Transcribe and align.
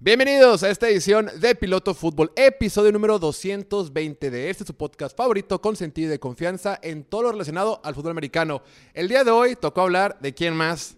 Bienvenidos 0.00 0.62
a 0.62 0.70
esta 0.70 0.88
edición 0.88 1.28
de 1.40 1.56
Piloto 1.56 1.92
Fútbol, 1.92 2.30
episodio 2.36 2.92
número 2.92 3.18
220 3.18 4.30
de 4.30 4.48
este 4.48 4.64
su 4.64 4.72
podcast 4.72 5.16
favorito 5.16 5.60
con 5.60 5.74
sentido 5.74 6.08
de 6.08 6.20
confianza 6.20 6.78
en 6.84 7.02
todo 7.02 7.22
lo 7.22 7.32
relacionado 7.32 7.80
al 7.82 7.96
fútbol 7.96 8.12
americano. 8.12 8.62
El 8.94 9.08
día 9.08 9.24
de 9.24 9.32
hoy 9.32 9.56
tocó 9.56 9.80
hablar 9.80 10.16
de 10.20 10.34
quién 10.34 10.54
más, 10.54 10.96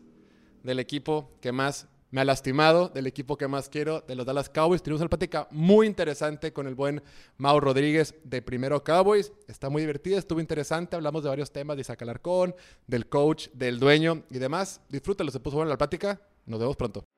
del 0.62 0.80
equipo 0.80 1.30
que 1.40 1.50
más 1.50 1.88
me 2.10 2.20
ha 2.20 2.26
lastimado, 2.26 2.90
del 2.90 3.06
equipo 3.06 3.38
que 3.38 3.48
más 3.48 3.70
quiero, 3.70 4.02
de 4.02 4.14
los 4.16 4.26
Dallas 4.26 4.50
Cowboys. 4.50 4.82
Tenemos 4.82 5.00
una 5.00 5.08
plática 5.08 5.48
muy 5.50 5.86
interesante 5.86 6.52
con 6.52 6.66
el 6.66 6.74
buen 6.74 7.02
Mau 7.38 7.58
Rodríguez 7.58 8.14
de 8.24 8.42
Primero 8.42 8.84
Cowboys. 8.84 9.32
Está 9.48 9.70
muy 9.70 9.80
divertida, 9.80 10.18
estuvo 10.18 10.40
interesante. 10.40 10.94
Hablamos 10.94 11.22
de 11.22 11.30
varios 11.30 11.50
temas 11.50 11.78
de 11.78 11.80
Isaac 11.80 12.02
Alarcón, 12.02 12.54
del 12.86 13.08
coach, 13.08 13.48
del 13.54 13.80
dueño 13.80 14.24
y 14.30 14.38
demás. 14.38 14.82
Disfrútalo, 14.90 15.30
se 15.30 15.40
puso 15.40 15.56
buena 15.56 15.70
la 15.70 15.78
plática. 15.78 16.20
Nos 16.44 16.60
vemos 16.60 16.76
pronto. 16.76 17.09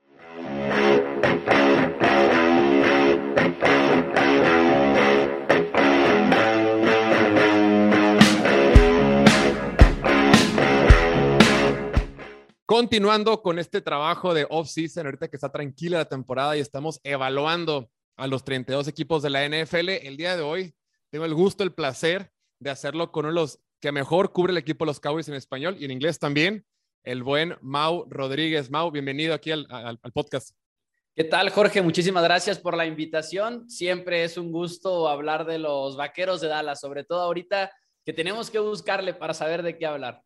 Continuando 12.72 13.42
con 13.42 13.58
este 13.58 13.82
trabajo 13.82 14.32
de 14.32 14.46
off-season, 14.48 15.04
ahorita 15.04 15.28
que 15.28 15.36
está 15.36 15.52
tranquila 15.52 15.98
la 15.98 16.04
temporada 16.06 16.56
y 16.56 16.60
estamos 16.60 17.00
evaluando 17.04 17.90
a 18.16 18.26
los 18.26 18.44
32 18.44 18.88
equipos 18.88 19.22
de 19.22 19.28
la 19.28 19.46
NFL, 19.46 19.90
el 19.90 20.16
día 20.16 20.38
de 20.38 20.42
hoy 20.42 20.74
tengo 21.10 21.26
el 21.26 21.34
gusto, 21.34 21.64
el 21.64 21.74
placer 21.74 22.32
de 22.60 22.70
hacerlo 22.70 23.12
con 23.12 23.26
uno 23.26 23.34
de 23.34 23.40
los 23.42 23.60
que 23.78 23.92
mejor 23.92 24.32
cubre 24.32 24.52
el 24.52 24.56
equipo 24.56 24.86
de 24.86 24.86
los 24.86 25.00
Cowboys 25.00 25.28
en 25.28 25.34
español 25.34 25.76
y 25.78 25.84
en 25.84 25.90
inglés 25.90 26.18
también, 26.18 26.64
el 27.04 27.22
buen 27.22 27.58
Mau 27.60 28.06
Rodríguez. 28.08 28.70
Mau, 28.70 28.90
bienvenido 28.90 29.34
aquí 29.34 29.50
al, 29.50 29.66
al, 29.68 30.00
al 30.02 30.12
podcast. 30.12 30.56
¿Qué 31.14 31.24
tal, 31.24 31.50
Jorge? 31.50 31.82
Muchísimas 31.82 32.24
gracias 32.24 32.58
por 32.58 32.74
la 32.74 32.86
invitación. 32.86 33.68
Siempre 33.68 34.24
es 34.24 34.38
un 34.38 34.50
gusto 34.50 35.10
hablar 35.10 35.44
de 35.44 35.58
los 35.58 35.98
vaqueros 35.98 36.40
de 36.40 36.48
Dallas, 36.48 36.80
sobre 36.80 37.04
todo 37.04 37.20
ahorita 37.20 37.70
que 38.02 38.14
tenemos 38.14 38.50
que 38.50 38.60
buscarle 38.60 39.12
para 39.12 39.34
saber 39.34 39.62
de 39.62 39.76
qué 39.76 39.84
hablar. 39.84 40.22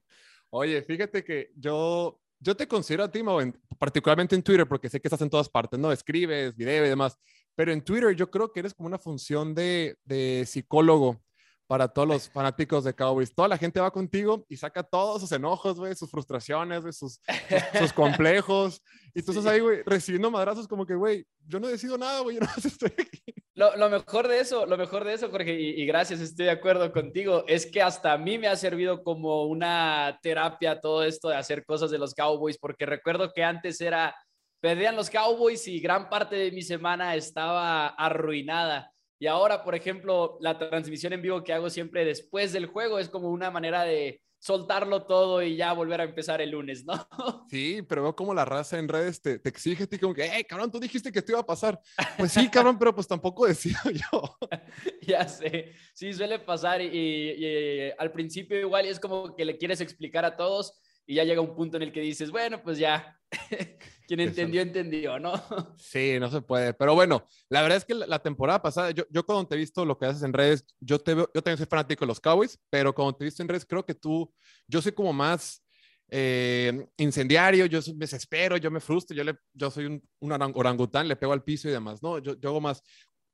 Oye, 0.51 0.81
fíjate 0.83 1.25
que 1.25 1.51
yo, 1.57 2.21
yo 2.39 2.57
te 2.57 2.69
considero 2.69 3.05
a 3.05 3.11
ti, 3.11 3.21
en- 3.21 3.59
particularmente 3.79 4.35
en 4.35 4.43
Twitter, 4.43 4.67
porque 4.69 4.89
sé 4.89 5.01
que 5.01 5.09
estás 5.09 5.21
en 5.23 5.31
todas 5.31 5.49
partes, 5.49 5.79
¿no? 5.79 5.93
Escribes, 5.93 6.55
video 6.57 6.85
y 6.87 6.89
demás. 6.89 7.17
Pero 7.55 7.73
en 7.73 7.83
Twitter 7.83 8.15
yo 8.15 8.31
creo 8.31 8.53
que 8.53 8.61
eres 8.61 8.75
como 8.75 8.87
una 8.87 8.99
función 8.99 9.55
de 9.55 10.45
psicólogo 10.47 11.23
para 11.67 11.89
todos 11.89 12.07
los 12.07 12.29
fanáticos 12.29 12.85
de 12.85 12.95
Cowboys. 12.95 13.35
Toda 13.35 13.49
la 13.49 13.59
gente 13.59 13.81
va 13.81 13.91
contigo 13.91 14.45
y 14.49 14.57
saca 14.57 14.83
todos 14.83 15.21
sus 15.21 15.33
enojos, 15.33 15.79
güey, 15.79 15.95
sus 15.95 16.11
frustraciones, 16.11 16.81
güey, 16.81 16.93
sus, 16.93 17.21
sus, 17.49 17.81
sus 17.81 17.93
complejos. 17.93 18.83
Y 19.15 19.23
tú 19.23 19.33
estás 19.33 19.47
ahí, 19.47 19.61
güey, 19.61 19.83
recibiendo 19.85 20.31
madrazos 20.31 20.69
como 20.69 20.87
que, 20.87 20.95
güey, 20.95 21.27
yo 21.47 21.59
no 21.59 21.69
decido 21.69 21.99
nada, 21.99 22.21
güey, 22.21 22.37
yo 22.37 22.43
no 22.43 22.49
estoy 22.57 22.93
aquí. 22.93 23.23
Lo, 23.55 23.75
lo 23.77 23.89
mejor 23.89 24.29
de 24.29 24.41
eso, 24.41 24.67
lo 24.67 24.77
mejor 24.77 25.05
de 25.05 25.15
eso, 25.15 25.31
Jorge, 25.31 25.59
y, 25.59 25.81
y 25.81 25.87
gracias, 25.87 26.21
estoy 26.21 26.45
de 26.45 26.51
acuerdo 26.51 26.93
contigo, 26.93 27.45
es 27.49 27.65
que 27.65 27.81
hasta 27.81 28.13
a 28.13 28.19
mí 28.19 28.37
me 28.37 28.49
ha 28.49 28.57
servido 28.57 29.03
como 29.03 29.47
una 29.47 30.19
terapia 30.23 30.81
todo 30.81 31.03
esto 31.03 31.31
de 31.31 31.37
hacer 31.37 31.65
cosas 31.65 31.91
de 31.91 31.99
los 31.99 32.15
Cowboys, 32.15 32.59
porque 32.59 32.85
recuerdo 32.85 33.33
que 33.33 33.43
antes 33.43 33.81
era, 33.81 34.15
perdían 34.61 34.95
los 34.95 35.09
Cowboys 35.09 35.67
y 35.69 35.81
gran 35.81 36.11
parte 36.11 36.37
de 36.37 36.53
mi 36.53 36.61
semana 36.61 37.15
estaba 37.17 37.89
arruinada. 37.89 38.93
Y 39.19 39.27
ahora, 39.27 39.65
por 39.65 39.75
ejemplo, 39.75 40.39
la 40.41 40.59
transmisión 40.59 41.13
en 41.13 41.23
vivo 41.23 41.43
que 41.43 41.53
hago 41.53 41.71
siempre 41.71 42.05
después 42.05 42.53
del 42.53 42.67
juego 42.67 42.99
es 42.99 43.09
como 43.09 43.31
una 43.31 43.51
manera 43.51 43.83
de 43.83 44.21
soltarlo 44.39 45.07
todo 45.07 45.43
y 45.43 45.57
ya 45.57 45.73
volver 45.73 46.01
a 46.01 46.05
empezar 46.05 46.41
el 46.41 46.51
lunes, 46.51 46.85
¿no? 46.85 46.95
Sí, 47.51 47.83
pero 47.83 48.03
veo 48.03 48.17
como 48.17 48.35
la 48.35 48.45
raza 48.45 48.79
en 48.79 48.89
redes 48.89 49.21
te, 49.21 49.39
te 49.39 49.49
exige 49.49 49.85
a 49.85 49.87
ti 49.87 49.99
como 49.99 50.15
que, 50.15 50.29
hey, 50.31 50.45
cabrón, 50.45 50.71
tú 50.71 50.79
dijiste 50.79 51.11
que 51.11 51.21
esto 51.21 51.33
iba 51.33 51.41
a 51.41 51.47
pasar. 51.47 51.81
Pues 52.19 52.33
sí, 52.33 52.49
cabrón, 52.49 52.79
pero 52.79 52.95
pues 52.95 53.07
tampoco 53.07 53.47
decido 53.49 53.81
yo. 53.91 54.37
ya 55.03 55.27
sé, 55.27 55.73
sí 55.95 56.13
suele 56.13 56.39
pasar 56.39 56.81
y, 56.81 56.87
y, 56.87 57.45
y, 57.45 57.91
al 57.99 58.13
principio 58.13 58.59
igual 58.59 58.87
es 58.87 59.01
como 59.01 59.35
que 59.35 59.45
le 59.45 59.57
quieres 59.57 59.81
explicar 59.81 60.25
a 60.25 60.37
todos 60.37 60.81
y 61.07 61.15
ya 61.15 61.25
llega 61.25 61.41
un 61.41 61.55
punto 61.55 61.77
en 61.77 61.85
el 61.85 61.93
que 61.93 62.01
dices, 62.01 62.31
bueno, 62.31 62.63
pues 62.63 62.79
ya, 62.79 63.19
quien 64.09 64.21
entendió, 64.21 64.61
entendió, 64.61 65.19
¿no? 65.19 65.33
Sí, 65.79 66.19
no 66.19 66.31
se 66.31 66.41
puede. 66.43 66.75
Pero 66.75 66.95
bueno, 66.95 67.27
la 67.49 67.63
verdad 67.63 67.79
es 67.79 67.85
que 67.85 67.95
la, 67.95 68.07
la 68.07 68.19
temporada 68.19 68.61
pasada, 68.61 68.91
yo, 68.91 69.05
yo, 69.11 69.25
cuando 69.25 69.47
te 69.47 69.55
he 69.55 69.59
visto 69.59 69.85
lo 69.85 69.97
que 69.97 70.07
haces 70.07 70.23
en 70.23 70.33
redes, 70.33 70.65
yo, 70.81 70.99
te 70.99 71.15
veo, 71.15 71.31
yo 71.35 71.43
también 71.43 71.59
soy 71.59 71.67
fanático 71.67 72.05
de 72.05 72.09
los 72.09 72.21
Cowboys, 72.21 72.59
pero 72.71 72.95
cuando 72.95 73.15
te 73.15 73.25
he 73.25 73.27
visto 73.27 73.43
en 73.43 73.49
redes, 73.49 73.65
creo 73.65 73.85
que 73.85 73.95
tú, 73.95 74.33
yo 74.67 74.83
soy 74.83 74.93
como 74.93 75.13
más 75.13 75.63
eh, 76.09 76.87
incendiario, 76.97 77.67
yo 77.67 77.81
me 77.95 77.99
desespero, 77.99 78.57
yo 78.57 78.71
me 78.71 78.81
frustro, 78.81 79.17
yo, 79.17 79.25
le, 79.25 79.37
yo 79.53 79.71
soy 79.71 79.87
un, 79.87 80.03
un 80.21 80.33
orangután, 80.33 81.09
le 81.09 81.17
pego 81.17 81.33
al 81.33 81.43
piso 81.43 81.69
y 81.69 81.73
demás, 81.73 82.03
¿no? 82.03 82.19
Yo, 82.19 82.39
yo 82.39 82.51
hago 82.51 82.61
más. 82.61 82.83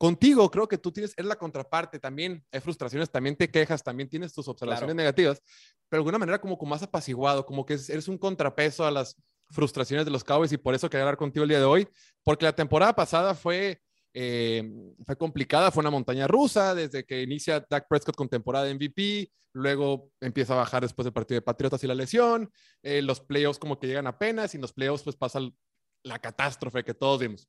Contigo 0.02 0.50
creo 0.50 0.66
que 0.66 0.78
tú 0.78 0.90
tienes, 0.90 1.14
es 1.16 1.24
la 1.24 1.36
contraparte 1.36 2.00
también, 2.00 2.44
hay 2.50 2.58
frustraciones, 2.58 3.08
también 3.08 3.36
te 3.36 3.48
quejas, 3.48 3.84
también 3.84 4.08
tienes 4.08 4.32
tus 4.32 4.48
observaciones 4.48 4.96
claro. 4.96 4.96
negativas, 4.96 5.40
pero 5.88 5.98
de 6.02 6.08
alguna 6.08 6.18
manera 6.18 6.40
como, 6.40 6.58
como 6.58 6.70
más 6.70 6.82
apaciguado, 6.82 7.46
como 7.46 7.64
que 7.64 7.74
eres 7.74 8.08
un 8.08 8.18
contrapeso 8.18 8.84
a 8.84 8.90
las 8.90 9.14
frustraciones 9.48 10.04
de 10.04 10.10
los 10.10 10.24
Cowboys 10.24 10.50
y 10.50 10.56
por 10.56 10.74
eso 10.74 10.90
quería 10.90 11.04
hablar 11.04 11.16
contigo 11.16 11.44
el 11.44 11.50
día 11.50 11.60
de 11.60 11.66
hoy, 11.66 11.88
porque 12.24 12.46
la 12.46 12.52
temporada 12.52 12.96
pasada 12.96 13.36
fue, 13.36 13.80
eh, 14.12 14.68
fue 15.06 15.16
complicada, 15.16 15.70
fue 15.70 15.82
una 15.82 15.90
montaña 15.90 16.26
rusa, 16.26 16.74
desde 16.74 17.04
que 17.04 17.22
inicia 17.22 17.64
Dak 17.70 17.86
Prescott 17.88 18.16
con 18.16 18.28
temporada 18.28 18.64
de 18.64 18.74
MVP, 18.74 19.30
luego 19.52 20.10
empieza 20.20 20.54
a 20.54 20.56
bajar 20.56 20.82
después 20.82 21.04
del 21.04 21.12
partido 21.12 21.36
de 21.36 21.42
Patriotas 21.42 21.84
y 21.84 21.86
la 21.86 21.94
lesión, 21.94 22.50
eh, 22.82 23.02
los 23.02 23.20
playoffs 23.20 23.60
como 23.60 23.78
que 23.78 23.86
llegan 23.86 24.08
apenas 24.08 24.52
y 24.52 24.56
en 24.56 24.62
los 24.62 24.72
playoffs 24.72 25.04
pues 25.04 25.14
pasa 25.14 25.38
la 26.02 26.19
catástrofe 26.19 26.82
que 26.82 26.92
todos 26.92 27.20
vimos. 27.20 27.48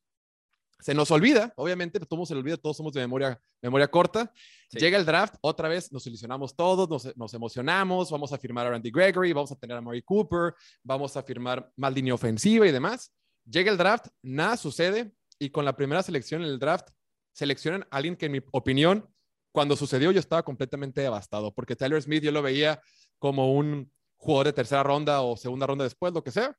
Se 0.83 0.93
nos 0.93 1.11
olvida, 1.11 1.53
obviamente, 1.55 1.97
todos 2.01 2.27
se 2.27 2.33
le 2.33 2.41
olvida, 2.41 2.57
todos 2.57 2.75
somos 2.75 2.91
de 2.91 2.99
memoria, 2.99 3.39
memoria 3.61 3.87
corta. 3.87 4.29
Sí. 4.69 4.79
Llega 4.79 4.97
el 4.97 5.05
draft, 5.05 5.35
otra 5.39 5.69
vez 5.69 5.93
nos 5.93 6.05
ilusionamos 6.05 6.57
todos, 6.57 6.89
nos, 6.89 7.15
nos, 7.15 7.33
emocionamos, 7.33 8.11
vamos 8.11 8.33
a 8.33 8.37
firmar 8.37 8.67
a 8.67 8.71
Randy 8.71 8.91
Gregory, 8.91 9.31
vamos 9.31 9.53
a 9.53 9.55
tener 9.55 9.77
a 9.77 9.81
Murray 9.81 10.01
Cooper, 10.01 10.53
vamos 10.83 11.15
a 11.15 11.23
firmar 11.23 11.71
más 11.77 11.93
línea 11.93 12.13
ofensiva 12.13 12.67
y 12.67 12.71
demás. 12.73 13.13
Llega 13.45 13.71
el 13.71 13.77
draft, 13.77 14.07
nada 14.21 14.57
sucede 14.57 15.13
y 15.39 15.51
con 15.51 15.63
la 15.63 15.73
primera 15.73 16.03
selección 16.03 16.41
en 16.41 16.49
el 16.49 16.59
draft 16.59 16.89
seleccionan 17.31 17.83
a 17.83 17.95
alguien 17.95 18.17
que 18.17 18.25
en 18.25 18.33
mi 18.33 18.41
opinión, 18.51 19.09
cuando 19.53 19.77
sucedió 19.77 20.11
yo 20.11 20.19
estaba 20.19 20.43
completamente 20.43 20.99
devastado, 20.99 21.53
porque 21.53 21.77
Tyler 21.77 22.01
Smith 22.01 22.23
yo 22.23 22.31
lo 22.33 22.41
veía 22.41 22.81
como 23.19 23.53
un 23.53 23.89
jugador 24.17 24.47
de 24.47 24.53
tercera 24.53 24.83
ronda 24.83 25.21
o 25.21 25.37
segunda 25.37 25.65
ronda 25.65 25.85
después, 25.85 26.11
lo 26.11 26.25
que 26.25 26.31
sea. 26.31 26.57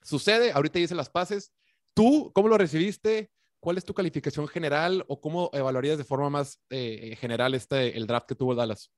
Sucede, 0.00 0.52
ahorita 0.52 0.78
hice 0.78 0.94
las 0.94 1.10
pases, 1.10 1.52
¿Tú 1.94 2.30
cómo 2.34 2.48
lo 2.48 2.58
recibiste? 2.58 3.30
¿Cuál 3.60 3.78
es 3.78 3.84
tu 3.84 3.94
calificación 3.94 4.48
general 4.48 5.04
o 5.08 5.20
cómo 5.20 5.50
evaluarías 5.52 5.98
de 5.98 6.04
forma 6.04 6.30
más 6.30 6.60
eh, 6.70 7.16
general 7.20 7.54
este, 7.54 7.96
el 7.96 8.06
draft 8.06 8.26
que 8.26 8.34
tuvo 8.34 8.54
Dallas? 8.54 8.90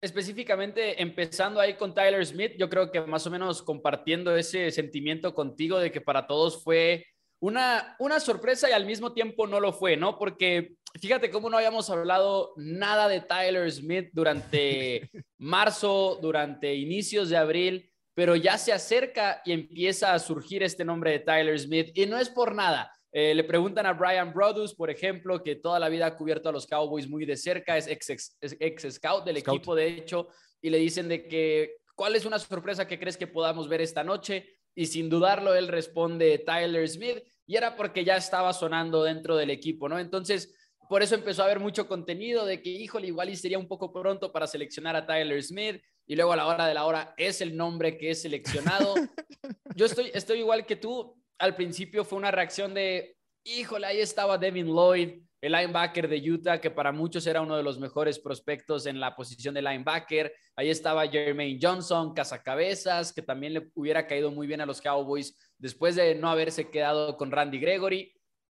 Específicamente, 0.00 1.00
empezando 1.02 1.60
ahí 1.60 1.74
con 1.74 1.94
Tyler 1.94 2.24
Smith, 2.24 2.52
yo 2.58 2.68
creo 2.68 2.92
que 2.92 3.00
más 3.00 3.26
o 3.26 3.30
menos 3.30 3.62
compartiendo 3.62 4.36
ese 4.36 4.70
sentimiento 4.70 5.34
contigo 5.34 5.78
de 5.78 5.90
que 5.90 6.02
para 6.02 6.26
todos 6.26 6.62
fue 6.62 7.06
una, 7.40 7.96
una 7.98 8.20
sorpresa 8.20 8.68
y 8.68 8.72
al 8.72 8.86
mismo 8.86 9.14
tiempo 9.14 9.46
no 9.46 9.60
lo 9.60 9.72
fue, 9.72 9.96
¿no? 9.96 10.18
Porque 10.18 10.76
fíjate 11.00 11.30
cómo 11.30 11.48
no 11.48 11.56
habíamos 11.56 11.88
hablado 11.90 12.52
nada 12.56 13.08
de 13.08 13.22
Tyler 13.22 13.70
Smith 13.72 14.10
durante 14.12 15.10
marzo, 15.38 16.18
durante 16.20 16.74
inicios 16.74 17.30
de 17.30 17.36
abril 17.38 17.93
pero 18.14 18.36
ya 18.36 18.56
se 18.56 18.72
acerca 18.72 19.42
y 19.44 19.52
empieza 19.52 20.14
a 20.14 20.18
surgir 20.18 20.62
este 20.62 20.84
nombre 20.84 21.10
de 21.10 21.18
Tyler 21.20 21.58
Smith 21.58 21.90
y 21.94 22.06
no 22.06 22.18
es 22.18 22.28
por 22.28 22.54
nada. 22.54 22.90
Eh, 23.12 23.34
le 23.34 23.44
preguntan 23.44 23.86
a 23.86 23.92
Brian 23.92 24.32
Brodus, 24.32 24.74
por 24.74 24.90
ejemplo, 24.90 25.42
que 25.42 25.56
toda 25.56 25.78
la 25.78 25.88
vida 25.88 26.06
ha 26.06 26.16
cubierto 26.16 26.48
a 26.48 26.52
los 26.52 26.66
Cowboys 26.66 27.08
muy 27.08 27.24
de 27.24 27.36
cerca, 27.36 27.76
es 27.76 27.86
ex, 27.86 28.10
ex, 28.10 28.36
ex 28.40 28.94
scout 28.94 29.24
del 29.24 29.38
scout. 29.38 29.56
equipo, 29.56 29.74
de 29.74 29.86
hecho, 29.86 30.28
y 30.60 30.70
le 30.70 30.78
dicen 30.78 31.08
de 31.08 31.28
que, 31.28 31.76
¿cuál 31.94 32.16
es 32.16 32.24
una 32.24 32.38
sorpresa 32.38 32.88
que 32.88 32.98
crees 32.98 33.16
que 33.16 33.28
podamos 33.28 33.68
ver 33.68 33.80
esta 33.82 34.02
noche? 34.02 34.58
Y 34.74 34.86
sin 34.86 35.08
dudarlo, 35.08 35.54
él 35.54 35.68
responde 35.68 36.38
Tyler 36.38 36.88
Smith, 36.88 37.22
y 37.46 37.56
era 37.56 37.76
porque 37.76 38.04
ya 38.04 38.16
estaba 38.16 38.52
sonando 38.52 39.04
dentro 39.04 39.36
del 39.36 39.50
equipo, 39.50 39.88
¿no? 39.88 40.00
Entonces, 40.00 40.52
por 40.88 41.02
eso 41.02 41.14
empezó 41.14 41.42
a 41.42 41.46
haber 41.46 41.60
mucho 41.60 41.86
contenido 41.86 42.44
de 42.44 42.60
que, 42.60 42.70
híjole, 42.70 43.08
igual 43.08 43.30
y 43.30 43.36
sería 43.36 43.58
un 43.58 43.68
poco 43.68 43.92
pronto 43.92 44.32
para 44.32 44.46
seleccionar 44.46 44.96
a 44.96 45.06
Tyler 45.06 45.42
Smith 45.42 45.82
y 46.06 46.16
luego 46.16 46.32
a 46.32 46.36
la 46.36 46.46
hora 46.46 46.66
de 46.66 46.74
la 46.74 46.84
hora 46.84 47.14
es 47.16 47.40
el 47.40 47.56
nombre 47.56 47.96
que 47.96 48.10
es 48.10 48.22
seleccionado. 48.22 48.94
Yo 49.76 49.86
estoy, 49.86 50.10
estoy 50.14 50.38
igual 50.38 50.66
que 50.66 50.76
tú. 50.76 51.16
Al 51.38 51.54
principio 51.54 52.04
fue 52.04 52.18
una 52.18 52.30
reacción 52.30 52.74
de, 52.74 53.16
híjole, 53.44 53.86
ahí 53.86 54.00
estaba 54.00 54.38
Devin 54.38 54.66
Lloyd, 54.66 55.20
el 55.40 55.52
linebacker 55.52 56.08
de 56.08 56.30
Utah, 56.30 56.60
que 56.60 56.70
para 56.70 56.90
muchos 56.92 57.26
era 57.26 57.42
uno 57.42 57.56
de 57.56 57.62
los 57.62 57.78
mejores 57.78 58.18
prospectos 58.18 58.86
en 58.86 58.98
la 58.98 59.14
posición 59.14 59.54
de 59.54 59.60
linebacker. 59.60 60.32
Ahí 60.56 60.70
estaba 60.70 61.06
Jermaine 61.06 61.58
Johnson, 61.60 62.14
cazacabezas, 62.14 63.12
que 63.12 63.20
también 63.20 63.54
le 63.54 63.70
hubiera 63.74 64.06
caído 64.06 64.30
muy 64.30 64.46
bien 64.46 64.62
a 64.62 64.66
los 64.66 64.80
Cowboys 64.80 65.36
después 65.58 65.96
de 65.96 66.14
no 66.14 66.30
haberse 66.30 66.70
quedado 66.70 67.16
con 67.16 67.30
Randy 67.30 67.58
Gregory. 67.58 68.12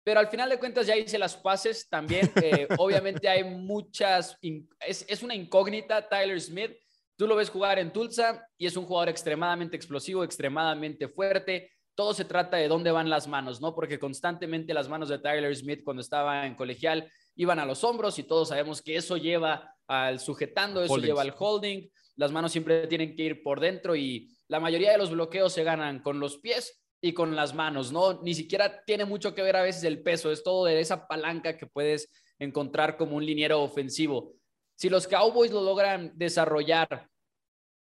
Pero 0.08 0.20
al 0.20 0.28
final 0.28 0.48
de 0.48 0.58
cuentas 0.58 0.86
ya 0.86 0.96
hice 0.96 1.18
las 1.18 1.36
pases 1.36 1.86
también. 1.86 2.32
Eh, 2.36 2.66
obviamente 2.78 3.28
hay 3.28 3.44
muchas, 3.44 4.38
es, 4.40 5.04
es 5.06 5.22
una 5.22 5.34
incógnita 5.34 6.08
Tyler 6.08 6.40
Smith. 6.40 6.70
Tú 7.14 7.26
lo 7.26 7.36
ves 7.36 7.50
jugar 7.50 7.78
en 7.78 7.92
Tulsa 7.92 8.48
y 8.56 8.64
es 8.64 8.74
un 8.78 8.86
jugador 8.86 9.10
extremadamente 9.10 9.76
explosivo, 9.76 10.24
extremadamente 10.24 11.08
fuerte. 11.08 11.72
todo 11.94 12.14
se 12.14 12.24
trata 12.24 12.56
de 12.56 12.68
dónde 12.68 12.90
van 12.90 13.10
las 13.10 13.28
manos, 13.28 13.60
¿no? 13.60 13.74
Porque 13.74 13.98
constantemente 13.98 14.72
las 14.72 14.88
manos 14.88 15.10
de 15.10 15.18
Tyler 15.18 15.54
Smith 15.54 15.84
cuando 15.84 16.00
estaba 16.00 16.46
en 16.46 16.54
colegial 16.54 17.12
iban 17.36 17.58
a 17.58 17.66
los 17.66 17.84
hombros 17.84 18.18
y 18.18 18.22
todos 18.22 18.48
sabemos 18.48 18.80
que 18.80 18.96
eso 18.96 19.18
lleva 19.18 19.74
al 19.86 20.20
sujetando, 20.20 20.82
eso 20.82 20.96
lleva 20.96 21.20
al 21.20 21.34
holding, 21.38 21.86
las 22.16 22.32
manos 22.32 22.52
siempre 22.52 22.86
tienen 22.86 23.14
que 23.14 23.24
ir 23.24 23.42
por 23.42 23.60
dentro 23.60 23.94
y 23.94 24.34
la 24.46 24.58
mayoría 24.58 24.92
de 24.92 24.98
los 24.98 25.10
bloqueos 25.10 25.52
se 25.52 25.64
ganan 25.64 26.00
con 26.00 26.18
los 26.18 26.38
pies 26.38 26.80
y 27.00 27.12
con 27.12 27.36
las 27.36 27.54
manos, 27.54 27.92
¿no? 27.92 28.20
Ni 28.22 28.34
siquiera 28.34 28.84
tiene 28.84 29.04
mucho 29.04 29.34
que 29.34 29.42
ver 29.42 29.56
a 29.56 29.62
veces 29.62 29.84
el 29.84 30.02
peso, 30.02 30.32
es 30.32 30.42
todo 30.42 30.64
de 30.64 30.80
esa 30.80 31.06
palanca 31.06 31.56
que 31.56 31.66
puedes 31.66 32.10
encontrar 32.38 32.96
como 32.96 33.16
un 33.16 33.24
liniero 33.24 33.62
ofensivo. 33.62 34.34
Si 34.76 34.88
los 34.88 35.06
Cowboys 35.06 35.50
lo 35.50 35.62
logran 35.62 36.12
desarrollar 36.16 37.08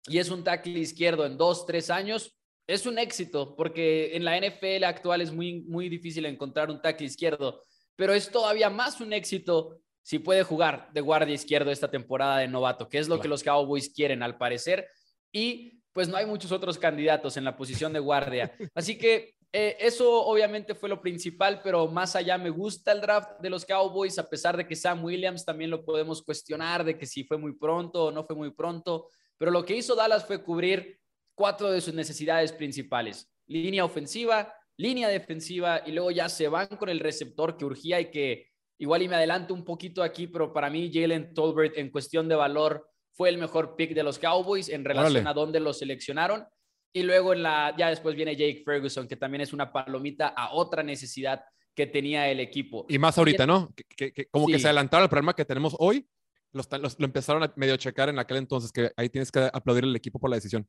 y 0.07 0.17
es 0.17 0.29
un 0.29 0.43
tackle 0.43 0.79
izquierdo 0.79 1.25
en 1.25 1.37
dos, 1.37 1.65
tres 1.65 1.89
años, 1.89 2.37
es 2.67 2.85
un 2.85 2.97
éxito, 2.97 3.55
porque 3.55 4.15
en 4.15 4.25
la 4.25 4.37
NFL 4.39 4.83
actual 4.85 5.21
es 5.21 5.31
muy, 5.31 5.61
muy 5.61 5.87
difícil 5.87 6.25
encontrar 6.25 6.69
un 6.69 6.81
tackle 6.81 7.05
izquierdo, 7.05 7.61
pero 7.95 8.13
es 8.13 8.29
todavía 8.29 8.69
más 8.69 8.99
un 9.01 9.13
éxito 9.13 9.79
si 10.01 10.19
puede 10.19 10.43
jugar 10.43 10.89
de 10.93 11.01
guardia 11.01 11.33
izquierdo 11.33 11.71
esta 11.71 11.89
temporada 11.89 12.39
de 12.39 12.47
novato, 12.47 12.87
que 12.87 12.99
es 12.99 13.07
lo 13.07 13.19
que 13.19 13.27
los 13.27 13.43
Cowboys 13.43 13.89
quieren 13.89 14.21
al 14.21 14.37
parecer. 14.37 14.87
Y 15.31 15.81
pues 15.95 16.09
no 16.09 16.17
hay 16.17 16.25
muchos 16.25 16.51
otros 16.51 16.77
candidatos 16.77 17.37
en 17.37 17.45
la 17.45 17.55
posición 17.55 17.93
de 17.93 17.99
guardia. 17.99 18.53
Así 18.75 18.97
que 18.97 19.35
eh, 19.53 19.77
eso 19.79 20.25
obviamente 20.25 20.75
fue 20.75 20.89
lo 20.89 20.99
principal, 20.99 21.61
pero 21.63 21.87
más 21.87 22.17
allá 22.17 22.37
me 22.37 22.49
gusta 22.49 22.91
el 22.91 22.99
draft 22.99 23.39
de 23.39 23.49
los 23.49 23.65
Cowboys, 23.65 24.19
a 24.19 24.29
pesar 24.29 24.57
de 24.57 24.67
que 24.67 24.75
Sam 24.75 25.05
Williams 25.05 25.45
también 25.45 25.71
lo 25.71 25.85
podemos 25.85 26.21
cuestionar, 26.21 26.83
de 26.83 26.97
que 26.97 27.05
si 27.05 27.23
fue 27.23 27.37
muy 27.37 27.53
pronto 27.53 28.07
o 28.07 28.11
no 28.11 28.25
fue 28.25 28.35
muy 28.35 28.51
pronto, 28.51 29.07
pero 29.37 29.51
lo 29.51 29.63
que 29.63 29.77
hizo 29.77 29.95
Dallas 29.95 30.25
fue 30.25 30.43
cubrir 30.43 30.99
cuatro 31.33 31.71
de 31.71 31.79
sus 31.79 31.93
necesidades 31.93 32.51
principales, 32.51 33.31
línea 33.47 33.85
ofensiva, 33.85 34.53
línea 34.75 35.07
defensiva, 35.07 35.81
y 35.85 35.93
luego 35.93 36.11
ya 36.11 36.27
se 36.27 36.49
van 36.49 36.67
con 36.67 36.89
el 36.89 36.99
receptor 36.99 37.55
que 37.55 37.63
urgía 37.63 38.01
y 38.01 38.11
que 38.11 38.49
Igual 38.77 39.03
y 39.03 39.07
me 39.07 39.15
adelanto 39.15 39.53
un 39.53 39.63
poquito 39.63 40.03
aquí, 40.03 40.27
pero 40.27 40.51
para 40.51 40.69
mí 40.69 40.91
Jalen 40.93 41.33
Tolbert 41.33 41.77
en 41.77 41.89
cuestión 41.89 42.27
de 42.27 42.35
valor 42.35 42.89
fue 43.15 43.29
el 43.29 43.37
mejor 43.37 43.75
pick 43.75 43.93
de 43.93 44.03
los 44.03 44.19
Cowboys 44.19 44.69
en 44.69 44.83
relación 44.83 45.25
a 45.25 45.33
dónde 45.33 45.59
lo 45.59 45.73
seleccionaron. 45.73 46.45
Y 46.93 47.03
luego 47.03 47.33
en 47.33 47.43
la, 47.43 47.73
ya 47.77 47.89
después 47.89 48.15
viene 48.15 48.35
Jake 48.35 48.63
Ferguson, 48.65 49.07
que 49.07 49.15
también 49.15 49.41
es 49.41 49.53
una 49.53 49.71
palomita 49.71 50.27
a 50.27 50.53
otra 50.53 50.83
necesidad 50.83 51.43
que 51.73 51.87
tenía 51.87 52.29
el 52.29 52.39
equipo. 52.39 52.85
Y 52.87 52.97
más 52.99 53.17
ahorita, 53.17 53.45
¿no? 53.45 53.73
Que, 53.97 54.27
como 54.31 54.47
que 54.47 54.59
se 54.59 54.67
adelantaron 54.67 55.03
al 55.03 55.09
problema 55.09 55.35
que 55.35 55.45
tenemos 55.45 55.75
hoy. 55.79 56.07
Los, 56.51 56.69
lo 56.71 57.05
empezaron 57.05 57.43
a 57.43 57.51
medio 57.57 57.75
checar 57.75 58.07
en 58.07 58.17
aquel 58.17 58.37
entonces, 58.37 58.71
que 58.71 58.91
ahí 58.95 59.09
tienes 59.09 59.29
que 59.29 59.49
aplaudir 59.51 59.83
al 59.83 59.95
equipo 59.95 60.19
por 60.19 60.29
la 60.29 60.37
decisión. 60.37 60.65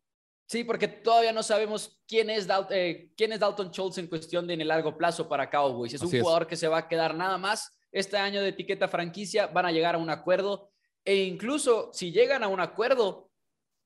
Sí, 0.49 0.65
porque 0.65 0.89
todavía 0.89 1.33
no 1.33 1.43
sabemos 1.43 2.01
quién 2.07 2.31
es, 2.31 2.49
eh, 2.71 3.13
quién 3.17 3.33
es 3.33 3.41
Dalton 3.41 3.71
Schultz 3.71 3.99
en 3.99 4.07
cuestión 4.07 4.47
de 4.47 4.55
en 4.55 4.61
el 4.61 4.69
largo 4.69 4.97
plazo 4.97 5.29
para 5.29 5.51
Cowboys. 5.51 5.95
Es 5.95 6.03
un 6.03 6.11
jugador 6.11 6.47
que 6.47 6.57
se 6.57 6.69
va 6.69 6.79
a 6.79 6.89
quedar 6.89 7.15
nada 7.15 7.39
más 7.39 7.77
este 7.91 8.17
año 8.17 8.43
de 8.43 8.49
etiqueta 8.49 8.89
franquicia, 8.89 9.47
van 9.47 9.67
a 9.67 9.73
llegar 9.73 9.95
a 9.95 9.99
un 9.99 10.11
acuerdo 10.11 10.71
e 11.07 11.25
incluso 11.25 11.91
si 11.93 12.11
llegan 12.11 12.43
a 12.43 12.49
un 12.49 12.61
acuerdo, 12.61 13.31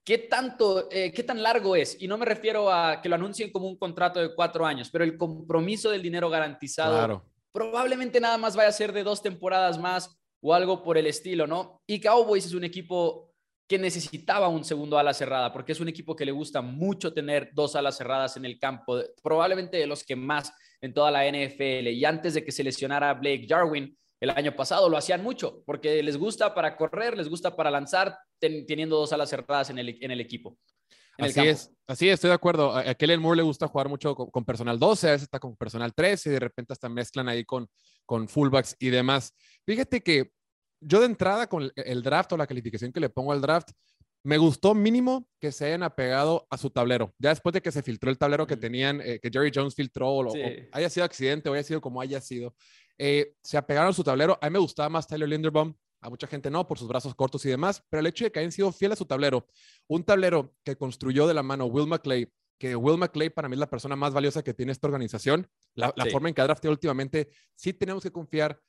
¿qué 0.04 0.18
tanto, 0.18 0.88
eh, 0.90 1.12
qué 1.12 1.22
tan 1.22 1.42
largo 1.42 1.76
es? 1.76 2.00
Y 2.00 2.08
no 2.08 2.16
me 2.16 2.24
refiero 2.24 2.72
a 2.72 3.00
que 3.02 3.08
lo 3.10 3.14
anuncien 3.14 3.52
como 3.52 3.68
un 3.68 3.76
contrato 3.76 4.20
de 4.20 4.34
cuatro 4.34 4.64
años, 4.64 4.88
pero 4.90 5.04
el 5.04 5.18
compromiso 5.18 5.90
del 5.90 6.02
dinero 6.02 6.30
garantizado 6.30 7.22
probablemente 7.52 8.20
nada 8.20 8.38
más 8.38 8.56
vaya 8.56 8.68
a 8.68 8.72
ser 8.72 8.92
de 8.92 9.02
dos 9.02 9.22
temporadas 9.22 9.78
más 9.78 10.16
o 10.40 10.54
algo 10.54 10.82
por 10.82 10.96
el 10.96 11.06
estilo, 11.06 11.46
¿no? 11.46 11.82
Y 11.86 12.00
Cowboys 12.00 12.46
es 12.46 12.54
un 12.54 12.64
equipo 12.64 13.30
que 13.68 13.78
necesitaba 13.78 14.48
un 14.48 14.64
segundo 14.64 14.98
ala 14.98 15.12
cerrada, 15.12 15.52
porque 15.52 15.72
es 15.72 15.80
un 15.80 15.88
equipo 15.88 16.16
que 16.16 16.24
le 16.24 16.32
gusta 16.32 16.60
mucho 16.60 17.12
tener 17.12 17.50
dos 17.52 17.76
alas 17.76 17.96
cerradas 17.96 18.36
en 18.36 18.44
el 18.44 18.58
campo, 18.58 19.00
probablemente 19.22 19.76
de 19.76 19.86
los 19.86 20.02
que 20.02 20.16
más 20.16 20.52
en 20.80 20.94
toda 20.94 21.10
la 21.10 21.24
NFL. 21.26 21.88
Y 21.88 22.04
antes 22.04 22.34
de 22.34 22.44
que 22.44 22.50
se 22.50 22.64
lesionara 22.64 23.14
Blake 23.14 23.46
Jarwin, 23.48 23.96
el 24.20 24.30
año 24.30 24.54
pasado 24.54 24.88
lo 24.88 24.96
hacían 24.96 25.22
mucho, 25.22 25.62
porque 25.64 26.02
les 26.02 26.16
gusta 26.16 26.54
para 26.54 26.76
correr, 26.76 27.16
les 27.16 27.28
gusta 27.28 27.56
para 27.56 27.70
lanzar, 27.70 28.18
teniendo 28.38 28.96
dos 28.96 29.12
alas 29.12 29.30
cerradas 29.30 29.70
en 29.70 29.78
el, 29.78 29.98
en 30.00 30.10
el 30.10 30.20
equipo. 30.20 30.58
así 31.18 31.40
es, 31.40 31.72
así 31.86 32.08
estoy 32.08 32.28
de 32.28 32.34
acuerdo. 32.34 32.76
A, 32.76 32.94
Kellen 32.94 33.20
Moore 33.20 33.38
le 33.38 33.42
gusta 33.42 33.66
jugar 33.66 33.88
mucho 33.88 34.14
con, 34.14 34.44
personal 34.44 34.78
12, 34.78 35.08
a 35.08 35.12
veces 35.12 35.24
está 35.24 35.38
con 35.38 35.56
personal 35.56 35.94
13 35.94 36.28
y 36.28 36.32
de 36.32 36.40
repente 36.40 36.74
hasta 36.74 36.88
mezclan 36.88 37.28
ahí 37.28 37.44
con, 37.44 37.66
con 38.04 38.28
fullbacks 38.28 38.76
y 38.78 38.90
demás. 38.90 39.34
Fíjate 39.64 40.02
que 40.02 40.30
yo 40.80 41.00
de 41.00 41.06
entrada 41.06 41.46
con 41.46 41.70
el 41.74 42.02
draft 42.02 42.32
o 42.32 42.36
la 42.36 42.46
calificación 42.46 42.92
que 42.92 43.00
le 43.00 43.08
pongo 43.08 43.32
al 43.32 43.40
draft, 43.40 43.70
me 44.22 44.36
gustó 44.36 44.74
mínimo 44.74 45.26
que 45.40 45.50
se 45.50 45.66
hayan 45.66 45.82
apegado 45.82 46.46
a 46.50 46.58
su 46.58 46.70
tablero. 46.70 47.14
Ya 47.18 47.30
después 47.30 47.52
de 47.54 47.62
que 47.62 47.72
se 47.72 47.82
filtró 47.82 48.10
el 48.10 48.18
tablero 48.18 48.46
que 48.46 48.56
tenían, 48.56 49.00
eh, 49.00 49.18
que 49.18 49.30
Jerry 49.32 49.50
Jones 49.54 49.74
filtró, 49.74 50.10
o, 50.10 50.34
haya 50.72 50.90
sido 50.90 51.04
accidente 51.04 51.48
o 51.48 51.54
haya 51.54 51.62
sido 51.62 51.80
como 51.80 52.00
haya 52.00 52.20
sido, 52.20 52.54
eh, 53.02 53.34
se 53.42 53.56
apegaron 53.56 53.88
a 53.88 53.92
su 53.94 54.04
tablero. 54.04 54.38
A 54.42 54.46
mí 54.46 54.52
me 54.52 54.58
gustaba 54.58 54.90
más 54.90 55.06
Tyler 55.06 55.26
Linderbaum, 55.26 55.74
a 56.02 56.10
mucha 56.10 56.26
gente 56.26 56.50
no, 56.50 56.66
por 56.68 56.78
sus 56.78 56.86
brazos 56.86 57.14
cortos 57.14 57.42
y 57.46 57.48
demás, 57.48 57.82
pero 57.88 58.00
el 58.00 58.06
hecho 58.06 58.24
de 58.24 58.30
que 58.30 58.40
hayan 58.40 58.52
sido 58.52 58.70
fieles 58.72 58.96
a 58.96 58.98
su 58.98 59.06
tablero, 59.06 59.46
un 59.88 60.04
tablero 60.04 60.54
que 60.62 60.76
construyó 60.76 61.26
de 61.26 61.32
la 61.32 61.42
mano 61.42 61.64
Will 61.64 61.86
McClay, 61.86 62.30
que 62.58 62.76
Will 62.76 62.98
McClay 62.98 63.30
para 63.30 63.48
mí 63.48 63.54
es 63.54 63.58
la 63.58 63.70
persona 63.70 63.96
más 63.96 64.12
valiosa 64.12 64.42
que 64.42 64.52
tiene 64.52 64.72
esta 64.72 64.86
organización, 64.86 65.48
la, 65.74 65.94
forma 66.12 66.28
en 66.28 66.34
que 66.34 66.42
ha 66.42 66.44
drafteado 66.44 66.72
últimamente, 66.72 67.30
sí 67.54 67.72
tenemos 67.72 68.02
que 68.02 68.12
confiar 68.12 68.60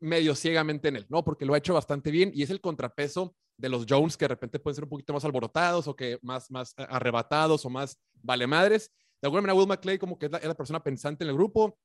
medio 0.00 0.34
ciegamente 0.34 0.88
en 0.88 0.96
él, 0.96 1.06
¿no? 1.08 1.22
Porque 1.24 1.44
lo 1.44 1.54
ha 1.54 1.58
hecho 1.58 1.72
bastante 1.72 2.10
bien 2.10 2.32
y 2.34 2.42
es 2.42 2.50
el 2.50 2.60
contrapeso 2.60 3.36
de 3.56 3.68
los 3.68 3.86
Jones 3.88 4.16
que 4.16 4.24
de 4.24 4.30
repente 4.30 4.58
pueden 4.58 4.74
ser 4.74 4.84
un 4.84 4.90
poquito 4.90 5.12
más 5.12 5.24
alborotados 5.24 5.86
o 5.86 5.94
que 5.94 6.18
más, 6.22 6.50
más 6.50 6.74
arrebatados 6.76 7.64
o 7.64 7.70
más 7.70 7.96
vale 8.14 8.48
madres. 8.48 8.90
De 9.22 9.26
alguna 9.26 9.42
manera, 9.42 9.54
Will 9.54 9.68
McClay 9.68 9.96
como 9.96 10.18
que 10.18 10.26
es 10.26 10.32
la, 10.32 10.54
persona 10.54 10.82
pensante 10.82 11.22
en 11.22 11.30
el 11.30 11.36
grupo, 11.36 11.78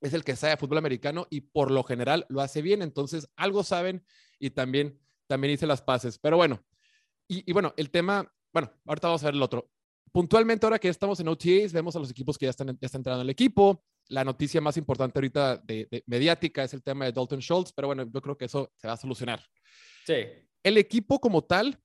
es 0.00 0.14
el 0.14 0.24
que 0.24 0.36
sabe 0.36 0.52
de 0.52 0.56
fútbol 0.56 0.78
americano 0.78 1.26
y 1.30 1.40
por 1.40 1.70
lo 1.70 1.82
general 1.82 2.26
lo 2.28 2.40
hace 2.40 2.62
bien, 2.62 2.82
entonces 2.82 3.28
algo 3.36 3.64
saben 3.64 4.04
y 4.38 4.50
también, 4.50 5.00
también 5.26 5.54
hice 5.54 5.66
las 5.66 5.82
pases. 5.82 6.18
Pero 6.18 6.36
bueno, 6.36 6.64
y, 7.28 7.52
bueno, 7.52 7.74
el 7.76 7.90
tema, 7.90 8.32
bueno, 8.52 8.72
ahorita 8.84 9.08
vamos 9.08 9.22
a 9.22 9.26
ver 9.26 9.34
el 9.34 9.42
otro. 9.42 9.70
Puntualmente 10.12 10.64
ahora 10.64 10.78
que 10.78 10.88
estamos 10.88 11.18
en 11.20 11.28
OTAs, 11.28 11.72
vemos 11.72 11.96
a 11.96 11.98
los 11.98 12.10
equipos 12.10 12.38
que 12.38 12.46
ya 12.46 12.50
están, 12.50 12.68
ya 12.68 12.86
están 12.86 13.00
entrando 13.00 13.20
en 13.20 13.26
el 13.26 13.30
equipo, 13.30 13.84
la 14.08 14.24
noticia 14.24 14.60
más 14.60 14.76
importante 14.76 15.18
ahorita 15.18 15.56
de, 15.58 16.04
mediática 16.06 16.62
es 16.62 16.72
el 16.74 16.82
tema 16.82 17.04
de 17.04 17.12
Dalton 17.12 17.40
Schultz, 17.40 17.72
pero 17.72 17.88
bueno, 17.88 18.04
yo 18.12 18.20
creo 18.20 18.36
que 18.36 18.44
eso 18.44 18.72
se 18.76 18.86
va 18.86 18.94
a 18.94 18.96
solucionar. 18.96 19.44
Sí. 20.06 20.14
El 20.62 20.78
equipo 20.78 21.20
como 21.20 21.42
tal, 21.42 21.78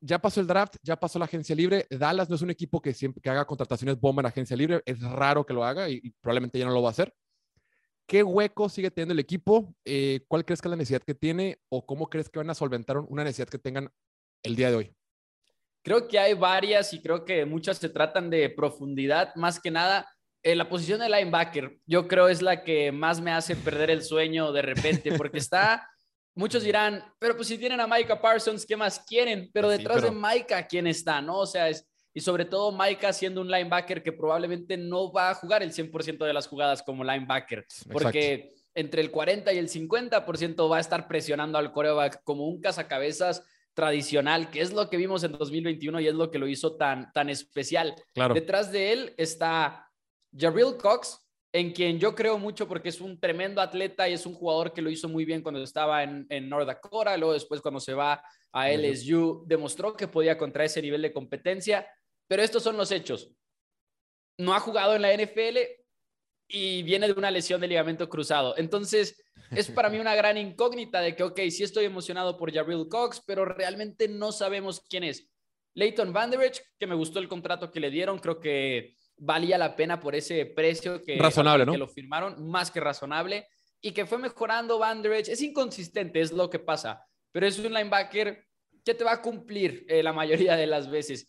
ya 0.00 0.18
pasó 0.18 0.40
el 0.40 0.46
draft, 0.46 0.76
ya 0.82 0.96
pasó 0.96 1.18
la 1.18 1.26
agencia 1.26 1.54
libre. 1.54 1.86
Dallas 1.90 2.28
no 2.28 2.36
es 2.36 2.42
un 2.42 2.50
equipo 2.50 2.80
que 2.80 2.94
siempre 2.94 3.30
haga 3.30 3.44
contrataciones 3.44 3.98
bomba 3.98 4.22
en 4.22 4.26
agencia 4.26 4.56
libre, 4.56 4.82
es 4.84 5.00
raro 5.00 5.44
que 5.44 5.54
lo 5.54 5.64
haga 5.64 5.88
y, 5.88 6.10
probablemente 6.20 6.58
ya 6.58 6.64
no 6.64 6.72
lo 6.72 6.82
va 6.82 6.88
a 6.88 6.92
hacer. 6.92 7.14
¿Qué 8.06 8.22
hueco 8.22 8.68
sigue 8.68 8.90
teniendo 8.90 9.12
el 9.12 9.20
equipo? 9.20 9.74
Eh, 9.84 10.24
¿Cuál 10.26 10.44
crees 10.44 10.60
que 10.60 10.68
es 10.68 10.70
la 10.70 10.76
necesidad 10.76 11.02
que 11.02 11.14
tiene 11.14 11.60
o 11.68 11.86
cómo 11.86 12.08
crees 12.08 12.28
que 12.28 12.40
van 12.40 12.50
a 12.50 12.54
solventar 12.54 12.98
una 12.98 13.22
necesidad 13.22 13.48
que 13.48 13.58
tengan 13.58 13.92
el 14.42 14.56
día 14.56 14.70
de 14.70 14.76
hoy? 14.76 14.96
Creo 15.82 16.08
que 16.08 16.18
hay 16.18 16.34
varias 16.34 16.92
y 16.92 17.00
creo 17.00 17.24
que 17.24 17.46
muchas 17.46 17.78
se 17.78 17.88
tratan 17.88 18.28
de 18.28 18.50
profundidad, 18.50 19.34
más 19.36 19.60
que 19.60 19.70
nada 19.70 20.08
en 20.42 20.58
la 20.58 20.68
posición 20.68 21.00
de 21.00 21.08
linebacker, 21.08 21.78
yo 21.86 22.08
creo 22.08 22.28
es 22.28 22.42
la 22.42 22.64
que 22.64 22.92
más 22.92 23.20
me 23.20 23.30
hace 23.30 23.56
perder 23.56 23.90
el 23.90 24.02
sueño 24.02 24.52
de 24.52 24.62
repente, 24.62 25.12
porque 25.16 25.38
está, 25.38 25.88
muchos 26.34 26.62
dirán, 26.62 27.04
pero 27.18 27.36
pues 27.36 27.48
si 27.48 27.58
tienen 27.58 27.80
a 27.80 27.86
Micah 27.86 28.20
Parsons, 28.20 28.64
¿qué 28.66 28.76
más 28.76 29.00
quieren? 29.00 29.50
Pero 29.52 29.68
pues 29.68 29.78
detrás 29.78 30.02
de 30.02 30.10
Micah, 30.10 30.66
¿quién 30.66 30.86
está? 30.86 31.20
¿No? 31.20 31.38
O 31.38 31.46
sea, 31.46 31.68
es, 31.68 31.88
y 32.12 32.20
sobre 32.20 32.44
todo 32.44 32.72
Micah 32.72 33.12
siendo 33.12 33.40
un 33.40 33.50
linebacker 33.50 34.02
que 34.02 34.12
probablemente 34.12 34.76
no 34.76 35.12
va 35.12 35.30
a 35.30 35.34
jugar 35.34 35.62
el 35.62 35.72
100% 35.72 36.24
de 36.24 36.32
las 36.32 36.46
jugadas 36.46 36.82
como 36.82 37.04
linebacker, 37.04 37.66
porque 37.92 38.52
entre 38.74 39.00
el 39.00 39.10
40 39.10 39.52
y 39.52 39.58
el 39.58 39.68
50% 39.68 40.70
va 40.70 40.76
a 40.78 40.80
estar 40.80 41.08
presionando 41.08 41.58
al 41.58 41.72
coreback 41.72 42.22
como 42.24 42.46
un 42.46 42.60
cazacabezas 42.60 43.44
tradicional, 43.74 44.50
que 44.50 44.60
es 44.60 44.72
lo 44.72 44.90
que 44.90 44.96
vimos 44.96 45.22
en 45.24 45.32
2021 45.32 46.00
y 46.00 46.08
es 46.08 46.14
lo 46.14 46.30
que 46.30 46.38
lo 46.38 46.48
hizo 46.48 46.76
tan, 46.76 47.12
tan 47.12 47.28
especial. 47.28 47.94
Claro. 48.12 48.34
Detrás 48.34 48.72
de 48.72 48.92
él 48.92 49.14
está 49.16 49.88
Jabril 50.36 50.76
Cox, 50.76 51.18
en 51.52 51.72
quien 51.72 51.98
yo 51.98 52.14
creo 52.14 52.38
mucho 52.38 52.68
porque 52.68 52.90
es 52.90 53.00
un 53.00 53.18
tremendo 53.18 53.60
atleta 53.60 54.08
y 54.08 54.12
es 54.12 54.24
un 54.26 54.34
jugador 54.34 54.72
que 54.72 54.82
lo 54.82 54.90
hizo 54.90 55.08
muy 55.08 55.24
bien 55.24 55.42
cuando 55.42 55.62
estaba 55.62 56.02
en, 56.02 56.26
en 56.28 56.48
North 56.48 56.66
Dakota, 56.66 57.16
luego 57.16 57.32
después 57.32 57.60
cuando 57.60 57.80
se 57.80 57.94
va 57.94 58.22
a 58.52 58.70
LSU, 58.70 59.44
demostró 59.46 59.96
que 59.96 60.08
podía 60.08 60.38
contra 60.38 60.64
ese 60.64 60.82
nivel 60.82 61.02
de 61.02 61.12
competencia, 61.12 61.88
pero 62.28 62.42
estos 62.42 62.62
son 62.62 62.76
los 62.76 62.90
hechos. 62.92 63.32
No 64.38 64.54
ha 64.54 64.60
jugado 64.60 64.94
en 64.94 65.02
la 65.02 65.12
NFL 65.12 65.58
y 66.48 66.82
viene 66.82 67.06
de 67.06 67.12
una 67.12 67.30
lesión 67.30 67.60
de 67.60 67.68
ligamento 67.68 68.08
cruzado. 68.08 68.56
Entonces, 68.56 69.22
es 69.50 69.70
para 69.70 69.88
mí 69.88 69.98
una 69.98 70.14
gran 70.14 70.36
incógnita 70.36 71.00
de 71.00 71.14
que, 71.14 71.22
ok, 71.22 71.40
sí 71.50 71.62
estoy 71.62 71.84
emocionado 71.84 72.36
por 72.36 72.52
Jabril 72.52 72.86
Cox, 72.88 73.22
pero 73.26 73.44
realmente 73.44 74.08
no 74.08 74.32
sabemos 74.32 74.80
quién 74.88 75.04
es. 75.04 75.28
Leighton 75.74 76.12
Vanderich, 76.12 76.60
que 76.78 76.86
me 76.86 76.94
gustó 76.94 77.18
el 77.20 77.28
contrato 77.28 77.70
que 77.70 77.80
le 77.80 77.90
dieron, 77.90 78.18
creo 78.18 78.40
que 78.40 78.96
valía 79.20 79.58
la 79.58 79.76
pena 79.76 80.00
por 80.00 80.14
ese 80.14 80.46
precio 80.46 81.02
que, 81.02 81.18
razonable, 81.18 81.66
que 81.66 81.78
lo 81.78 81.86
firmaron, 81.86 82.48
más 82.48 82.70
que 82.70 82.80
razonable, 82.80 83.46
y 83.80 83.92
que 83.92 84.06
fue 84.06 84.18
mejorando 84.18 84.78
Van 84.78 85.04
Es 85.04 85.40
inconsistente, 85.42 86.20
es 86.20 86.32
lo 86.32 86.50
que 86.50 86.58
pasa, 86.58 87.04
pero 87.30 87.46
es 87.46 87.58
un 87.58 87.72
linebacker 87.72 88.44
que 88.84 88.94
te 88.94 89.04
va 89.04 89.12
a 89.12 89.22
cumplir 89.22 89.84
eh, 89.88 90.02
la 90.02 90.12
mayoría 90.12 90.56
de 90.56 90.66
las 90.66 90.90
veces. 90.90 91.26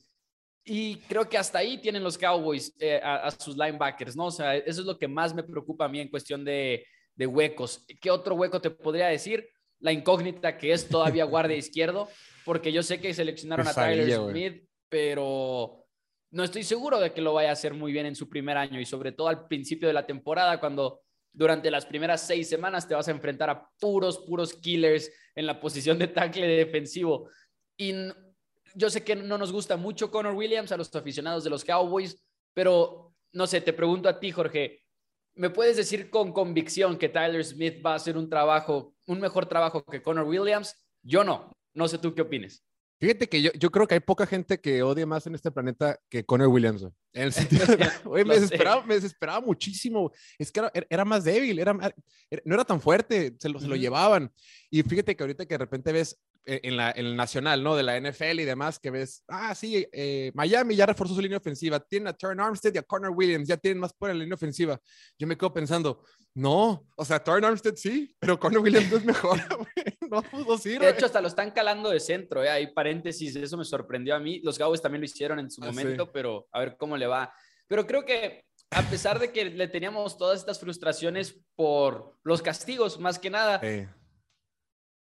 Y 0.63 0.97
creo 1.01 1.27
que 1.27 1.37
hasta 1.37 1.59
ahí 1.59 1.79
tienen 1.79 2.03
los 2.03 2.17
Cowboys 2.17 2.73
eh, 2.79 2.99
a, 3.03 3.29
sus 3.31 3.57
linebackers, 3.57 4.15
¿no? 4.15 4.27
O 4.27 4.31
sea, 4.31 4.55
eso 4.55 4.81
es 4.81 4.87
lo 4.87 4.97
que 4.97 5.07
más 5.07 5.33
me 5.33 5.43
preocupa 5.43 5.85
a 5.85 5.89
mí 5.89 5.99
en 5.99 6.07
cuestión 6.07 6.45
de, 6.45 6.85
de 7.15 7.27
huecos. 7.27 7.85
¿Qué 7.99 8.09
otro 8.09 8.35
hueco 8.35 8.61
te 8.61 8.69
podría 8.69 9.07
decir? 9.07 9.49
La 9.79 9.91
incógnita 9.91 10.57
que 10.57 10.71
es 10.71 10.87
todavía 10.87 11.25
guardia 11.25 11.57
izquierdo, 11.57 12.07
porque 12.45 12.71
yo 12.71 12.83
sé 12.83 13.01
que 13.01 13.13
seleccionaron 13.13 13.67
a 13.67 13.73
Tyler 13.73 14.11
Smith, 14.11 14.63
pero 14.87 15.80
no 16.31 16.43
estoy 16.43 16.63
seguro 16.63 16.99
de 16.99 17.11
que 17.11 17.21
lo 17.21 17.33
vaya 17.33 17.49
a 17.49 17.53
hacer 17.53 17.73
muy 17.73 17.91
bien 17.91 18.05
en 18.05 18.15
su 18.15 18.29
primer 18.29 18.57
año 18.57 18.79
y 18.79 18.85
sobre 18.85 19.11
todo 19.11 19.27
al 19.27 19.47
principio 19.47 19.87
de 19.87 19.93
la 19.93 20.05
temporada, 20.05 20.59
cuando 20.59 21.01
durante 21.33 21.69
las 21.69 21.85
primeras 21.85 22.25
seis 22.25 22.49
semanas 22.49 22.87
te 22.87 22.95
vas 22.95 23.07
a 23.07 23.11
enfrentar 23.11 23.49
a 23.49 23.69
puros, 23.79 24.19
puros 24.19 24.53
killers 24.53 25.11
en 25.35 25.45
la 25.45 25.59
posición 25.59 25.99
de 25.99 26.07
tackle 26.07 26.47
defensivo. 26.47 27.29
Y 27.77 27.93
yo 28.75 28.89
sé 28.89 29.03
que 29.03 29.15
no 29.15 29.37
nos 29.37 29.51
gusta 29.51 29.77
mucho 29.77 30.09
Connor 30.09 30.35
Williams 30.35 30.71
a 30.71 30.77
los 30.77 30.93
aficionados 30.95 31.43
de 31.43 31.49
los 31.49 31.65
Cowboys, 31.65 32.21
pero 32.53 33.13
no 33.33 33.47
sé, 33.47 33.61
te 33.61 33.73
pregunto 33.73 34.07
a 34.07 34.19
ti, 34.19 34.31
Jorge, 34.31 34.83
¿me 35.35 35.49
puedes 35.49 35.77
decir 35.77 36.09
con 36.09 36.31
convicción 36.31 36.97
que 36.97 37.09
Tyler 37.09 37.43
Smith 37.43 37.85
va 37.85 37.93
a 37.93 37.95
hacer 37.95 38.17
un 38.17 38.29
trabajo, 38.29 38.95
un 39.05 39.19
mejor 39.19 39.47
trabajo 39.47 39.83
que 39.83 40.01
Connor 40.01 40.27
Williams? 40.27 40.75
Yo 41.01 41.23
no. 41.23 41.51
No 41.73 41.87
sé 41.87 41.97
tú 41.97 42.13
qué 42.13 42.21
opines. 42.21 42.65
Fíjate 43.01 43.27
que 43.27 43.41
yo, 43.41 43.51
yo 43.53 43.71
creo 43.71 43.87
que 43.87 43.95
hay 43.95 43.99
poca 43.99 44.27
gente 44.27 44.61
que 44.61 44.83
odia 44.83 45.07
más 45.07 45.25
en 45.25 45.33
este 45.33 45.49
planeta 45.49 45.99
que 46.07 46.23
Connor 46.23 46.49
Williams. 46.49 46.83
En 47.13 47.23
el 47.23 47.33
sentido 47.33 47.65
me, 48.13 48.35
desesperaba, 48.35 48.85
me 48.85 48.93
desesperaba 48.93 49.41
muchísimo. 49.41 50.11
Es 50.37 50.51
que 50.51 50.59
era, 50.59 50.71
era 50.87 51.03
más 51.03 51.23
débil, 51.23 51.57
era, 51.57 51.73
no 51.73 52.53
era 52.53 52.63
tan 52.63 52.79
fuerte, 52.79 53.35
se 53.39 53.49
lo, 53.49 53.59
se 53.59 53.67
lo 53.67 53.75
llevaban. 53.75 54.31
Y 54.69 54.83
fíjate 54.83 55.15
que 55.15 55.23
ahorita 55.23 55.47
que 55.47 55.55
de 55.55 55.57
repente 55.57 55.91
ves 55.91 56.21
en, 56.45 56.77
la, 56.77 56.91
en 56.91 57.05
el 57.05 57.15
nacional, 57.15 57.63
¿no? 57.63 57.75
De 57.75 57.83
la 57.83 57.99
NFL 57.99 58.39
y 58.39 58.45
demás, 58.45 58.79
que 58.79 58.89
ves, 58.89 59.23
ah, 59.27 59.53
sí, 59.53 59.87
eh, 59.91 60.31
Miami 60.33 60.75
ya 60.75 60.85
reforzó 60.85 61.15
su 61.15 61.21
línea 61.21 61.37
ofensiva, 61.37 61.79
tiene 61.79 62.09
a 62.09 62.13
Turn 62.13 62.39
Armstead 62.39 62.73
y 62.75 62.77
a 62.77 62.83
Connor 62.83 63.11
Williams, 63.11 63.47
ya 63.47 63.57
tienen 63.57 63.79
más 63.79 63.93
por 63.93 64.09
en 64.09 64.17
la 64.17 64.23
línea 64.23 64.35
ofensiva. 64.35 64.79
Yo 65.17 65.27
me 65.27 65.37
quedo 65.37 65.53
pensando, 65.53 66.03
no, 66.33 66.87
o 66.95 67.05
sea, 67.05 67.23
Turn 67.23 67.45
Armstead 67.45 67.75
sí, 67.75 68.15
pero 68.19 68.39
Connor 68.39 68.61
Williams 68.61 68.89
no 68.89 68.97
es 68.97 69.05
mejor, 69.05 69.39
no, 70.09 70.23
no 70.47 70.57
sirve. 70.57 70.85
De 70.85 70.91
hecho, 70.91 71.05
hasta 71.05 71.21
lo 71.21 71.27
están 71.27 71.51
calando 71.51 71.89
de 71.89 71.99
centro, 71.99 72.43
¿eh? 72.43 72.49
Hay 72.49 72.73
paréntesis, 72.73 73.35
eso 73.35 73.57
me 73.57 73.65
sorprendió 73.65 74.15
a 74.15 74.19
mí. 74.19 74.39
Los 74.43 74.57
Cowboys 74.57 74.81
también 74.81 75.01
lo 75.01 75.05
hicieron 75.05 75.39
en 75.39 75.51
su 75.51 75.63
ah, 75.63 75.67
momento, 75.67 76.11
pero 76.11 76.47
a 76.51 76.59
ver 76.59 76.75
cómo 76.77 76.97
le 76.97 77.07
va. 77.07 77.33
Pero 77.67 77.85
creo 77.85 78.05
que 78.05 78.45
a 78.71 78.81
pesar 78.83 79.19
de 79.19 79.31
que 79.31 79.45
le 79.45 79.67
teníamos 79.67 80.17
todas 80.17 80.39
estas 80.39 80.59
frustraciones 80.59 81.39
por 81.55 82.17
los 82.23 82.41
castigos, 82.41 82.99
más 82.99 83.19
que 83.19 83.29
nada, 83.29 83.61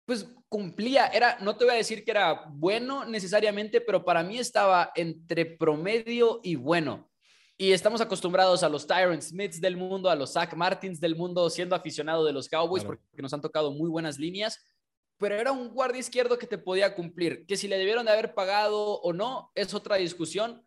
pues 0.05 0.27
cumplía, 0.49 1.07
era, 1.07 1.39
no 1.41 1.57
te 1.57 1.65
voy 1.65 1.75
a 1.75 1.77
decir 1.77 2.05
que 2.05 2.11
era 2.11 2.47
bueno 2.51 3.05
necesariamente, 3.05 3.81
pero 3.81 4.05
para 4.05 4.23
mí 4.23 4.39
estaba 4.39 4.91
entre 4.95 5.47
promedio 5.47 6.41
y 6.43 6.57
bueno. 6.57 7.09
Y 7.57 7.73
estamos 7.73 8.01
acostumbrados 8.01 8.63
a 8.63 8.69
los 8.69 8.87
Tyrant 8.87 9.21
Smiths 9.21 9.61
del 9.61 9.77
mundo, 9.77 10.09
a 10.09 10.17
los 10.17 10.33
Zach 10.33 10.55
Martins 10.55 10.99
del 10.99 11.15
mundo, 11.15 11.49
siendo 11.51 11.77
aficionado 11.77 12.25
de 12.25 12.33
los 12.33 12.49
Cowboys, 12.49 12.85
porque 12.85 13.03
nos 13.19 13.35
han 13.35 13.43
tocado 13.43 13.71
muy 13.71 13.91
buenas 13.91 14.19
líneas, 14.19 14.65
pero 15.19 15.35
era 15.35 15.53
un 15.53 15.69
guardia 15.69 16.01
izquierdo 16.01 16.39
que 16.39 16.47
te 16.47 16.57
podía 16.57 16.95
cumplir. 16.95 17.45
Que 17.47 17.59
si 17.59 17.69
le 17.69 17.77
debieron 17.77 18.07
de 18.07 18.13
haber 18.13 18.35
pagado 18.35 19.01
o 19.03 19.13
no, 19.13 19.53
es 19.55 19.75
otra 19.75 19.97
discusión. 19.97 20.67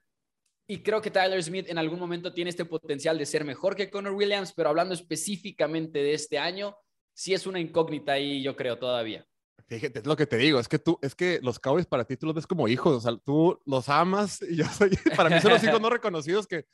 Y 0.68 0.84
creo 0.84 1.02
que 1.02 1.10
Tyler 1.10 1.44
Smith 1.44 1.68
en 1.68 1.80
algún 1.80 2.00
momento 2.00 2.32
tiene 2.32 2.52
este 2.52 2.64
potencial 2.64 3.18
de 3.18 3.26
ser 3.26 3.44
mejor 3.44 3.76
que 3.76 3.90
Connor 3.90 4.14
Williams, 4.14 4.54
pero 4.54 4.70
hablando 4.70 4.94
específicamente 4.94 5.98
de 5.98 6.14
este 6.14 6.38
año, 6.38 6.78
sí 7.14 7.34
es 7.34 7.48
una 7.48 7.60
incógnita 7.60 8.14
ahí, 8.14 8.42
yo 8.42 8.56
creo, 8.56 8.78
todavía. 8.78 9.26
Fíjate, 9.68 10.00
es 10.00 10.06
lo 10.06 10.16
que 10.16 10.28
te 10.28 10.38
digo, 10.38 10.60
es 10.60 10.68
que 10.68 10.80
tú, 10.80 11.00
es 11.02 11.16
que 11.16 11.40
los 11.42 11.60
Cowboys 11.60 11.86
para 11.86 12.06
ti 12.06 12.18
tú 12.18 12.26
los 12.26 12.36
ves 12.36 12.48
como 12.48 12.68
hijos, 12.68 12.98
o 12.98 13.02
sea, 13.02 13.18
tú 13.24 13.60
los 13.66 13.88
amas 13.90 14.42
y 14.50 14.58
yo 14.58 14.66
soy, 14.66 14.92
para 15.16 15.30
mí 15.30 15.40
son 15.40 15.52
los 15.52 15.64
hijos 15.64 15.82
no 15.82 15.90
reconocidos 15.90 16.48
que 16.48 16.66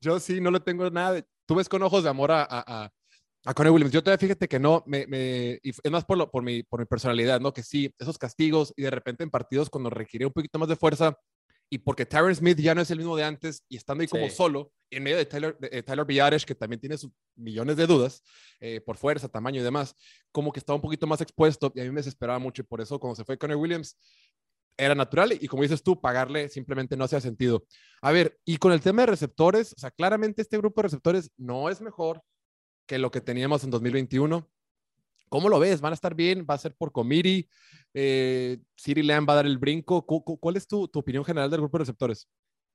yo 0.00 0.18
sí 0.20 0.40
no 0.40 0.50
le 0.50 0.60
tengo 0.60 0.88
nada, 0.90 1.22
tú 1.46 1.54
ves 1.54 1.68
con 1.68 1.82
ojos 1.82 2.04
de 2.04 2.10
amor 2.10 2.30
a, 2.30 2.46
a, 2.48 2.90
a 3.44 3.54
Connie 3.54 3.70
Williams. 3.70 3.92
Yo 3.92 4.02
todavía 4.02 4.18
fíjate 4.18 4.48
que 4.48 4.58
no, 4.58 4.82
me, 4.86 5.06
me, 5.06 5.58
y 5.62 5.70
es 5.70 5.90
más 5.90 6.04
por, 6.04 6.18
lo, 6.18 6.30
por, 6.30 6.42
mi, 6.42 6.62
por 6.62 6.80
mi 6.80 6.86
personalidad, 6.86 7.40
¿no? 7.40 7.52
Que 7.52 7.62
sí, 7.62 7.92
esos 7.98 8.16
castigos 8.16 8.72
y 8.76 8.82
de 8.82 8.90
repente 8.90 9.24
en 9.24 9.30
partidos 9.30 9.68
cuando 9.68 9.90
requiere 9.90 10.26
un 10.26 10.32
poquito 10.32 10.58
más 10.58 10.68
de 10.68 10.76
fuerza, 10.76 11.18
y 11.72 11.78
porque 11.78 12.04
Tyron 12.04 12.34
Smith 12.34 12.58
ya 12.58 12.74
no 12.74 12.82
es 12.82 12.90
el 12.90 12.98
mismo 12.98 13.16
de 13.16 13.22
antes 13.22 13.64
y 13.68 13.76
estando 13.76 14.02
ahí 14.02 14.08
como 14.08 14.28
solo, 14.28 14.72
en 14.90 15.04
medio 15.04 15.16
de 15.16 15.24
Tyler, 15.24 15.56
de, 15.56 15.68
eh, 15.70 15.82
Tyler 15.84 16.04
Villares, 16.04 16.44
que 16.44 16.56
también 16.56 16.80
tiene 16.80 16.98
sus 16.98 17.12
millones 17.36 17.76
de 17.76 17.86
dudas 17.86 18.24
eh, 18.58 18.80
por 18.80 18.96
fuerza, 18.96 19.28
tamaño 19.28 19.60
y 19.60 19.64
demás, 19.64 19.94
como 20.32 20.52
que 20.52 20.58
estaba 20.58 20.74
un 20.74 20.82
poquito 20.82 21.06
más 21.06 21.20
expuesto 21.20 21.72
y 21.76 21.80
a 21.80 21.84
mí 21.84 21.90
me 21.90 22.00
desesperaba 22.00 22.40
mucho 22.40 22.62
y 22.62 22.64
por 22.64 22.80
eso 22.80 22.98
cuando 22.98 23.14
se 23.14 23.24
fue 23.24 23.38
Connor 23.38 23.56
Williams 23.56 23.96
era 24.76 24.96
natural 24.96 25.32
y 25.32 25.46
como 25.46 25.62
dices 25.62 25.82
tú, 25.82 26.00
pagarle 26.00 26.48
simplemente 26.48 26.96
no 26.96 27.04
hacía 27.04 27.20
sentido. 27.20 27.64
A 28.02 28.10
ver, 28.10 28.38
y 28.44 28.56
con 28.56 28.72
el 28.72 28.80
tema 28.80 29.02
de 29.02 29.06
receptores, 29.06 29.72
o 29.76 29.78
sea, 29.78 29.92
claramente 29.92 30.42
este 30.42 30.58
grupo 30.58 30.80
de 30.80 30.88
receptores 30.88 31.30
no 31.36 31.70
es 31.70 31.80
mejor 31.80 32.22
que 32.86 32.98
lo 32.98 33.12
que 33.12 33.20
teníamos 33.20 33.62
en 33.62 33.70
2021. 33.70 34.50
¿Cómo 35.30 35.48
lo 35.48 35.60
ves? 35.60 35.80
¿Van 35.80 35.92
a 35.92 35.94
estar 35.94 36.14
bien? 36.14 36.44
¿Va 36.48 36.54
a 36.54 36.58
ser 36.58 36.74
por 36.74 36.90
committee? 36.90 37.48
Eh, 37.94 38.58
¿City 38.76 39.02
Lamb 39.02 39.28
va 39.28 39.34
a 39.34 39.36
dar 39.36 39.46
el 39.46 39.58
brinco? 39.58 40.04
¿Cuál 40.04 40.56
es 40.56 40.66
tu, 40.66 40.90
opinión 40.92 41.24
general 41.24 41.48
del 41.48 41.60
grupo 41.60 41.78
de 41.78 41.82
receptores? 41.82 42.28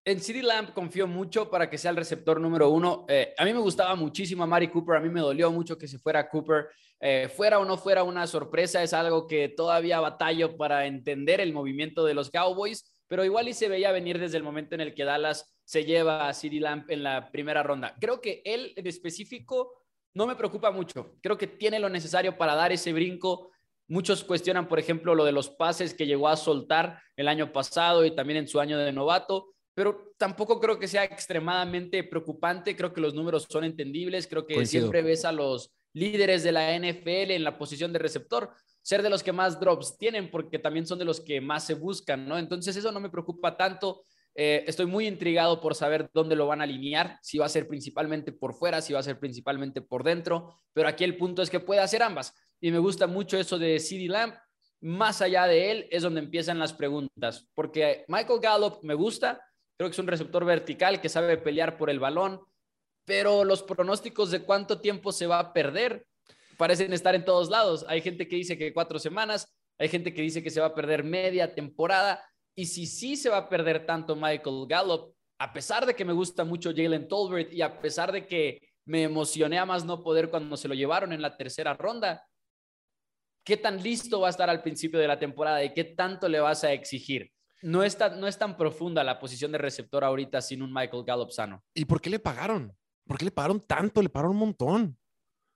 En 0.05 0.21
City 0.21 0.41
Lamb 0.41 0.73
confío 0.73 1.05
mucho 1.05 1.49
para 1.49 1.69
que 1.69 1.77
sea 1.77 1.91
el 1.91 1.97
receptor 1.97 2.39
número 2.39 2.69
uno. 2.69 3.05
Eh, 3.09 3.33
a 3.37 3.43
mí 3.43 3.51
me 3.51 3.59
gustaba 3.59 3.95
muchísimo 3.95 4.43
a 4.43 4.47
Mari 4.47 4.69
Cooper, 4.69 4.95
a 4.95 4.99
mí 5.01 5.09
me 5.09 5.19
dolió 5.19 5.51
mucho 5.51 5.77
que 5.77 5.87
se 5.87 5.99
fuera 5.99 6.29
Cooper. 6.29 6.67
Eh, 7.01 7.27
fuera 7.27 7.59
o 7.59 7.65
no 7.65 7.77
fuera 7.77 8.03
una 8.03 8.25
sorpresa, 8.25 8.81
es 8.81 8.93
algo 8.93 9.27
que 9.27 9.49
todavía 9.49 9.99
batallo 9.99 10.55
para 10.55 10.85
entender 10.85 11.41
el 11.41 11.51
movimiento 11.51 12.05
de 12.05 12.13
los 12.13 12.31
Cowboys, 12.31 12.85
pero 13.09 13.25
igual 13.25 13.49
y 13.49 13.53
se 13.53 13.67
veía 13.67 13.91
venir 13.91 14.17
desde 14.17 14.37
el 14.37 14.43
momento 14.43 14.75
en 14.75 14.81
el 14.81 14.93
que 14.93 15.03
Dallas 15.03 15.53
se 15.65 15.83
lleva 15.83 16.29
a 16.29 16.33
City 16.33 16.59
Lamb 16.59 16.89
en 16.89 17.03
la 17.03 17.31
primera 17.31 17.63
ronda. 17.63 17.95
Creo 17.99 18.21
que 18.21 18.41
él 18.45 18.71
en 18.77 18.87
específico 18.87 19.73
no 20.15 20.25
me 20.25 20.35
preocupa 20.35 20.71
mucho. 20.71 21.15
Creo 21.21 21.37
que 21.37 21.45
tiene 21.45 21.79
lo 21.79 21.89
necesario 21.89 22.37
para 22.37 22.55
dar 22.55 22.71
ese 22.71 22.91
brinco. 22.93 23.51
Muchos 23.87 24.23
cuestionan, 24.23 24.67
por 24.67 24.79
ejemplo, 24.79 25.13
lo 25.13 25.25
de 25.25 25.31
los 25.31 25.49
pases 25.49 25.93
que 25.93 26.07
llegó 26.07 26.27
a 26.27 26.37
soltar 26.37 26.99
el 27.15 27.27
año 27.27 27.53
pasado 27.53 28.03
y 28.03 28.15
también 28.15 28.37
en 28.37 28.47
su 28.47 28.59
año 28.59 28.79
de 28.79 28.91
novato, 28.91 29.53
pero 29.75 30.13
tampoco 30.17 30.59
creo 30.59 30.79
que 30.79 30.87
sea 30.87 31.03
extremadamente 31.03 32.03
preocupante. 32.03 32.75
Creo 32.75 32.93
que 32.93 33.01
los 33.01 33.13
números 33.13 33.45
son 33.49 33.65
entendibles. 33.65 34.25
Creo 34.25 34.47
que 34.47 34.65
siempre 34.65 35.03
ves 35.03 35.25
a 35.25 35.31
los 35.31 35.75
líderes 35.93 36.43
de 36.43 36.51
la 36.53 36.73
NFL 36.77 37.31
en 37.31 37.43
la 37.43 37.57
posición 37.57 37.93
de 37.93 37.99
receptor 37.99 38.51
ser 38.85 39.01
de 39.01 39.09
los 39.09 39.23
que 39.23 39.33
más 39.33 39.59
drops 39.59 39.97
tienen, 39.97 40.29
porque 40.29 40.59
también 40.59 40.85
son 40.85 40.99
de 40.99 41.05
los 41.05 41.19
que 41.19 41.41
más 41.41 41.65
se 41.65 41.73
buscan, 41.73 42.27
¿no? 42.27 42.37
Entonces 42.37 42.75
eso 42.75 42.91
no 42.91 42.99
me 42.99 43.09
preocupa 43.09 43.57
tanto. 43.57 44.05
Eh, 44.37 44.65
estoy 44.67 44.85
muy 44.85 45.07
intrigado 45.07 45.61
por 45.61 45.75
saber 45.75 46.09
dónde 46.13 46.35
lo 46.35 46.45
van 46.45 46.59
a 46.59 46.65
alinear, 46.65 47.17
si 47.21 47.37
va 47.37 47.45
a 47.45 47.49
ser 47.49 47.67
principalmente 47.67 48.33
por 48.33 48.53
fuera, 48.53 48.81
si 48.81 48.91
va 48.91 48.99
a 48.99 49.03
ser 49.03 49.17
principalmente 49.17 49.81
por 49.81 50.03
dentro, 50.03 50.53
pero 50.73 50.89
aquí 50.89 51.05
el 51.05 51.15
punto 51.15 51.41
es 51.41 51.49
que 51.49 51.61
puede 51.61 51.79
hacer 51.79 52.03
ambas. 52.03 52.33
Y 52.59 52.71
me 52.71 52.79
gusta 52.79 53.07
mucho 53.07 53.37
eso 53.37 53.57
de 53.57 53.79
CD 53.79 54.07
Lamp. 54.09 54.35
Más 54.81 55.21
allá 55.21 55.47
de 55.47 55.71
él 55.71 55.87
es 55.89 56.03
donde 56.03 56.19
empiezan 56.19 56.59
las 56.59 56.73
preguntas, 56.73 57.49
porque 57.53 58.03
Michael 58.09 58.41
Gallup 58.41 58.83
me 58.83 58.93
gusta, 58.93 59.41
creo 59.77 59.89
que 59.89 59.93
es 59.93 59.99
un 59.99 60.07
receptor 60.07 60.43
vertical 60.43 60.99
que 60.99 61.09
sabe 61.09 61.37
pelear 61.37 61.77
por 61.77 61.89
el 61.89 61.99
balón, 61.99 62.41
pero 63.05 63.45
los 63.45 63.63
pronósticos 63.63 64.31
de 64.31 64.41
cuánto 64.41 64.81
tiempo 64.81 65.11
se 65.11 65.27
va 65.27 65.39
a 65.39 65.53
perder 65.53 66.05
parecen 66.57 66.93
estar 66.93 67.15
en 67.15 67.25
todos 67.25 67.49
lados. 67.49 67.85
Hay 67.87 68.01
gente 68.01 68.27
que 68.27 68.35
dice 68.35 68.57
que 68.57 68.73
cuatro 68.73 68.99
semanas, 68.99 69.53
hay 69.77 69.89
gente 69.89 70.13
que 70.13 70.21
dice 70.21 70.43
que 70.43 70.49
se 70.49 70.59
va 70.59 70.67
a 70.67 70.75
perder 70.75 71.03
media 71.03 71.53
temporada. 71.53 72.23
Y 72.55 72.65
si 72.65 72.85
sí 72.85 73.17
se 73.17 73.29
va 73.29 73.37
a 73.37 73.49
perder 73.49 73.85
tanto 73.85 74.15
Michael 74.15 74.65
Gallup, 74.67 75.13
a 75.37 75.51
pesar 75.51 75.85
de 75.85 75.93
que 75.93 76.05
me 76.05 76.13
gusta 76.13 76.45
mucho 76.45 76.71
Jalen 76.75 77.07
Tolbert 77.07 77.51
y 77.51 77.61
a 77.61 77.79
pesar 77.81 78.11
de 78.11 78.25
que 78.25 78.61
me 78.85 79.03
emocioné 79.03 79.59
a 79.59 79.65
más 79.65 79.83
no 79.83 80.01
poder 80.01 80.29
cuando 80.29 80.55
se 80.55 80.67
lo 80.67 80.73
llevaron 80.73 81.11
en 81.11 81.21
la 81.21 81.35
tercera 81.35 81.73
ronda, 81.73 82.25
¿qué 83.43 83.57
tan 83.57 83.81
listo 83.83 84.21
va 84.21 84.27
a 84.27 84.29
estar 84.29 84.49
al 84.49 84.61
principio 84.61 84.99
de 84.99 85.07
la 85.07 85.19
temporada 85.19 85.63
y 85.63 85.73
qué 85.73 85.83
tanto 85.83 86.29
le 86.29 86.39
vas 86.39 86.63
a 86.63 86.71
exigir? 86.71 87.31
No, 87.61 87.83
está, 87.83 88.09
no 88.09 88.27
es 88.27 88.37
tan 88.37 88.55
profunda 88.55 89.03
la 89.03 89.19
posición 89.19 89.51
de 89.51 89.57
receptor 89.57 90.03
ahorita 90.03 90.41
sin 90.41 90.61
un 90.61 90.71
Michael 90.71 91.03
Gallup 91.03 91.31
sano. 91.31 91.63
¿Y 91.73 91.85
por 91.85 91.99
qué 91.99 92.09
le 92.09 92.19
pagaron? 92.19 92.75
¿Por 93.05 93.17
qué 93.17 93.25
le 93.25 93.31
pagaron 93.31 93.59
tanto? 93.59 94.01
Le 94.01 94.09
pagaron 94.09 94.31
un 94.31 94.39
montón. 94.39 94.97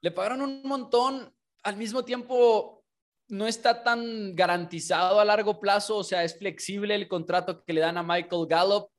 Le 0.02 0.12
pagaron 0.12 0.42
un 0.42 0.64
montón. 0.64 1.34
Al 1.64 1.78
mismo 1.78 2.04
tiempo, 2.04 2.79
no 3.30 3.48
está 3.48 3.84
tan 3.84 4.36
garantizado 4.36 5.20
a 5.20 5.26
largo 5.26 5.60
plazo, 5.60 5.98
o 5.98 6.04
sea, 6.04 6.24
es 6.24 6.38
flexible 6.38 6.96
el 6.96 7.08
contrato 7.08 7.64
que 7.64 7.74
le 7.74 7.82
dan 7.82 7.98
a 7.98 8.04
Michael 8.04 8.48
Gallup, 8.48 8.90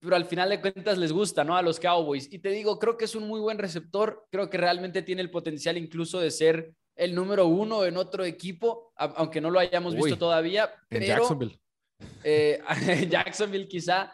pero 0.00 0.16
al 0.16 0.24
final 0.24 0.50
de 0.50 0.60
cuentas 0.60 0.98
les 0.98 1.12
gusta, 1.12 1.44
¿no? 1.44 1.56
A 1.56 1.62
los 1.62 1.78
Cowboys. 1.78 2.32
Y 2.32 2.38
te 2.38 2.50
digo, 2.50 2.78
creo 2.78 2.96
que 2.96 3.04
es 3.04 3.14
un 3.14 3.26
muy 3.26 3.40
buen 3.40 3.58
receptor, 3.58 4.26
creo 4.30 4.48
que 4.48 4.56
realmente 4.56 5.02
tiene 5.02 5.20
el 5.20 5.30
potencial 5.30 5.76
incluso 5.76 6.20
de 6.20 6.30
ser 6.30 6.74
el 6.94 7.14
número 7.14 7.46
uno 7.46 7.84
en 7.84 7.96
otro 7.96 8.24
equipo, 8.24 8.92
aunque 8.96 9.40
no 9.40 9.50
lo 9.50 9.58
hayamos 9.58 9.94
visto 9.94 10.16
todavía. 10.16 10.72
en 10.90 11.02
Jacksonville. 11.02 11.58
Eh, 12.22 12.60
Jacksonville 13.10 13.68
quizá, 13.68 14.12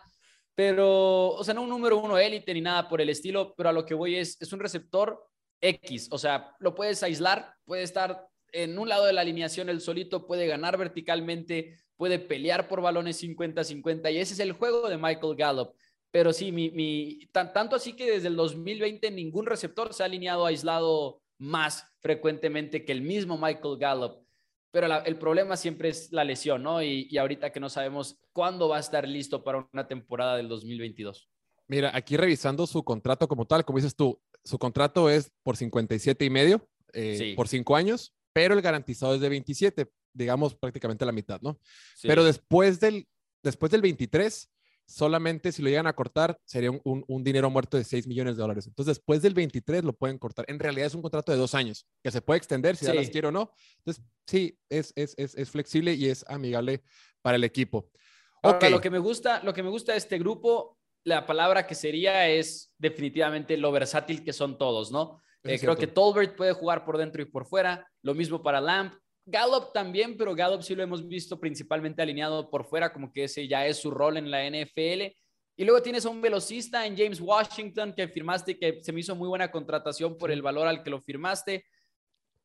pero, 0.55 1.31
o 1.31 1.45
sea, 1.45 1.55
no 1.55 1.63
un 1.63 1.69
número 1.69 1.99
uno 1.99 2.17
élite 2.17 2.55
ni 2.55 2.61
nada 2.61 2.89
por 2.89 3.01
el 3.01 3.11
estilo, 3.11 3.55
pero 3.57 3.69
a 3.69 3.73
lo 3.73 3.85
que 3.85 3.95
voy 3.95 4.17
es, 4.17 4.41
es 4.41 4.53
un 4.53 4.61
receptor 4.61 5.27
X, 5.61 6.09
o 6.11 6.19
sea, 6.19 6.55
lo 6.59 6.75
puedes 6.75 7.03
aislar, 7.03 7.55
puede 7.65 7.83
estar 7.83 8.29
en 8.53 8.79
un 8.79 8.89
lado 8.89 9.05
de 9.07 9.13
la 9.13 9.21
alineación 9.21 9.69
el 9.69 9.81
solito 9.81 10.27
puede 10.27 10.47
ganar 10.47 10.77
verticalmente, 10.77 11.79
puede 11.97 12.19
pelear 12.19 12.69
por 12.69 12.81
balones 12.81 13.23
50-50 13.23 14.13
y 14.13 14.19
ese 14.19 14.35
es 14.35 14.41
el 14.41 14.53
juego 14.53 14.89
de 14.89 14.97
Michael 14.97 15.37
Gallup. 15.37 15.75
Pero 16.11 16.33
sí, 16.33 16.53
mi, 16.53 17.29
tanto 17.33 17.77
así 17.77 17.93
que 17.93 18.11
desde 18.11 18.29
el 18.29 18.37
2020 18.37 19.11
ningún 19.11 19.47
receptor 19.47 19.93
se 19.93 20.03
ha 20.03 20.07
alineado 20.07 20.47
aislado 20.47 21.21
más 21.39 21.85
frecuentemente 22.01 22.85
que 22.85 22.93
el 22.93 23.03
mismo 23.03 23.37
Michael 23.37 23.77
Gallup. 23.79 24.25
Pero 24.71 24.87
el 25.05 25.19
problema 25.19 25.57
siempre 25.57 25.91
es 25.91 26.13
la 26.13 26.25
lesión, 26.25 26.63
¿no? 26.63 26.83
Y, 26.83 27.09
y 27.11 27.19
ahorita 27.19 27.51
que 27.51 27.61
no 27.61 27.69
sabemos 27.69 28.19
cuándo 28.33 28.69
va 28.69 28.77
a 28.77 28.81
estar 28.81 29.07
listo 29.09 29.43
para 29.43 29.67
una 29.73 29.87
temporada 29.87 30.37
del 30.37 30.49
2022. 30.49 31.29
Mira, 31.69 31.91
aquí 31.95 32.17
revisando 32.17 32.67
su 32.67 32.83
contrato 32.83 33.29
como 33.29 33.47
tal, 33.47 33.65
como 33.65 33.79
dices 33.79 33.95
tú, 33.95 34.21
su 34.45 34.59
contrato 34.59 35.11
es 35.11 35.31
por 35.43 35.57
57 35.57 36.25
y 36.25 36.31
medio, 36.31 36.67
eh, 36.95 37.35
por 37.37 37.49
cinco 37.49 37.77
años, 37.77 38.15
pero 38.39 38.55
el 38.55 38.63
garantizado 38.63 39.17
es 39.17 39.21
de 39.21 39.29
27, 39.29 39.91
digamos 40.13 40.55
prácticamente 40.55 41.05
la 41.05 41.11
mitad, 41.11 41.41
¿no? 41.41 41.59
Pero 42.03 42.23
después 42.23 42.79
del, 42.79 43.09
después 43.43 43.73
del 43.73 43.83
23, 43.83 44.49
solamente 44.87 45.51
si 45.51 45.61
lo 45.61 45.69
llegan 45.69 45.89
a 45.89 45.93
cortar 45.93 46.39
sería 46.45 46.71
un, 46.71 47.05
un, 47.09 47.25
dinero 47.25 47.51
muerto 47.51 47.77
de 47.77 47.83
6 47.83 48.07
millones 48.07 48.37
de 48.37 48.43
dólares. 48.43 48.69
Entonces, 48.69 48.97
después 48.97 49.23
del 49.23 49.35
23 49.35 49.83
lo 49.83 49.93
pueden 49.93 50.19
cortar. 50.19 50.45
En 50.47 50.61
realidad 50.61 50.87
es 50.87 50.95
un 50.95 51.03
contrato 51.03 51.33
de 51.33 51.39
dos 51.39 51.53
años 51.57 51.85
que 52.01 52.13
se 52.13 52.23
puede 52.23 52.39
extender 52.39 52.77
si 52.77 52.87
ya 52.87 52.95
las 52.95 53.11
quiere 53.11 53.27
o 53.27 53.33
no. 53.33 53.51
Entonces, 53.79 54.05
sí, 54.25 54.57
es, 54.69 54.93
es, 54.95 55.15
es, 55.17 55.35
es, 55.35 55.51
flexible 55.51 55.95
y 55.95 56.07
es 56.07 56.25
amigable 56.29 56.85
para 57.21 57.39
el 57.39 57.43
equipo. 57.43 57.91
Okay. 58.41 58.71
lo 58.71 58.81
que 58.81 58.91
me 58.91 59.01
gusta, 59.01 59.43
lo 59.43 59.53
que 59.53 59.65
me 59.65 59.69
gusta 59.69 59.93
de 59.93 59.99
este 59.99 60.17
grupo, 60.17 60.79
la 61.03 61.27
palabra 61.27 61.67
que 61.67 61.75
sería 61.75 62.29
es 62.29 62.73
definitivamente 62.79 63.57
lo 63.57 63.73
versátil 63.73 64.23
que 64.23 64.33
son 64.33 64.59
todos, 64.59 64.93
¿no? 64.93 65.21
Eh, 65.45 65.59
creo 65.59 65.77
que 65.77 65.87
Tolbert 65.87 66.37
puede 66.37 66.53
jugar 66.53 66.85
por 66.85 66.99
dentro 66.99 67.23
y 67.23 67.27
por 67.27 67.47
fuera, 67.47 67.87
lo 68.03 68.15
mismo 68.15 68.43
para 68.43 68.61
Lamp. 68.61 68.95
Gallup 69.25 69.73
también, 69.73 70.17
pero 70.17 70.35
Gallup 70.35 70.63
sí 70.63 70.75
lo 70.75 70.83
hemos 70.83 71.07
visto 71.07 71.39
principalmente 71.39 72.01
alineado 72.01 72.51
por 72.51 72.65
fuera, 72.65 72.93
como 72.93 73.13
que 73.13 73.25
ese 73.25 73.47
ya 73.47 73.67
es 73.67 73.77
su 73.77 73.91
rol 73.91 74.17
en 74.17 74.31
la 74.31 74.45
NFL. 74.49 75.15
Y 75.57 75.65
luego 75.65 75.83
tienes 75.83 76.07
a 76.07 76.09
un 76.09 76.21
velocista 76.21 76.87
en 76.87 76.97
James 76.97 77.21
Washington 77.21 77.93
que 77.95 78.09
firmaste, 78.09 78.59
que 78.59 78.83
se 78.83 78.93
me 78.93 79.01
hizo 79.01 79.15
muy 79.15 79.29
buena 79.29 79.51
contratación 79.51 80.17
por 80.17 80.31
el 80.31 80.41
valor 80.41 80.67
al 80.67 80.83
que 80.83 80.91
lo 80.91 81.01
firmaste. 81.03 81.67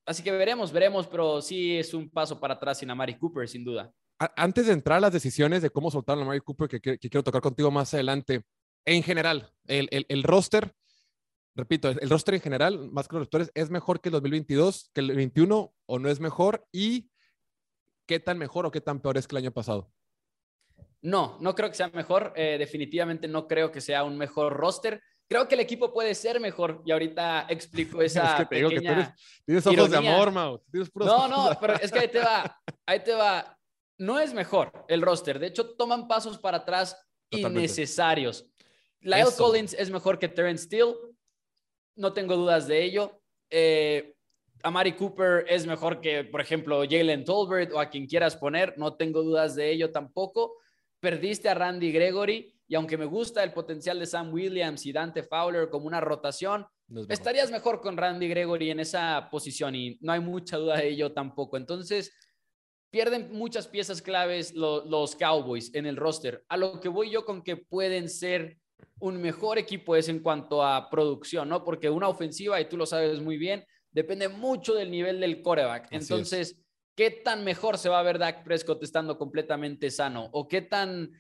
Así 0.06 0.24
que 0.24 0.32
veremos, 0.32 0.72
veremos, 0.72 1.08
pero 1.08 1.42
sí 1.42 1.78
es 1.78 1.94
un 1.94 2.10
paso 2.10 2.40
para 2.40 2.56
atrás 2.56 2.80
sin 2.80 2.90
Amari 2.90 3.18
Cooper, 3.18 3.48
sin 3.48 3.64
duda. 3.64 3.94
Antes 4.36 4.68
de 4.68 4.74
entrar 4.74 4.98
a 4.98 5.02
las 5.02 5.14
decisiones 5.14 5.62
de 5.62 5.70
cómo 5.70 5.90
soltar 5.90 6.18
a 6.18 6.22
Amari 6.22 6.42
Cooper, 6.42 6.68
que, 6.68 6.98
quiero 6.98 7.24
tocar 7.24 7.42
contigo 7.42 7.72
más 7.72 7.94
adelante, 7.94 8.44
en 8.86 9.04
general, 9.04 9.54
el, 9.68 9.88
el 9.92 10.24
roster, 10.24 10.74
repito, 11.56 11.90
el 11.90 12.10
roster 12.10 12.36
en 12.36 12.42
general, 12.42 12.92
más 12.92 13.08
que 13.08 13.16
los 13.16 13.22
receptores, 13.22 13.52
es 13.54 13.70
mejor 13.70 14.02
que 14.02 14.10
el 14.10 14.14
2022, 14.14 14.92
que 14.94 15.02
el 15.02 15.16
21 15.16 15.74
o 15.86 16.00
no 16.00 16.10
es 16.10 16.20
mejor 16.20 16.68
y 16.72 17.10
qué 18.06 18.20
tan 18.20 18.38
mejor 18.38 18.66
o 18.66 18.72
qué 18.72 18.82
tan 18.82 19.02
peor 19.02 19.18
es 19.18 19.28
que 19.28 19.36
el 19.36 19.44
año 19.44 19.52
pasado. 19.52 19.92
No, 21.02 21.38
no 21.42 21.54
creo 21.54 21.70
que 21.70 21.76
sea 21.76 21.90
mejor. 21.90 22.34
Eh, 22.36 22.58
definitivamente 22.58 23.28
no 23.28 23.48
creo 23.48 23.72
que 23.72 23.82
sea 23.82 24.04
un 24.04 24.18
mejor 24.18 24.54
roster. 24.54 25.02
Creo 25.28 25.48
que 25.48 25.56
el 25.56 25.62
equipo 25.62 25.94
puede 25.94 26.16
ser 26.16 26.40
mejor 26.40 26.82
y 26.86 26.92
ahorita 26.92 27.46
explico 27.50 28.02
esa 28.02 28.32
es 28.32 28.36
que 28.40 28.46
te 28.46 28.56
digo 28.56 28.70
que 28.70 28.80
tienes 29.46 29.68
ojos 29.68 29.92
de 29.92 29.98
amor, 29.98 30.32
Mau. 30.32 30.62
No, 30.96 31.28
no, 31.28 31.58
pero 31.60 31.74
es 31.76 31.92
que 31.92 32.00
ahí 32.00 32.08
te 32.08 32.20
va, 32.20 32.62
ahí 32.86 33.04
te 33.04 33.14
va. 33.14 33.58
No 33.98 34.20
es 34.20 34.34
mejor 34.34 34.72
el 34.88 35.02
roster. 35.02 35.40
De 35.40 35.48
hecho, 35.48 35.76
toman 35.76 36.08
pasos 36.08 36.38
para 36.38 36.58
atrás 36.58 36.98
innecesarios. 37.30 38.50
Lyle 39.02 39.32
Collins 39.38 39.74
es 39.74 39.90
mejor 39.90 40.18
que 40.18 40.30
Terrence 40.30 40.66
Steele 40.66 40.94
no 41.96 42.14
tengo 42.14 42.36
dudas 42.36 42.68
de 42.68 42.84
ello. 42.84 43.22
Eh, 43.50 44.16
Amari 44.64 44.94
Cooper 44.94 45.46
es 45.48 45.68
mejor 45.68 46.00
que, 46.00 46.24
por 46.24 46.40
ejemplo, 46.40 46.84
Jalen 46.90 47.26
Tolbert 47.26 47.74
o 47.74 47.80
a 47.80 47.90
quien 47.90 48.08
quieras 48.08 48.38
poner, 48.38 48.78
no 48.78 48.96
tengo 48.96 49.22
dudas 49.22 49.56
de 49.56 49.72
ello 49.72 49.92
tampoco. 49.92 50.56
Perdiste 51.00 51.50
a 51.50 51.54
Randy 51.54 51.92
Gregory 51.92 52.56
y 52.68 52.76
aunque 52.76 52.98
me 52.98 53.06
gusta 53.06 53.44
el 53.44 53.52
potencial 53.52 54.00
de 54.00 54.06
Sam 54.06 54.34
Williams 54.34 54.86
y 54.86 54.94
Dante 54.94 55.22
Fowler 55.24 55.70
como 55.70 55.88
una 55.88 56.00
rotación, 56.00 56.66
estarías 57.10 57.52
mejor 57.52 57.82
con 57.82 57.98
Randy 57.98 58.28
Gregory 58.30 58.72
en 58.72 58.80
esa 58.80 59.28
posición 59.30 59.76
y 59.76 59.98
no 60.02 60.14
hay 60.14 60.22
mucha 60.22 60.58
duda 60.58 60.78
de 60.78 60.88
ello 60.88 61.12
tampoco. 61.12 61.58
Entonces, 61.58 62.16
pierden 62.90 63.34
muchas 63.34 63.68
piezas 63.68 64.02
claves 64.02 64.54
los 64.54 65.16
Cowboys 65.16 65.74
en 65.76 65.88
el 65.88 65.98
roster. 65.98 66.46
A 66.48 66.56
lo 66.56 66.80
que 66.80 66.90
voy 66.90 67.10
yo 67.10 67.26
con 67.26 67.42
que 67.42 67.58
pueden 67.58 68.08
ser 68.08 68.60
un 69.00 69.22
mejor 69.22 69.58
equipo 69.58 69.96
es 69.96 70.10
en 70.10 70.20
cuanto 70.20 70.64
a 70.64 70.90
producción, 70.90 71.50
¿no? 71.50 71.64
Porque 71.64 71.90
una 71.90 72.08
ofensiva, 72.08 72.60
y 72.60 72.70
tú 72.70 72.78
lo 72.78 72.86
sabes 72.86 73.22
muy 73.22 73.38
bien, 73.38 73.66
depende 73.92 74.28
mucho 74.28 74.74
del 74.74 74.92
nivel 74.92 75.20
del 75.20 75.42
coreback. 75.42 75.88
Entonces, 75.92 76.60
¿qué 76.96 77.12
tan 77.12 77.44
mejor 77.44 77.78
se 77.78 77.90
va 77.90 78.00
a 78.00 78.04
ver 78.04 78.18
Dak 78.18 78.44
Prescott 78.44 78.84
estando 78.84 79.18
completamente 79.18 79.92
sano? 79.92 80.30
¿O 80.34 80.48
qué 80.48 80.62
tan 80.62 81.12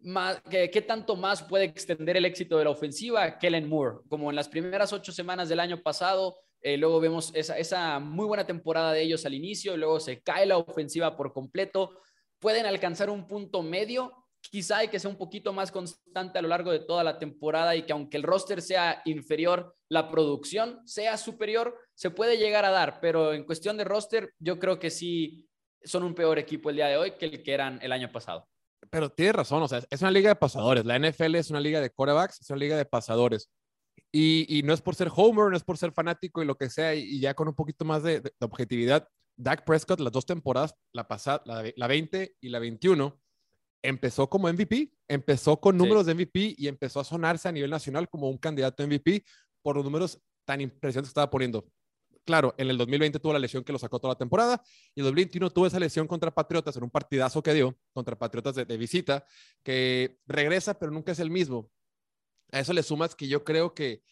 más, 0.00 0.40
qué, 0.50 0.82
tanto 0.86 1.16
más 1.16 1.42
puede 1.42 1.64
extender 1.64 2.16
el 2.16 2.24
éxito 2.24 2.58
de 2.58 2.64
la 2.64 2.70
ofensiva 2.70 3.38
Kellen 3.38 3.68
Moore? 3.68 3.98
Como 4.08 4.30
en 4.30 4.36
las 4.36 4.48
primeras 4.48 4.92
ocho 4.92 5.12
semanas 5.12 5.48
del 5.48 5.60
año 5.60 5.82
pasado, 5.82 6.36
eh, 6.60 6.76
luego 6.76 7.00
vemos 7.00 7.32
esa, 7.34 7.58
esa 7.58 7.98
muy 7.98 8.26
buena 8.26 8.46
temporada 8.46 8.92
de 8.92 9.02
ellos 9.02 9.24
al 9.26 9.34
inicio, 9.34 9.76
luego 9.76 10.00
se 10.00 10.20
cae 10.20 10.46
la 10.46 10.58
ofensiva 10.58 11.16
por 11.16 11.32
completo. 11.32 11.98
Pueden 12.38 12.66
alcanzar 12.66 13.10
un 13.10 13.26
punto 13.26 13.62
medio 13.62 14.12
quizá 14.50 14.78
hay 14.78 14.88
que 14.88 14.98
ser 14.98 15.10
un 15.10 15.16
poquito 15.16 15.52
más 15.52 15.70
constante 15.70 16.38
a 16.38 16.42
lo 16.42 16.48
largo 16.48 16.70
de 16.70 16.80
toda 16.80 17.04
la 17.04 17.18
temporada 17.18 17.76
y 17.76 17.82
que 17.82 17.92
aunque 17.92 18.16
el 18.16 18.22
roster 18.22 18.62
sea 18.62 19.02
inferior, 19.04 19.76
la 19.88 20.10
producción 20.10 20.80
sea 20.86 21.16
superior, 21.16 21.76
se 21.94 22.10
puede 22.10 22.38
llegar 22.38 22.64
a 22.64 22.70
dar, 22.70 23.00
pero 23.00 23.32
en 23.32 23.44
cuestión 23.44 23.76
de 23.76 23.84
roster, 23.84 24.32
yo 24.38 24.58
creo 24.58 24.78
que 24.78 24.90
sí 24.90 25.48
son 25.82 26.02
un 26.02 26.14
peor 26.14 26.38
equipo 26.38 26.70
el 26.70 26.76
día 26.76 26.88
de 26.88 26.96
hoy 26.96 27.12
que 27.12 27.26
el 27.26 27.42
que 27.42 27.52
eran 27.52 27.78
el 27.82 27.92
año 27.92 28.10
pasado. 28.10 28.48
Pero 28.90 29.10
tienes 29.10 29.34
razón, 29.34 29.62
o 29.62 29.68
sea, 29.68 29.82
es 29.90 30.00
una 30.00 30.10
liga 30.10 30.30
de 30.30 30.36
pasadores, 30.36 30.84
la 30.84 30.98
NFL 30.98 31.34
es 31.36 31.50
una 31.50 31.60
liga 31.60 31.80
de 31.80 31.90
quarterbacks, 31.90 32.40
es 32.40 32.50
una 32.50 32.58
liga 32.58 32.76
de 32.76 32.84
pasadores. 32.84 33.50
Y, 34.10 34.62
no 34.64 34.72
es 34.72 34.80
por 34.80 34.94
ser 34.94 35.10
homer, 35.14 35.50
no 35.50 35.56
es 35.56 35.64
por 35.64 35.76
ser 35.76 35.92
fanático 35.92 36.42
y 36.42 36.46
lo 36.46 36.56
que 36.56 36.70
sea, 36.70 36.94
y, 36.94 37.20
ya 37.20 37.34
con 37.34 37.48
un 37.48 37.54
poquito 37.54 37.84
más 37.84 38.02
de, 38.02 38.22
objetividad, 38.40 39.06
Dak 39.36 39.64
Prescott 39.64 40.00
las 40.00 40.12
dos 40.12 40.24
temporadas, 40.24 40.74
la 40.92 41.06
pasada, 41.06 41.42
la, 41.44 41.70
la 41.76 41.86
20 41.86 42.36
y 42.40 42.48
la 42.48 42.58
21, 42.58 43.20
empezó 43.82 44.28
como 44.28 44.52
MVP, 44.52 44.92
empezó 45.08 45.60
con 45.60 45.76
números 45.76 46.06
de 46.06 46.14
MVP 46.14 46.54
y 46.58 46.68
empezó 46.68 47.00
a 47.00 47.04
sonarse 47.04 47.48
a 47.48 47.52
nivel 47.52 47.70
nacional 47.70 48.08
como 48.08 48.28
un 48.28 48.38
candidato 48.38 48.86
MVP 48.86 49.24
por 49.62 49.76
los 49.76 49.84
números 49.84 50.20
tan 50.44 50.60
impresionantes 50.60 51.08
que 51.08 51.12
estaba 51.12 51.30
poniendo. 51.30 51.66
Claro, 52.24 52.54
en 52.58 52.68
el 52.68 52.76
2020 52.76 53.20
tuvo 53.20 53.32
la 53.32 53.38
lesión 53.38 53.64
que 53.64 53.72
lo 53.72 53.78
sacó 53.78 53.98
toda 53.98 54.12
la 54.12 54.18
temporada 54.18 54.62
y 54.94 55.00
en 55.00 55.06
el 55.06 55.12
2021 55.12 55.50
tuvo 55.50 55.66
esa 55.66 55.80
lesión 55.80 56.06
contra 56.06 56.30
Patriotas 56.30 56.76
en 56.76 56.82
un 56.82 56.90
partidazo 56.90 57.42
que 57.42 57.54
dio 57.54 57.78
contra 57.94 58.18
Patriotas 58.18 58.54
de, 58.54 58.76
visita, 58.76 59.24
que 59.62 60.18
regresa 60.26 60.78
pero 60.78 60.92
nunca 60.92 61.12
es 61.12 61.20
el 61.20 61.30
mismo. 61.30 61.70
A 62.52 62.60
eso 62.60 62.72
le 62.72 62.82
sumas 62.82 63.14
que 63.14 63.28
yo 63.28 63.44
creo 63.44 63.72
que 63.72 64.02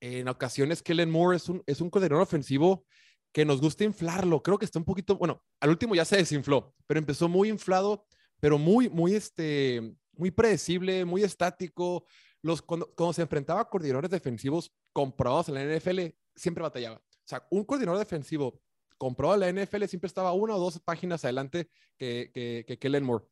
en 0.00 0.28
ocasiones 0.28 0.82
Kellen 0.82 1.10
Moore 1.10 1.36
es 1.36 1.48
un, 1.48 1.62
es 1.66 1.80
un 1.80 1.90
coordinador 1.90 2.22
ofensivo 2.22 2.86
que 3.32 3.44
nos 3.44 3.60
gusta 3.60 3.82
inflarlo. 3.82 4.42
Creo 4.42 4.58
que 4.58 4.64
está 4.64 4.78
un 4.78 4.84
poquito, 4.84 5.16
bueno, 5.16 5.42
al 5.58 5.70
último 5.70 5.96
ya 5.96 6.04
se 6.04 6.16
desinfló, 6.16 6.74
pero 6.86 7.00
empezó 7.00 7.28
muy 7.28 7.48
inflado 7.48 8.06
pero 8.40 8.58
muy, 8.58 8.88
muy, 8.88 9.14
este, 9.14 9.94
muy 10.12 10.30
predecible, 10.30 11.04
muy 11.04 11.22
estático. 11.22 12.04
Los, 12.42 12.60
cuando, 12.62 12.92
se 13.12 13.22
enfrentaba 13.22 13.60
a 13.60 13.68
coordinadores 13.68 14.10
defensivos 14.10 14.72
comprobados 14.92 15.48
en 15.48 15.54
la 15.54 15.64
NFL, 15.64 16.14
siempre 16.34 16.62
batallaba. 16.62 16.96
O 16.96 17.26
sea, 17.26 17.46
un 17.50 17.64
coordinador 17.64 17.98
defensivo 17.98 18.60
comprobado 18.98 19.42
en 19.42 19.56
la 19.56 19.64
NFL 19.64 19.84
siempre 19.84 20.08
estaba 20.08 20.32
una 20.32 20.54
o 20.56 20.60
dos 20.60 20.78
páginas 20.80 21.24
adelante 21.24 21.68
que, 21.96 22.30
que, 22.32 22.64
que 22.66 22.78
Kellen 22.78 23.04
Moore. 23.04 23.24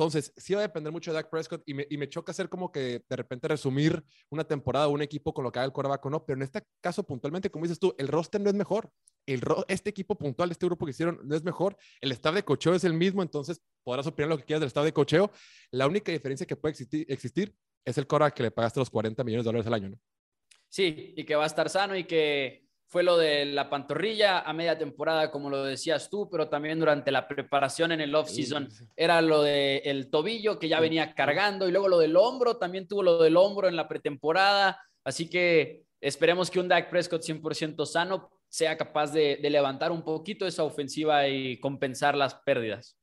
Entonces, 0.00 0.32
sí 0.36 0.54
va 0.54 0.60
a 0.60 0.62
depender 0.62 0.90
mucho 0.90 1.10
de 1.10 1.16
Dak 1.16 1.28
Prescott 1.28 1.62
y 1.66 1.74
me, 1.74 1.86
y 1.90 1.98
me, 1.98 2.08
choca 2.08 2.32
hacer 2.32 2.48
como 2.48 2.72
que 2.72 3.04
de 3.06 3.16
repente 3.16 3.48
resumir 3.48 4.02
una 4.30 4.44
temporada 4.44 4.88
o 4.88 4.92
un 4.92 5.02
equipo 5.02 5.34
con 5.34 5.44
lo 5.44 5.52
que 5.52 5.58
haga 5.58 5.66
el 5.66 5.72
coreback 5.72 6.06
no, 6.06 6.24
pero 6.24 6.38
en 6.38 6.44
este 6.44 6.62
caso 6.80 7.02
puntualmente, 7.02 7.50
como 7.50 7.64
dices 7.64 7.78
tú, 7.78 7.94
el 7.98 8.08
roster 8.08 8.40
no 8.40 8.48
es 8.48 8.56
mejor. 8.56 8.90
El 9.32 9.42
este 9.68 9.90
equipo 9.90 10.16
puntual, 10.16 10.50
este 10.50 10.66
grupo 10.66 10.84
que 10.84 10.90
hicieron, 10.90 11.20
no 11.24 11.36
es 11.36 11.44
mejor. 11.44 11.76
El 12.00 12.12
staff 12.12 12.34
de 12.34 12.42
cocheo 12.42 12.74
es 12.74 12.84
el 12.84 12.94
mismo, 12.94 13.22
entonces 13.22 13.60
podrás 13.84 14.06
opinar 14.06 14.28
lo 14.28 14.38
que 14.38 14.44
quieras 14.44 14.60
del 14.60 14.68
staff 14.68 14.84
de 14.84 14.92
cocheo. 14.92 15.30
La 15.70 15.86
única 15.86 16.12
diferencia 16.12 16.46
que 16.46 16.56
puede 16.56 16.72
existir, 16.72 17.06
existir 17.08 17.54
es 17.84 17.96
el 17.98 18.06
coreback 18.06 18.34
que 18.34 18.42
le 18.44 18.50
pagaste 18.50 18.80
los 18.80 18.90
40 18.90 19.22
millones 19.24 19.44
de 19.44 19.48
dólares 19.48 19.66
al 19.66 19.74
año, 19.74 19.88
¿no? 19.90 20.00
Sí, 20.68 21.14
y 21.16 21.24
que 21.24 21.34
va 21.34 21.44
a 21.44 21.48
estar 21.48 21.68
sano 21.68 21.96
y 21.96 22.04
que 22.04 22.70
fue 22.90 23.04
lo 23.04 23.16
de 23.16 23.44
la 23.44 23.70
pantorrilla 23.70 24.40
a 24.40 24.52
media 24.52 24.76
temporada, 24.76 25.30
como 25.30 25.48
lo 25.48 25.64
decías 25.64 26.10
tú, 26.10 26.28
pero 26.28 26.48
también 26.48 26.80
durante 26.80 27.12
la 27.12 27.28
preparación 27.28 27.92
en 27.92 28.00
el 28.00 28.14
off-season 28.14 28.68
era 28.96 29.22
lo 29.22 29.42
del 29.42 29.80
el 29.84 30.10
tobillo 30.10 30.58
que 30.58 30.68
ya 30.68 30.80
venía 30.80 31.14
cargando 31.14 31.68
y 31.68 31.70
luego 31.70 31.86
lo 31.86 31.98
del 31.98 32.16
hombro, 32.16 32.56
también 32.56 32.88
tuvo 32.88 33.04
lo 33.04 33.22
del 33.22 33.36
hombro 33.36 33.68
en 33.68 33.76
la 33.76 33.86
pretemporada. 33.86 34.80
Así 35.04 35.30
que 35.30 35.84
esperemos 36.00 36.50
que 36.50 36.58
un 36.58 36.66
Dak 36.66 36.90
Prescott 36.90 37.22
100% 37.22 37.86
sano 37.86 38.28
sea 38.50 38.76
capaz 38.76 39.12
de, 39.12 39.38
de 39.40 39.48
levantar 39.48 39.90
un 39.90 40.02
poquito 40.02 40.46
esa 40.46 40.64
ofensiva 40.64 41.26
y 41.28 41.58
compensar 41.58 42.14
las 42.14 42.34
pérdidas. 42.34 42.98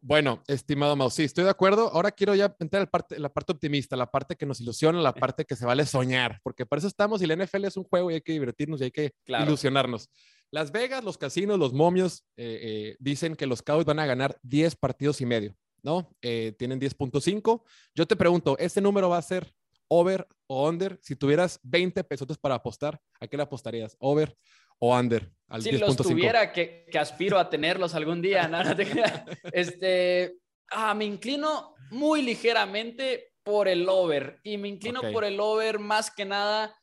Bueno, 0.00 0.42
estimado 0.48 0.96
Mau, 0.96 1.10
sí, 1.10 1.24
estoy 1.24 1.44
de 1.44 1.50
acuerdo. 1.50 1.90
Ahora 1.92 2.10
quiero 2.10 2.34
ya 2.34 2.54
entrar 2.58 2.80
en 2.80 2.86
la 2.86 2.90
parte, 2.90 3.18
la 3.18 3.28
parte 3.28 3.52
optimista, 3.52 3.96
la 3.96 4.10
parte 4.10 4.36
que 4.36 4.46
nos 4.46 4.60
ilusiona, 4.60 5.00
la 5.00 5.14
parte 5.14 5.44
que 5.44 5.56
se 5.56 5.66
vale 5.66 5.86
soñar, 5.86 6.40
porque 6.42 6.66
para 6.66 6.78
eso 6.78 6.88
estamos 6.88 7.22
y 7.22 7.26
la 7.26 7.36
NFL 7.36 7.64
es 7.64 7.76
un 7.76 7.84
juego 7.84 8.10
y 8.10 8.14
hay 8.14 8.20
que 8.20 8.32
divertirnos 8.32 8.80
y 8.80 8.84
hay 8.84 8.90
que 8.90 9.12
ilusionarnos. 9.26 10.08
Las 10.50 10.72
Vegas, 10.72 11.04
los 11.04 11.18
casinos, 11.18 11.58
los 11.58 11.72
momios 11.72 12.24
eh, 12.36 12.58
eh, 12.62 12.96
dicen 12.98 13.34
que 13.36 13.46
los 13.46 13.62
Cowboys 13.62 13.86
van 13.86 13.98
a 13.98 14.06
ganar 14.06 14.38
10 14.42 14.76
partidos 14.76 15.20
y 15.20 15.26
medio. 15.26 15.56
¿no? 15.84 16.10
Eh, 16.22 16.54
tienen 16.58 16.80
10.5. 16.80 17.62
Yo 17.94 18.06
te 18.06 18.16
pregunto, 18.16 18.56
¿este 18.58 18.80
número 18.80 19.08
va 19.08 19.18
a 19.18 19.22
ser 19.22 19.54
over 19.86 20.26
o 20.46 20.68
under? 20.68 20.98
Si 21.02 21.14
tuvieras 21.14 21.60
20 21.62 22.02
pesos 22.04 22.38
para 22.38 22.56
apostar, 22.56 23.00
¿a 23.20 23.28
qué 23.28 23.36
le 23.36 23.42
apostarías? 23.42 23.94
¿Over 24.00 24.36
o 24.84 24.98
under? 24.98 25.30
Al 25.48 25.62
si 25.62 25.72
los 25.72 25.96
tuviera, 25.96 26.52
que, 26.52 26.86
que, 26.90 26.98
aspiro 26.98 27.38
a 27.38 27.48
tenerlos 27.48 27.94
algún 27.94 28.20
día, 28.20 28.48
nada, 28.48 28.74
este, 29.52 30.38
ah, 30.70 30.94
me 30.94 31.04
inclino 31.04 31.74
muy 31.90 32.22
ligeramente 32.22 33.34
por 33.42 33.68
el 33.68 33.88
over 33.88 34.40
y 34.42 34.56
me 34.56 34.68
inclino 34.68 35.00
por 35.12 35.24
el 35.24 35.38
over 35.38 35.78
más 35.78 36.10
que 36.10 36.24
nada 36.24 36.74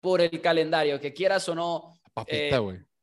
por 0.00 0.20
el 0.20 0.40
calendario, 0.40 1.00
que 1.00 1.12
quieras 1.12 1.48
o 1.48 1.54
no. 1.54 1.94
Eh, 2.26 2.52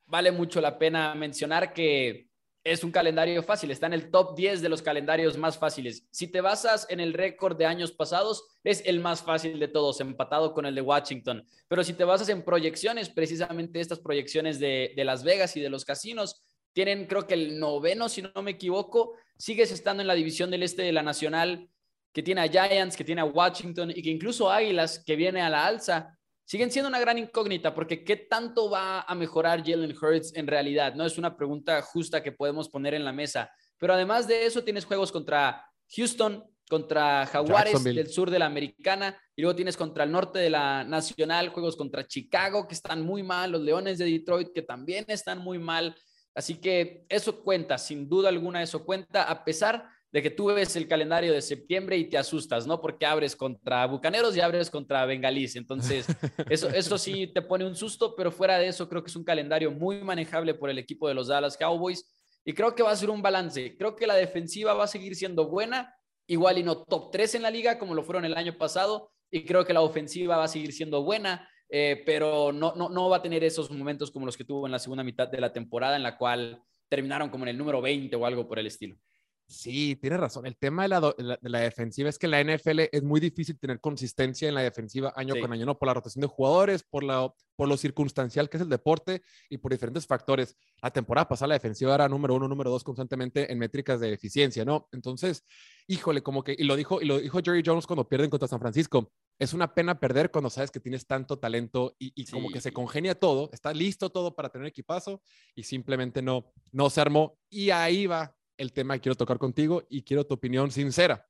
vale 0.05 0.31
mucho 0.31 0.61
la 0.61 0.77
pena 0.77 1.13
mencionar 1.15 1.73
que 1.73 2.26
es 2.71 2.83
un 2.83 2.91
calendario 2.91 3.41
fácil, 3.43 3.71
está 3.71 3.87
en 3.87 3.93
el 3.93 4.11
top 4.11 4.35
10 4.35 4.61
de 4.61 4.69
los 4.69 4.81
calendarios 4.81 5.37
más 5.37 5.57
fáciles. 5.57 6.05
Si 6.11 6.27
te 6.27 6.41
basas 6.41 6.85
en 6.89 6.99
el 6.99 7.13
récord 7.13 7.57
de 7.57 7.65
años 7.65 7.91
pasados, 7.91 8.45
es 8.63 8.83
el 8.85 8.99
más 8.99 9.21
fácil 9.21 9.59
de 9.59 9.67
todos, 9.67 10.01
empatado 10.01 10.53
con 10.53 10.65
el 10.65 10.75
de 10.75 10.81
Washington. 10.81 11.45
Pero 11.67 11.83
si 11.83 11.93
te 11.93 12.03
basas 12.03 12.29
en 12.29 12.43
proyecciones, 12.43 13.09
precisamente 13.09 13.79
estas 13.79 13.99
proyecciones 13.99 14.59
de, 14.59 14.93
Las 14.97 15.23
Vegas 15.23 15.55
y 15.55 15.61
de 15.61 15.69
los 15.69 15.85
casinos, 15.85 16.43
tienen 16.73 17.07
creo 17.07 17.25
que 17.25 17.33
el 17.33 17.59
noveno, 17.59 18.09
si 18.09 18.21
no 18.21 18.41
me 18.43 18.51
equivoco, 18.51 19.13
sigues 19.37 19.71
estando 19.71 20.01
en 20.01 20.07
la 20.07 20.13
división 20.13 20.51
del 20.51 20.63
este 20.63 20.81
de 20.81 20.91
la 20.91 21.03
Nacional, 21.03 21.69
que 22.11 22.23
tiene 22.23 22.41
a 22.41 22.47
Giants, 22.47 22.97
que 22.97 23.03
tiene 23.03 23.21
a 23.21 23.25
Washington 23.25 23.91
y 23.91 24.01
que 24.01 24.09
incluso 24.09 24.51
Águilas, 24.51 25.03
que 25.05 25.15
viene 25.15 25.41
a 25.41 25.49
la 25.49 25.65
alza, 25.65 26.16
siguen 26.47 26.71
siendo 26.71 26.87
una 26.87 27.01
gran 27.01 27.17
incógnita 27.17 27.75
porque 27.75 28.05
¿qué 28.05 28.15
tanto 28.15 28.69
va 28.69 29.01
a 29.01 29.15
mejorar 29.15 29.65
Jalen 29.65 29.93
Hurts 30.01 30.33
en 30.33 30.47
realidad? 30.47 30.95
No 30.95 31.05
es 31.05 31.17
una 31.17 31.35
pregunta 31.35 31.81
justa 31.81 32.23
que 32.23 32.31
podemos 32.31 32.69
poner 32.69 32.93
en 32.93 33.03
la 33.03 33.11
mesa. 33.11 33.51
Pero 33.77 33.93
además 33.93 34.29
de 34.29 34.45
eso, 34.45 34.63
tienes 34.63 34.85
juegos 34.85 35.11
contra 35.11 35.61
Houston, 35.93 36.45
contra 36.69 37.25
Jaguares 37.25 37.83
del 37.83 38.07
sur 38.07 38.31
de 38.31 38.39
la 38.39 38.45
Americana, 38.45 39.21
y 39.35 39.41
luego 39.41 39.57
tienes 39.57 39.75
contra 39.75 40.05
el 40.05 40.11
norte 40.11 40.39
de 40.39 40.49
la 40.49 40.85
Nacional, 40.85 41.49
juegos 41.49 41.75
contra 41.75 42.07
Chicago, 42.07 42.65
que 42.65 42.75
están 42.75 43.01
muy 43.01 43.23
mal, 43.23 43.51
los 43.51 43.61
Leones 43.61 43.97
de 43.97 44.05
Detroit, 44.05 44.53
que 44.53 44.61
también 44.61 45.03
están 45.09 45.39
muy 45.39 45.59
mal. 45.59 45.95
Así 46.33 46.55
que 46.55 47.05
eso 47.09 47.43
cuenta, 47.43 47.77
sin 47.77 48.07
duda 48.07 48.29
alguna 48.29 48.63
eso 48.63 48.85
cuenta, 48.85 49.23
a 49.23 49.43
pesar 49.43 49.85
de 50.17 50.23
que 50.23 50.31
tú 50.31 50.47
ves 50.47 50.75
el 50.75 50.87
calendario 50.87 51.31
de 51.31 51.43
septiembre 51.43 51.95
y 51.95 52.09
te 52.09 52.17
asustas, 52.17 52.65
¿no? 52.65 52.81
Porque 52.81 53.05
abres 53.05 53.35
contra 53.35 53.85
Bucaneros 53.85 54.35
y 54.35 54.41
abres 54.41 54.71
contra 54.71 55.05
Bengalís. 55.05 55.55
Entonces, 55.55 56.07
eso, 56.49 56.69
eso 56.69 56.97
sí 56.97 57.27
te 57.27 57.43
pone 57.43 57.67
un 57.67 57.75
susto, 57.75 58.15
pero 58.15 58.31
fuera 58.31 58.57
de 58.57 58.67
eso, 58.67 58.89
creo 58.89 59.03
que 59.03 59.11
es 59.11 59.15
un 59.15 59.23
calendario 59.23 59.69
muy 59.69 60.01
manejable 60.03 60.55
por 60.55 60.71
el 60.71 60.79
equipo 60.79 61.07
de 61.07 61.13
los 61.13 61.27
Dallas 61.27 61.55
Cowboys 61.55 62.03
y 62.43 62.53
creo 62.53 62.73
que 62.73 62.81
va 62.81 62.89
a 62.89 62.95
ser 62.95 63.11
un 63.11 63.21
balance. 63.21 63.77
Creo 63.77 63.95
que 63.95 64.07
la 64.07 64.15
defensiva 64.15 64.73
va 64.73 64.85
a 64.85 64.87
seguir 64.87 65.15
siendo 65.15 65.49
buena, 65.49 65.95
igual 66.25 66.57
y 66.57 66.63
no 66.63 66.83
top 66.83 67.11
3 67.11 67.35
en 67.35 67.43
la 67.43 67.51
liga 67.51 67.77
como 67.77 67.93
lo 67.93 68.01
fueron 68.01 68.25
el 68.25 68.35
año 68.35 68.57
pasado, 68.57 69.11
y 69.29 69.45
creo 69.45 69.65
que 69.65 69.73
la 69.73 69.81
ofensiva 69.81 70.37
va 70.37 70.45
a 70.45 70.47
seguir 70.47 70.73
siendo 70.73 71.03
buena. 71.03 71.47
Eh, 71.69 72.01
pero 72.07 72.51
no, 72.51 72.73
no, 72.75 72.89
no 72.89 73.07
va 73.07 73.17
a 73.17 73.21
tener 73.21 73.43
esos 73.43 73.69
momentos 73.69 74.09
como 74.09 74.25
los 74.25 74.35
que 74.35 74.45
tuvo 74.45 74.65
en 74.65 74.71
la 74.71 74.79
segunda 74.79 75.03
mitad 75.03 75.27
de 75.27 75.41
la 75.41 75.53
temporada, 75.53 75.95
en 75.95 76.01
la 76.01 76.17
cual 76.17 76.63
terminaron 76.89 77.29
como 77.29 77.45
en 77.45 77.49
el 77.49 77.57
número 77.59 77.83
20 77.83 78.15
o 78.15 78.25
algo 78.25 78.47
por 78.47 78.57
el 78.57 78.65
estilo. 78.65 78.97
Sí, 79.49 79.95
tienes 79.95 80.19
razón. 80.19 80.45
El 80.45 80.57
tema 80.57 80.83
de 80.83 80.89
la, 80.89 81.59
defensiva 81.59 82.09
es 82.09 82.19
que 82.19 82.27
la 82.27 82.43
NFL 82.43 82.81
es 82.91 83.01
muy 83.01 83.21
difícil 83.21 83.57
tener 83.57 83.79
consistencia 83.79 84.49
en 84.49 84.55
la 84.55 84.61
defensiva 84.61 85.13
año 85.15 85.35
con 85.39 85.53
año, 85.53 85.65
¿no? 85.65 85.79
Por 85.79 85.87
la 85.87 85.93
rotación 85.93 86.21
de 86.21 86.27
jugadores, 86.27 86.83
por, 86.83 87.01
la, 87.01 87.33
por 87.55 87.69
lo 87.69 87.77
circunstancial 87.77 88.49
que 88.49 88.57
es 88.57 88.63
el 88.63 88.69
deporte 88.69 89.21
y 89.49 89.57
por 89.57 89.71
diferentes 89.71 90.05
factores. 90.05 90.57
La 90.81 90.91
temporada 90.91 91.29
pasada 91.29 91.47
la 91.47 91.53
defensiva 91.53 91.95
era 91.95 92.09
número 92.09 92.35
uno, 92.35 92.49
número 92.49 92.69
dos 92.69 92.83
constantemente 92.83 93.49
en 93.49 93.57
métricas 93.57 94.01
de 94.01 94.11
eficiencia, 94.11 94.65
¿no? 94.65 94.89
Entonces, 94.91 95.45
híjole, 95.87 96.21
como 96.21 96.43
que, 96.43 96.53
y 96.57 96.65
lo 96.65 96.75
dijo, 96.75 97.01
y 97.01 97.05
lo 97.05 97.17
dijo 97.17 97.39
Jerry 97.41 97.63
Jones 97.65 97.87
cuando 97.87 98.09
pierden 98.09 98.29
contra 98.29 98.49
San 98.49 98.59
Francisco, 98.59 99.13
es 99.39 99.53
una 99.53 99.73
pena 99.73 99.97
perder 99.97 100.29
cuando 100.29 100.49
sabes 100.49 100.71
que 100.71 100.81
tienes 100.81 101.07
tanto 101.07 101.39
talento 101.39 101.95
y, 101.99 102.25
como 102.25 102.49
que 102.49 102.59
se 102.59 102.73
congenia 102.73 103.15
todo, 103.15 103.49
está 103.53 103.71
listo 103.71 104.09
todo 104.09 104.35
para 104.35 104.49
tener 104.49 104.67
equipazo 104.67 105.21
y 105.55 105.63
simplemente 105.63 106.21
no, 106.21 106.51
no 106.73 106.89
se 106.89 106.99
armó. 106.99 107.37
Y 107.49 107.69
ahí 107.69 108.07
va 108.07 108.36
el 108.57 108.73
tema 108.73 108.95
que 108.95 109.01
quiero 109.01 109.15
tocar 109.15 109.37
contigo 109.37 109.83
y 109.89 110.03
quiero 110.03 110.25
tu 110.25 110.33
opinión 110.33 110.71
sincera. 110.71 111.25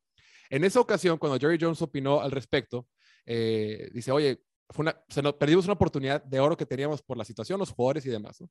En 0.50 0.64
esa 0.64 0.80
ocasión, 0.80 1.18
cuando 1.18 1.38
Jerry 1.40 1.58
Jones 1.60 1.82
opinó 1.82 2.22
al 2.22 2.32
respecto, 2.32 2.88
eh, 3.26 3.90
dice, 3.94 4.12
oye, 4.12 4.42
se 5.10 5.22
nos, 5.22 5.34
perdimos 5.34 5.66
una 5.66 5.74
oportunidad 5.74 6.24
de 6.24 6.40
oro 6.40 6.58
que 6.58 6.66
teníamos 6.66 7.02
por 7.02 7.18
la 7.18 7.26
situación, 7.26 7.60
los 7.60 7.72
jugadores 7.72 8.06
y 8.06 8.10
demás. 8.10 8.42
¿no? 8.42 8.50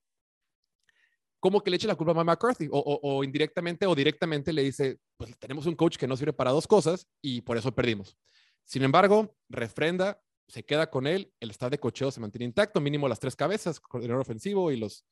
Como 1.40 1.62
que 1.62 1.70
le 1.70 1.76
eche 1.76 1.86
la 1.86 1.94
culpa 1.94 2.18
a 2.18 2.24
McCarthy 2.24 2.68
o, 2.70 3.22
indirectamente 3.22 3.86
o 3.86 3.94
directamente 3.94 4.52
le 4.52 4.62
dice, 4.62 4.98
pues 5.16 5.36
tenemos 5.38 5.66
un 5.66 5.74
coach 5.74 5.96
que 5.96 6.06
no 6.06 6.16
sirve 6.16 6.32
para 6.32 6.50
dos 6.50 6.66
cosas 6.66 7.06
y 7.22 7.42
por 7.42 7.56
eso 7.56 7.74
perdimos. 7.74 8.16
Sin 8.64 8.82
embargo, 8.82 9.36
refrenda, 9.48 10.20
se 10.48 10.64
queda 10.64 10.90
con 10.90 11.06
él, 11.06 11.32
el 11.40 11.50
estado 11.50 11.70
de 11.70 11.78
cocheo 11.78 12.10
se 12.10 12.20
mantiene 12.20 12.46
intacto, 12.46 12.80
mínimo 12.80 13.08
las 13.08 13.20
tres 13.20 13.36
cabezas, 13.36 13.80
coordinador 13.80 14.22
ofensivo 14.22 14.70
y 14.72 14.76
los, 14.76 15.04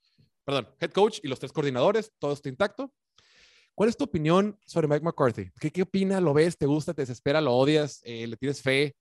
perdón, 0.44 0.68
head 0.80 0.90
coach 0.90 1.20
y 1.22 1.28
los 1.28 1.38
tres 1.38 1.52
coordinadores, 1.52 2.12
todo 2.18 2.32
está 2.32 2.48
intacto. 2.48 2.92
¿Cuál 3.74 3.88
es 3.88 3.96
tu 3.96 4.04
opinión 4.04 4.56
sobre 4.64 4.86
Mike 4.86 5.04
McCarthy? 5.04 5.50
¿Qué, 5.58 5.70
qué 5.70 5.82
opina? 5.82 6.20
¿Lo 6.20 6.32
ves? 6.32 6.56
¿Te 6.56 6.66
gusta? 6.66 6.94
¿Te 6.94 7.02
desespera? 7.02 7.40
¿Lo 7.40 7.54
odias? 7.54 8.00
Eh, 8.04 8.26
¿Le 8.26 8.36
tienes 8.36 8.62
fe? 8.62 8.94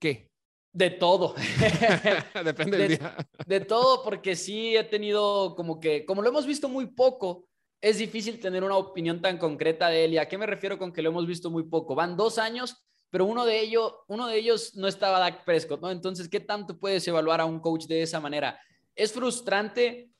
¿Qué? 0.00 0.30
De 0.72 0.90
todo. 0.90 1.34
Depende 2.44 2.78
del 2.78 2.98
día. 2.98 3.16
de 3.46 3.60
todo, 3.60 4.02
porque 4.02 4.34
sí 4.34 4.76
he 4.76 4.84
tenido 4.84 5.54
como 5.54 5.78
que, 5.78 6.06
como 6.06 6.22
lo 6.22 6.30
hemos 6.30 6.46
visto 6.46 6.70
muy 6.70 6.86
poco, 6.86 7.46
es 7.82 7.98
difícil 7.98 8.40
tener 8.40 8.64
una 8.64 8.78
opinión 8.78 9.20
tan 9.20 9.36
concreta 9.36 9.88
de 9.88 10.06
él. 10.06 10.14
¿Y 10.14 10.18
a 10.18 10.26
qué 10.26 10.38
me 10.38 10.46
refiero 10.46 10.78
con 10.78 10.90
que 10.90 11.02
lo 11.02 11.10
hemos 11.10 11.26
visto 11.26 11.50
muy 11.50 11.64
poco? 11.64 11.94
Van 11.94 12.16
dos 12.16 12.38
años, 12.38 12.82
pero 13.10 13.26
uno 13.26 13.44
de 13.44 13.60
ellos, 13.60 13.92
uno 14.08 14.26
de 14.26 14.38
ellos 14.38 14.74
no 14.74 14.88
estaba 14.88 15.18
Dak 15.18 15.44
Prescott, 15.44 15.82
¿no? 15.82 15.90
Entonces, 15.90 16.30
¿qué 16.30 16.40
tanto 16.40 16.78
puedes 16.78 17.06
evaluar 17.06 17.42
a 17.42 17.44
un 17.44 17.60
coach 17.60 17.84
de 17.84 18.00
esa 18.00 18.20
manera? 18.20 18.58
Es 18.94 19.12
frustrante 19.12 20.13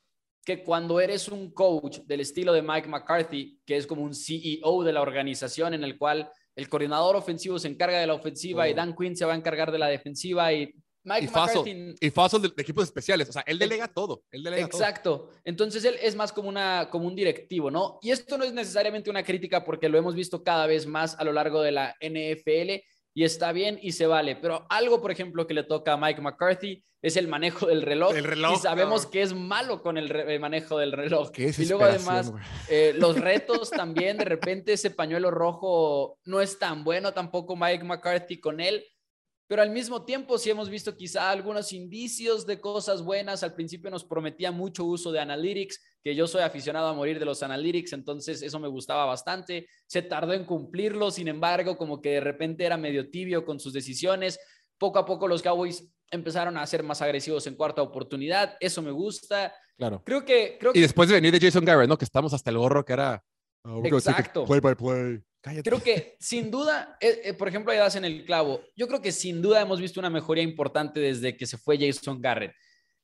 que 0.45 0.63
cuando 0.63 1.01
eres 1.01 1.29
un 1.29 1.53
coach 1.53 2.01
del 2.01 2.21
estilo 2.21 2.53
de 2.53 2.63
Mike 2.63 2.89
McCarthy, 2.89 3.59
que 3.65 3.77
es 3.77 3.87
como 3.87 4.03
un 4.03 4.15
CEO 4.15 4.83
de 4.83 4.93
la 4.93 5.01
organización 5.01 5.75
en 5.75 5.85
el 5.85 5.99
cual 5.99 6.31
el 6.55 6.69
coordinador 6.69 7.17
ofensivo 7.17 7.59
se 7.59 7.69
encarga 7.69 7.99
de 7.99 8.07
la 8.07 8.15
ofensiva 8.15 8.69
y 8.69 8.73
oh. 8.73 8.77
Dan 8.77 8.95
Quinn 8.95 9.17
se 9.17 9.25
va 9.25 9.33
a 9.33 9.37
encargar 9.37 9.73
de 9.73 9.79
la 9.79 9.89
defensiva 9.89 10.53
y 10.53 10.75
Mike 11.03 11.27
McCarthy... 11.27 11.95
Y 12.01 12.11
Faso 12.11 12.39
de, 12.39 12.53
equipos 12.57 12.85
especiales, 12.85 13.29
o 13.29 13.33
sea, 13.33 13.43
él 13.47 13.59
delega 13.59 13.89
todo. 13.89 14.25
Él 14.31 14.43
delega 14.43 14.65
exacto. 14.65 15.31
Entonces 15.45 15.85
él 15.85 15.97
es 16.01 16.15
más 16.15 16.33
como, 16.33 16.49
una, 16.49 16.89
como 16.91 17.07
un 17.07 17.15
directivo, 17.15 17.71
¿no? 17.71 17.99
Y 18.03 18.11
esto 18.11 18.39
no 18.39 18.45
es 18.45 18.53
necesariamente 18.53 19.11
una 19.11 19.23
crítica 19.23 19.65
porque 19.65 19.89
lo 19.89 19.99
hemos 19.99 20.15
visto 20.15 20.43
cada 20.43 20.67
vez 20.67 20.87
más 20.87 21.19
a 21.19 21.25
lo 21.25 21.33
largo 21.33 21.61
de 21.61 21.73
la 21.73 21.97
NFL 22.01 22.85
y 23.15 23.25
está 23.25 23.53
bien 23.53 23.79
y 23.81 23.93
se 23.93 24.07
vale. 24.07 24.37
Pero 24.37 24.67
algo, 24.69 25.01
por 25.01 25.11
ejemplo, 25.11 25.47
que 25.47 25.55
le 25.55 25.63
toca 25.63 25.93
a 25.93 25.97
Mike 25.97 26.21
McCarthy 26.21 26.85
es 27.01 27.17
el 27.17 27.29
manejo 27.29 27.67
del 27.67 27.83
reloj. 27.83 28.17
El 28.17 28.25
reloj 28.25 28.55
y 28.55 28.57
sabemos 28.57 29.07
que 29.07 29.23
es 29.23 29.35
malo 29.35 29.83
con 29.83 29.99
el, 29.99 30.41
manejo 30.41 30.79
del 30.79 30.93
reloj. 30.93 31.31
y 31.37 31.67
luego 31.67 31.85
además 31.85 32.33
eh, 32.69 32.95
los 32.97 33.17
retos 33.21 33.71
también, 33.71 34.17
de 34.17 34.25
repente 34.25 34.73
ese 34.73 34.91
pañuelo 34.91 35.31
rojo 35.31 36.19
no 36.25 36.41
es 36.41 36.59
tan 36.59 36.83
bueno 36.83 37.13
tampoco 37.13 37.57
Mike 37.57 37.85
McCarthy 37.85 38.41
con 38.41 38.59
él 38.59 38.85
pero 39.47 39.63
al 39.63 39.71
mismo 39.71 40.05
tiempo 40.05 40.39
sí 40.39 40.51
hemos 40.51 40.71
visto 40.71 40.97
quizá 40.97 41.31
algunos 41.31 41.73
indicios 41.73 42.47
de 42.47 42.61
cosas 42.61 43.03
buenas. 43.03 43.43
Al 43.43 43.55
principio 43.55 43.91
nos 43.91 44.05
prometía 44.05 44.51
mucho 44.51 44.85
uso 44.85 45.13
de 45.13 45.21
analytics, 45.21 45.81
que 46.03 46.15
yo 46.15 46.27
soy 46.27 46.43
aficionado 46.43 46.89
a 46.89 46.95
morir 46.95 47.19
de 47.19 47.27
los 47.27 47.43
analytics, 47.43 47.93
entonces 47.93 48.43
eso 48.43 48.59
me 48.59 48.69
gustaba 48.69 49.05
bastante. 49.05 49.69
Se 49.87 50.03
tardó 50.03 50.33
en 50.33 50.45
cumplirlo, 50.47 51.11
sin 51.11 51.29
embargo, 51.29 51.77
como 51.77 52.01
que 52.01 52.11
de 52.11 52.21
repente 52.21 52.65
era 52.65 52.77
medio 52.77 53.11
tibio 53.11 53.45
con 53.45 53.61
sus 53.61 53.73
decisiones. 53.73 54.39
Poco 54.79 54.99
a 54.99 55.05
poco 55.05 55.29
los 55.29 55.43
Cowboys 55.43 55.87
empezaron 56.11 56.57
a 56.57 56.67
ser 56.67 56.83
más 56.83 57.03
agresivos 57.03 57.47
en 57.47 57.55
cuarta 57.55 57.83
oportunidad, 57.83 58.57
eso 58.61 58.81
me 58.83 58.91
gusta. 58.93 59.55
Claro. 59.77 60.03
Creo 60.05 60.25
que, 60.25 60.57
creo 60.59 60.73
y 60.75 60.81
después 60.81 61.09
de 61.09 61.17
venir 61.17 61.33
de 61.33 61.41
Jason 61.41 61.65
Garrett, 61.65 61.89
¿no? 61.89 61.99
Que 61.99 62.05
estamos 62.05 62.33
hasta 62.33 62.51
el 62.51 62.59
gorro 62.59 62.85
que 62.85 62.93
era... 62.93 63.25
Oh, 63.65 63.83
Exacto. 63.85 64.45
Play 64.45 64.61
by 64.61 64.75
play. 64.75 65.23
Creo 65.63 65.83
que 65.83 66.17
sin 66.19 66.51
duda, 66.51 66.97
eh, 67.01 67.21
eh, 67.25 67.35
por 67.35 67.49
ejemplo, 67.49 67.71
ahí 67.71 67.79
das 67.79 67.97
en 67.97 68.05
el 68.05 68.25
clavo. 68.25 68.63
Yo 68.75 68.89
creo 68.89 69.03
que 69.03 69.13
sin 69.13 69.43
duda 69.43 69.61
hemos 69.61 69.79
visto 69.79 70.01
una 70.01 70.09
mejoría 70.09 70.43
importante 70.43 71.01
desde 71.01 71.37
que 71.37 71.47
se 71.47 71.59
fue 71.59 71.79
Jason 71.79 72.21
Garrett. 72.21 72.53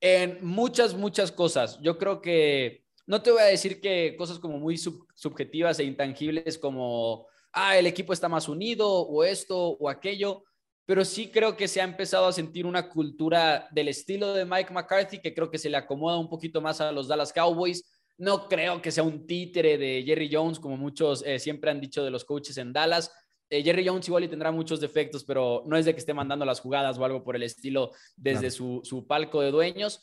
En 0.01 0.39
muchas, 0.41 0.95
muchas 0.95 1.31
cosas. 1.31 1.79
Yo 1.83 1.99
creo 1.99 2.23
que 2.23 2.85
no 3.07 3.21
te 3.21 3.31
voy 3.31 3.43
a 3.43 3.47
decir 3.47 3.81
que 3.81 4.15
cosas 4.17 4.39
como 4.39 4.59
muy 4.59 4.79
subjetivas 4.79 5.79
e 5.79 5.85
intangibles 5.85 6.57
como, 6.57 7.27
ah, 7.53 7.77
el 7.77 7.87
equipo 7.87 8.15
está 8.15 8.29
más 8.29 8.49
unido 8.49 8.89
o 8.89 9.23
esto 9.23 9.73
o 9.73 9.91
aquello, 9.91 10.45
pero 10.87 11.05
sí 11.05 11.31
creo 11.31 11.57
que 11.57 11.69
se 11.69 11.83
ha 11.83 11.85
empezado 11.85 12.27
a 12.27 12.33
sentir 12.33 12.65
una 12.65 12.89
cultura 12.89 13.69
del 13.71 13.89
estilo 13.89 14.33
de 14.33 14.47
Mike 14.47 14.73
McCarthy 14.73 15.21
que 15.21 15.35
creo 15.35 15.51
que 15.51 15.59
se 15.59 15.69
le 15.69 15.77
acomoda 15.77 16.19
un 16.19 16.31
poquito 16.31 16.63
más 16.63 16.81
a 16.81 16.91
los 16.91 17.07
Dallas 17.07 17.33
Cowboys 17.33 17.85
no 18.21 18.49
creo 18.49 18.83
que 18.83 18.93
sea 18.93 19.03
un 19.03 19.27
títere 19.27 19.79
de 19.79 20.03
Jerry 20.05 20.29
Jones, 20.31 20.61
como 20.61 20.77
muchos 20.77 21.25
eh, 21.27 21.39
siempre 21.39 21.71
han 21.71 21.81
dicho 21.81 22.05
de 22.05 22.11
los 22.11 22.27
coaches 22.27 22.59
en 22.59 22.71
Dallas. 22.71 23.11
Eh, 23.49 23.63
Jerry 23.63 23.87
Jones 23.89 24.07
igual 24.09 24.25
y 24.25 24.29
tendrá 24.29 24.53
muchos 24.53 24.79
defectos, 24.79 25.25
pero 25.25 25.63
no 25.67 25.75
es 25.77 25.87
de 25.87 25.95
que 25.95 26.01
esté 26.01 26.13
mandando 26.13 26.45
las 26.45 26.61
jugadas 26.61 26.99
o 26.99 27.05
algo 27.05 27.25
por 27.25 27.35
el 27.35 27.43
estilo 27.43 27.93
desde 28.17 28.51
su, 28.51 28.83
su 28.85 29.07
palco 29.07 29.41
de 29.41 29.51
dueños. 29.51 30.03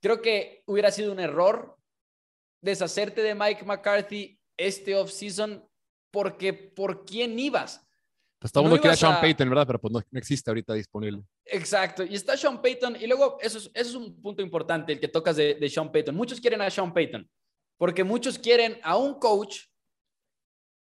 Creo 0.00 0.22
que 0.22 0.62
hubiera 0.66 0.90
sido 0.90 1.12
un 1.12 1.20
error 1.20 1.76
deshacerte 2.62 3.22
de 3.22 3.34
Mike 3.34 3.66
McCarthy 3.66 4.40
este 4.56 4.94
offseason 4.96 5.62
porque 6.10 6.54
¿por 6.54 7.04
quién 7.04 7.38
ibas? 7.38 7.85
Pues 8.38 8.52
todo 8.52 8.64
el 8.64 8.68
mundo 8.68 8.80
quiere 8.80 8.94
a 8.94 8.96
Sean 8.96 9.20
Payton, 9.20 9.48
¿verdad? 9.48 9.66
Pero 9.66 9.80
pues 9.80 9.92
no, 9.92 10.02
existe 10.12 10.50
ahorita 10.50 10.74
disponible. 10.74 11.22
Exacto. 11.44 12.04
Y 12.04 12.14
está 12.14 12.36
Sean 12.36 12.60
Payton. 12.60 12.96
Y 13.00 13.06
luego, 13.06 13.38
eso 13.40 13.58
es, 13.58 13.70
eso 13.72 13.90
es 13.90 13.94
un 13.94 14.20
punto 14.20 14.42
importante, 14.42 14.92
el 14.92 15.00
que 15.00 15.08
tocas 15.08 15.36
de, 15.36 15.54
de 15.54 15.70
Sean 15.70 15.90
Payton. 15.90 16.14
Muchos 16.14 16.40
quieren 16.40 16.60
a 16.60 16.70
Sean 16.70 16.92
Payton, 16.92 17.28
porque 17.78 18.04
muchos 18.04 18.38
quieren 18.38 18.78
a 18.82 18.96
un 18.96 19.18
coach 19.18 19.64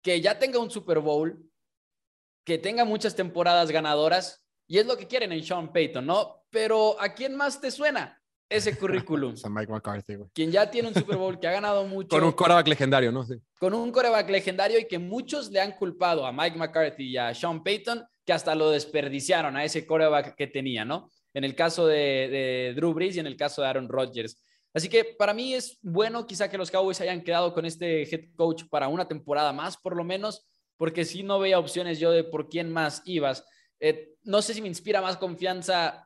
que 0.02 0.20
ya 0.20 0.38
tenga 0.38 0.59
un 0.59 0.70
Super 0.70 0.98
Bowl, 1.00 1.48
que 2.44 2.59
tenga 2.59 2.85
muchas 2.85 3.14
temporadas 3.14 3.70
ganadoras, 3.70 4.44
y 4.68 4.78
es 4.78 4.87
lo 4.87 4.96
que 4.96 5.06
quieren 5.06 5.32
en 5.32 5.42
Sean 5.42 5.72
Payton, 5.72 6.06
¿no? 6.06 6.44
Pero 6.50 7.00
¿a 7.00 7.14
quién 7.14 7.37
más 7.37 7.61
te 7.61 7.70
suena? 7.70 8.20
Ese 8.48 8.76
currículum. 8.78 9.35
a 9.42 9.48
Mike 9.48 9.72
McCarthy, 9.72 10.14
güey. 10.16 10.30
Quien 10.32 10.50
ya 10.50 10.70
tiene 10.70 10.88
un 10.88 10.94
Super 10.94 11.16
Bowl, 11.16 11.38
que 11.38 11.48
ha 11.48 11.52
ganado 11.52 11.85
mucho. 11.85 12.09
Con 12.09 12.24
un 12.24 12.32
coreback 12.32 12.68
legendario, 12.68 13.12
¿no? 13.12 13.24
Sí. 13.24 13.35
Con 13.59 13.74
un 13.74 13.90
coreback 13.90 14.28
legendario 14.30 14.78
y 14.78 14.87
que 14.87 14.98
muchos 14.98 15.50
le 15.50 15.61
han 15.61 15.72
culpado 15.72 16.26
a 16.26 16.32
Mike 16.32 16.56
McCarthy 16.56 17.04
y 17.11 17.16
a 17.16 17.35
Sean 17.35 17.62
Payton, 17.62 18.04
que 18.24 18.32
hasta 18.32 18.54
lo 18.54 18.70
desperdiciaron 18.70 19.56
a 19.56 19.64
ese 19.64 19.87
coreback 19.87 20.35
que 20.35 20.46
tenía, 20.46 20.85
¿no? 20.85 21.11
En 21.32 21.44
el 21.44 21.54
caso 21.54 21.87
de, 21.87 21.96
de 21.96 22.72
Drew 22.74 22.92
Brees 22.92 23.16
y 23.16 23.20
en 23.20 23.26
el 23.26 23.37
caso 23.37 23.62
de 23.62 23.68
Aaron 23.68 23.88
Rodgers. 23.88 24.42
Así 24.76 24.90
que 24.90 25.04
para 25.04 25.32
mí 25.32 25.54
es 25.54 25.78
bueno 25.80 26.26
quizá 26.26 26.50
que 26.50 26.59
los 26.59 26.70
Cowboys 26.70 27.00
hayan 27.00 27.22
quedado 27.22 27.54
con 27.54 27.64
este 27.64 28.02
head 28.02 28.26
coach 28.37 28.64
para 28.68 28.88
una 28.88 29.09
temporada 29.09 29.50
más, 29.52 29.78
por 29.78 29.96
lo 29.96 30.04
menos, 30.04 30.46
porque 30.76 31.06
si 31.06 31.22
no 31.22 31.38
veía 31.38 31.59
opciones 31.59 31.98
yo 31.98 32.11
de 32.11 32.24
por 32.24 32.50
quién 32.50 32.70
más 32.70 33.00
ibas. 33.06 33.46
Eh, 33.80 34.14
no 34.24 34.42
sé 34.42 34.52
si 34.52 34.61
me 34.61 34.68
inspira 34.68 35.00
más 35.00 35.16
confianza 35.16 36.05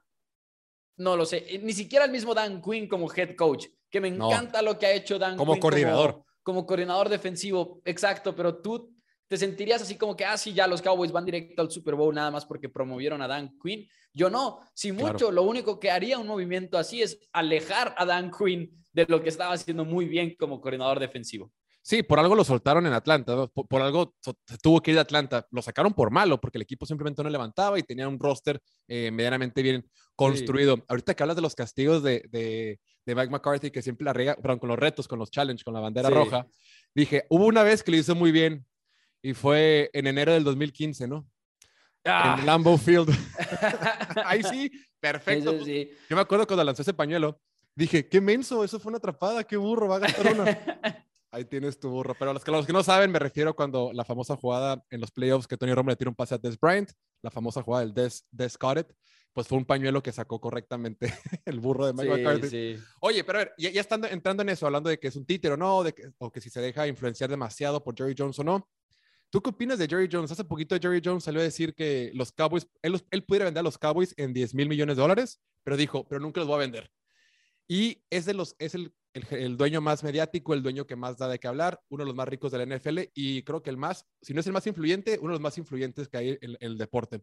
no 0.96 1.16
lo 1.16 1.24
sé. 1.24 1.60
Ni 1.62 1.72
siquiera 1.72 2.04
el 2.04 2.10
mismo 2.10 2.34
Dan 2.34 2.60
Quinn 2.62 2.88
como 2.88 3.12
head 3.12 3.34
coach, 3.36 3.66
que 3.90 4.00
me 4.00 4.08
encanta 4.08 4.62
lo 4.62 4.78
que 4.78 4.86
ha 4.86 4.92
hecho 4.92 5.18
Dan 5.18 5.36
como 5.36 5.58
Coordinador. 5.58 6.24
Como, 6.42 6.66
coordinador 6.66 7.08
defensivo, 7.08 7.80
exacto, 7.84 8.34
pero 8.34 8.56
tú 8.56 8.92
te 9.28 9.36
sentirías 9.36 9.82
así 9.82 9.96
como 9.96 10.16
que, 10.16 10.24
ah, 10.24 10.36
sí, 10.36 10.52
ya 10.52 10.66
los 10.66 10.82
Cowboys 10.82 11.12
van 11.12 11.24
directo 11.24 11.62
al 11.62 11.70
Super 11.70 11.94
Bowl 11.94 12.12
nada 12.12 12.32
más 12.32 12.44
porque 12.44 12.68
promovieron 12.68 13.22
a 13.22 13.28
Dan 13.28 13.56
Quinn. 13.62 13.86
Yo 14.12 14.28
no, 14.30 14.58
si 14.74 14.90
mucho, 14.90 15.30
lo 15.30 15.44
único 15.44 15.78
que 15.78 15.90
haría 15.90 16.18
un 16.18 16.26
movimiento 16.26 16.76
así 16.78 17.02
es 17.02 17.20
alejar 17.32 17.94
a 17.96 18.04
Dan 18.04 18.32
Quinn 18.32 18.84
de 18.92 19.06
lo 19.06 19.22
que 19.22 19.28
estaba 19.28 19.52
haciendo 19.52 19.84
muy 19.84 20.06
bien 20.06 20.34
como 20.36 20.60
coordinador 20.60 20.98
defensivo. 20.98 21.52
Sí, 21.82 22.02
por 22.02 22.18
algo 22.18 22.34
lo 22.34 22.44
soltaron 22.44 22.86
en 22.86 22.92
Atlanta, 22.92 23.46
por, 23.46 23.80
algo 23.80 24.14
tuvo 24.62 24.82
que 24.82 24.90
ir 24.90 24.98
a 24.98 25.02
Atlanta. 25.02 25.46
Lo 25.50 25.62
sacaron 25.62 25.94
por 25.94 26.10
malo, 26.10 26.38
porque 26.40 26.58
el 26.58 26.62
equipo 26.62 26.84
simplemente 26.84 27.22
no 27.22 27.30
levantaba 27.30 27.78
y 27.78 27.82
tenía 27.82 28.06
un 28.06 28.18
roster 28.18 28.60
eh, 28.86 29.10
medianamente 29.10 29.62
bien 29.62 29.88
construido. 30.14 30.84
Ahorita 30.88 31.14
que 31.14 31.22
hablas 31.22 31.36
de 31.36 31.42
los 31.42 31.54
castigos 31.54 32.02
de, 32.02 32.28
de, 32.30 32.78
Mike 33.06 33.30
McCarthy, 33.30 33.70
que 33.70 33.82
siempre 33.82 34.04
la 34.04 34.12
perdón, 34.12 34.58
con 34.58 34.68
los 34.68 34.78
retos, 34.78 35.08
con 35.08 35.18
los 35.18 35.30
challenges, 35.30 35.64
con 35.64 35.74
la 35.74 35.80
bandera 35.80 36.10
roja, 36.10 36.46
dije, 36.94 37.24
hubo 37.30 37.46
una 37.46 37.62
vez 37.62 37.82
que 37.82 37.90
lo 37.90 37.96
hizo 37.96 38.14
muy 38.14 38.30
bien 38.30 38.64
y 39.22 39.32
fue 39.32 39.90
en 39.92 40.06
enero 40.06 40.32
del 40.32 40.44
2015, 40.44 41.08
¿no? 41.08 41.26
En 42.04 42.12
ah. 42.12 42.42
Lambeau 42.44 42.78
Field. 42.78 43.08
Ahí 44.24 44.42
sí, 44.42 44.70
perfecto. 45.00 45.58
Yo 45.64 46.16
me 46.16 46.20
acuerdo 46.20 46.46
cuando 46.46 46.64
lanzó 46.64 46.82
ese 46.82 46.94
pañuelo, 46.94 47.40
dije, 47.74 48.08
qué 48.08 48.20
menso, 48.20 48.64
eso 48.64 48.78
fue 48.78 48.90
una 48.90 48.98
atrapada, 48.98 49.44
qué 49.44 49.56
burro, 49.56 49.88
va 49.88 49.96
a 49.96 50.00
gastar 50.00 50.32
una. 50.32 50.44
Ahí 51.32 51.44
tienes 51.44 51.78
tu 51.78 51.90
burro. 51.90 52.14
Pero 52.18 52.32
los 52.32 52.44
que, 52.44 52.50
los 52.50 52.66
que 52.66 52.72
no 52.72 52.82
saben, 52.82 53.10
me 53.10 53.18
refiero 53.18 53.54
cuando 53.54 53.92
la 53.92 54.04
famosa 54.04 54.36
jugada 54.36 54.84
en 54.90 55.00
los 55.00 55.10
playoffs 55.10 55.46
que 55.46 55.56
Tony 55.56 55.72
Romo 55.74 55.90
le 55.90 55.96
tira 55.96 56.10
un 56.10 56.16
pase 56.16 56.34
a 56.34 56.38
Des 56.38 56.58
Bryant, 56.58 56.90
la 57.22 57.30
famosa 57.30 57.62
jugada 57.62 57.84
del 57.84 57.94
Des, 57.94 58.26
Des 58.30 58.56
pues 59.32 59.46
fue 59.46 59.58
un 59.58 59.64
pañuelo 59.64 60.02
que 60.02 60.12
sacó 60.12 60.40
correctamente 60.40 61.12
el 61.44 61.60
burro 61.60 61.86
de 61.86 61.92
Mike 61.92 62.10
McCarthy. 62.10 62.78
Oye, 63.00 63.24
pero 63.24 63.38
a 63.38 63.44
ver, 63.44 63.54
ya, 63.58 63.68
estando 63.80 64.08
entrando 64.08 64.42
en 64.42 64.48
eso, 64.48 64.66
hablando 64.66 64.90
de 64.90 64.98
que 64.98 65.08
es 65.08 65.16
un 65.16 65.24
títere 65.24 65.54
o 65.54 65.56
no, 65.56 65.82
de 65.82 65.92
que, 65.92 66.10
o 66.18 66.32
que 66.32 66.40
si 66.40 66.50
se 66.50 66.60
deja 66.60 66.86
influenciar 66.86 67.30
demasiado 67.30 67.82
por 67.82 67.96
Jerry 67.96 68.14
Jones 68.16 68.38
o 68.38 68.44
no. 68.44 68.68
¿Tú 69.30 69.40
qué 69.40 69.50
opinas 69.50 69.78
de 69.78 69.86
Jerry 69.86 70.08
Jones? 70.10 70.32
Hace 70.32 70.42
poquito 70.42 70.76
Jerry 70.80 71.00
Jones 71.04 71.22
salió 71.22 71.40
a 71.40 71.44
decir 71.44 71.74
que 71.74 72.10
los 72.14 72.32
Cowboys, 72.32 72.66
él, 72.82 73.00
él 73.12 73.24
pudiera 73.24 73.44
vender 73.44 73.60
a 73.60 73.62
los 73.62 73.78
Cowboys 73.78 74.12
en 74.16 74.32
10 74.32 74.54
mil 74.56 74.68
millones 74.68 74.96
de 74.96 75.02
dólares, 75.02 75.40
pero 75.62 75.76
dijo, 75.76 76.08
pero 76.08 76.20
nunca 76.20 76.40
los 76.40 76.48
voy 76.48 76.56
a 76.56 76.58
vender. 76.58 76.90
Y 77.68 78.02
es, 78.10 78.24
de 78.24 78.34
los, 78.34 78.56
es 78.58 78.74
el 78.74 78.92
el, 79.12 79.56
dueño 79.56 79.80
más 79.80 80.02
mediático, 80.02 80.54
el 80.54 80.62
dueño 80.62 80.86
que 80.86 80.96
más 80.96 81.18
da 81.18 81.28
de 81.28 81.38
qué 81.38 81.48
hablar, 81.48 81.80
uno 81.88 82.04
de 82.04 82.08
los 82.08 82.16
más 82.16 82.28
ricos 82.28 82.52
de 82.52 82.64
la 82.64 82.76
NFL 82.76 83.00
y 83.14 83.42
creo 83.42 83.62
que 83.62 83.70
el 83.70 83.76
más, 83.76 84.06
si 84.22 84.34
no 84.34 84.40
es 84.40 84.46
el 84.46 84.52
más 84.52 84.66
influyente, 84.66 85.18
uno 85.18 85.28
de 85.28 85.34
los 85.34 85.40
más 85.40 85.58
influyentes 85.58 86.08
que 86.08 86.16
hay 86.16 86.38
en, 86.40 86.56
el 86.60 86.78
deporte. 86.78 87.20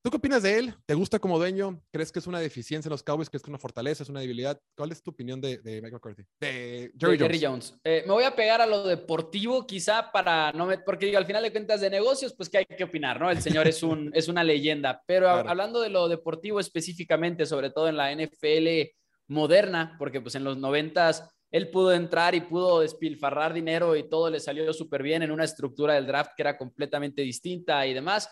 ¿Tú 0.00 0.10
qué 0.10 0.16
opinas 0.16 0.44
de 0.44 0.58
él? 0.58 0.74
¿Te 0.86 0.94
gusta 0.94 1.18
como 1.18 1.38
dueño? 1.38 1.82
¿Crees 1.90 2.12
que 2.12 2.20
es 2.20 2.28
una 2.28 2.38
deficiencia 2.38 2.88
en 2.88 2.92
los 2.92 3.02
Cowboys? 3.02 3.28
¿Crees 3.28 3.42
que 3.42 3.46
es 3.46 3.50
una 3.50 3.58
fortaleza? 3.58 4.04
¿Es 4.04 4.08
una 4.08 4.20
debilidad? 4.20 4.60
¿Cuál 4.76 4.92
es 4.92 5.02
tu 5.02 5.10
opinión 5.10 5.40
de, 5.40 5.58
de 5.58 5.82
Mike 5.82 5.92
McCarthy? 5.92 6.22
De 6.38 6.92
Jerry, 6.96 7.40
Jones. 7.42 7.74
Eh, 7.82 8.04
me 8.06 8.12
voy 8.12 8.22
a 8.22 8.36
pegar 8.36 8.60
a 8.60 8.66
lo 8.66 8.86
deportivo 8.86 9.66
quizá 9.66 10.12
para 10.12 10.52
no 10.52 10.66
me... 10.66 10.78
Porque 10.78 11.06
digo, 11.06 11.18
al 11.18 11.26
final 11.26 11.42
de 11.42 11.50
cuentas 11.50 11.80
de 11.80 11.90
negocios, 11.90 12.32
pues 12.32 12.48
que 12.48 12.58
hay 12.58 12.64
que 12.64 12.84
opinar, 12.84 13.18
¿no? 13.18 13.28
El 13.28 13.42
señor 13.42 13.66
es, 13.66 13.82
un, 13.82 14.12
es 14.14 14.28
una 14.28 14.44
leyenda. 14.44 15.02
Pero 15.04 15.28
hablando 15.28 15.80
de 15.80 15.88
lo 15.88 16.06
deportivo 16.06 16.60
específicamente, 16.60 17.44
sobre 17.44 17.70
todo 17.70 17.88
en 17.88 17.96
la 17.96 18.14
NFL 18.14 18.94
moderna, 19.28 19.96
porque 19.98 20.20
pues 20.20 20.34
en 20.34 20.44
los 20.44 20.56
noventas 20.56 21.28
él 21.50 21.70
pudo 21.70 21.92
entrar 21.92 22.34
y 22.34 22.42
pudo 22.42 22.80
despilfarrar 22.80 23.54
dinero 23.54 23.96
y 23.96 24.08
todo 24.08 24.30
le 24.30 24.40
salió 24.40 24.72
súper 24.72 25.02
bien 25.02 25.22
en 25.22 25.30
una 25.30 25.44
estructura 25.44 25.94
del 25.94 26.06
draft 26.06 26.32
que 26.36 26.42
era 26.42 26.58
completamente 26.58 27.22
distinta 27.22 27.86
y 27.86 27.94
demás, 27.94 28.30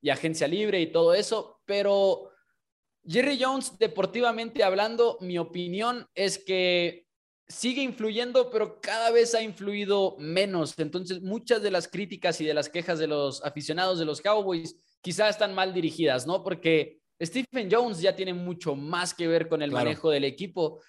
y 0.00 0.10
agencia 0.10 0.46
libre 0.46 0.80
y 0.80 0.92
todo 0.92 1.14
eso, 1.14 1.60
pero 1.64 2.30
Jerry 3.06 3.38
Jones, 3.40 3.78
deportivamente 3.78 4.62
hablando, 4.62 5.16
mi 5.20 5.38
opinión 5.38 6.06
es 6.14 6.38
que 6.38 7.06
sigue 7.48 7.82
influyendo, 7.82 8.50
pero 8.50 8.80
cada 8.80 9.10
vez 9.10 9.34
ha 9.34 9.42
influido 9.42 10.16
menos. 10.18 10.78
Entonces, 10.78 11.22
muchas 11.22 11.62
de 11.62 11.70
las 11.70 11.88
críticas 11.88 12.40
y 12.40 12.44
de 12.44 12.52
las 12.52 12.68
quejas 12.68 12.98
de 12.98 13.06
los 13.06 13.42
aficionados 13.42 13.98
de 13.98 14.04
los 14.04 14.20
Cowboys 14.20 14.76
quizás 15.00 15.30
están 15.30 15.54
mal 15.54 15.72
dirigidas, 15.72 16.26
¿no? 16.26 16.44
Porque 16.44 16.97
Stephen 17.20 17.68
Jones 17.70 18.00
ya 18.00 18.14
tiene 18.14 18.34
mucho 18.34 18.74
más 18.74 19.14
que 19.14 19.26
ver 19.26 19.48
con 19.48 19.62
el 19.62 19.70
manejo 19.70 20.10
del 20.10 20.24
equipo. 20.24 20.80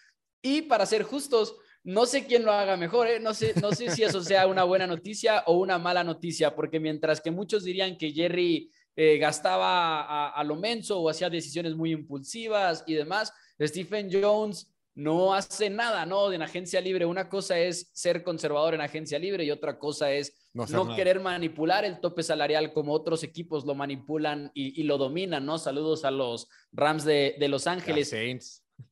Y 0.42 0.64
para 0.64 0.86
ser 0.86 1.04
justos, 1.04 1.56
no 1.84 2.06
sé 2.06 2.26
quién 2.26 2.44
lo 2.44 2.52
haga 2.52 2.78
mejor, 2.78 3.08
¿eh? 3.08 3.20
no, 3.20 3.34
sé, 3.34 3.54
no 3.62 3.72
sé 3.72 3.90
si 3.90 4.04
eso 4.04 4.22
sea 4.22 4.48
una 4.48 4.64
buena 4.64 4.86
noticia 4.86 5.44
o 5.48 5.58
una 5.58 5.78
mala 5.78 6.04
noticia, 6.04 6.56
porque 6.56 6.80
mientras 6.80 7.22
que 7.22 7.32
muchos 7.32 7.64
dirían 7.64 7.98
que 7.98 8.12
Jerry 8.12 8.70
eh, 8.96 9.18
gastaba 9.18 10.30
a, 10.30 10.44
lo 10.44 10.56
menso 10.56 11.00
o 11.00 11.10
hacía 11.10 11.30
decisiones 11.30 11.76
muy 11.76 11.92
impulsivas 11.92 12.84
y 12.86 12.94
demás, 12.94 13.34
Stephen 13.62 14.10
Jones 14.12 14.72
no 15.00 15.34
hace 15.34 15.70
nada, 15.70 16.06
¿no? 16.06 16.32
En 16.34 16.42
agencia 16.42 16.82
libre, 16.82 17.06
una 17.06 17.30
cosa 17.30 17.58
es 17.58 17.90
ser 17.94 18.22
conservador 18.22 18.74
en 18.74 18.82
agencia 18.82 19.18
libre 19.18 19.46
y 19.46 19.52
otra 19.52 19.80
cosa 19.80 20.12
es 20.12 20.50
no, 20.54 20.94
querer 20.94 21.22
manipular 21.22 21.86
el 21.86 22.02
tope 22.02 22.22
salarial 22.22 22.74
como 22.74 22.92
otros 22.92 23.24
equipos 23.24 23.66
lo 23.66 23.76
manipulan 23.76 24.52
y, 24.54 24.84
lo 24.84 24.98
dominan, 24.98 25.46
¿no? 25.46 25.58
Saludos 25.58 26.04
a 26.04 26.12
los 26.12 26.50
Rams 26.74 27.06
de, 27.06 27.36
de 27.40 27.48
Los 27.48 27.66
Ángeles. 27.66 28.10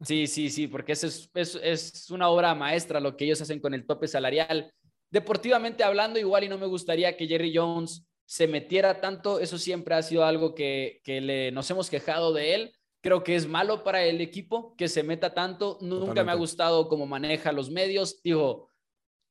Sí, 0.01 0.27
sí, 0.27 0.49
sí, 0.49 0.67
porque 0.67 0.93
eso 0.93 1.07
es, 1.07 1.59
es, 1.61 2.09
una 2.09 2.29
obra 2.29 2.55
maestra 2.55 3.01
lo 3.01 3.17
que 3.17 3.25
ellos 3.25 3.41
hacen 3.41 3.59
con 3.59 3.73
el 3.73 3.85
tope 3.85 4.07
salarial. 4.07 4.73
Deportivamente 5.09 5.83
hablando, 5.83 6.19
igual 6.19 6.45
y 6.45 6.49
no 6.49 6.57
me 6.57 6.67
gustaría 6.67 7.17
que 7.17 7.27
Jerry 7.27 7.53
Jones 7.53 8.07
se 8.25 8.47
metiera 8.47 9.01
tanto, 9.01 9.41
eso 9.41 9.57
siempre 9.57 9.95
ha 9.95 10.01
sido 10.01 10.23
algo 10.23 10.55
que, 10.55 11.01
que 11.03 11.19
le, 11.19 11.51
nos 11.51 11.69
hemos 11.69 11.89
quejado 11.89 12.31
de 12.31 12.55
él. 12.55 12.76
Creo 13.01 13.23
que 13.23 13.35
es 13.35 13.47
malo 13.47 13.83
para 13.83 14.03
el 14.03 14.21
equipo 14.21 14.75
que 14.75 14.87
se 14.87 15.03
meta 15.03 15.33
tanto. 15.33 15.77
Nunca 15.81 16.23
me 16.23 16.31
ha 16.31 16.35
gustado 16.35 16.87
cómo 16.87 17.05
maneja 17.05 17.51
los 17.51 17.69
medios. 17.69 18.21
Digo, 18.23 18.69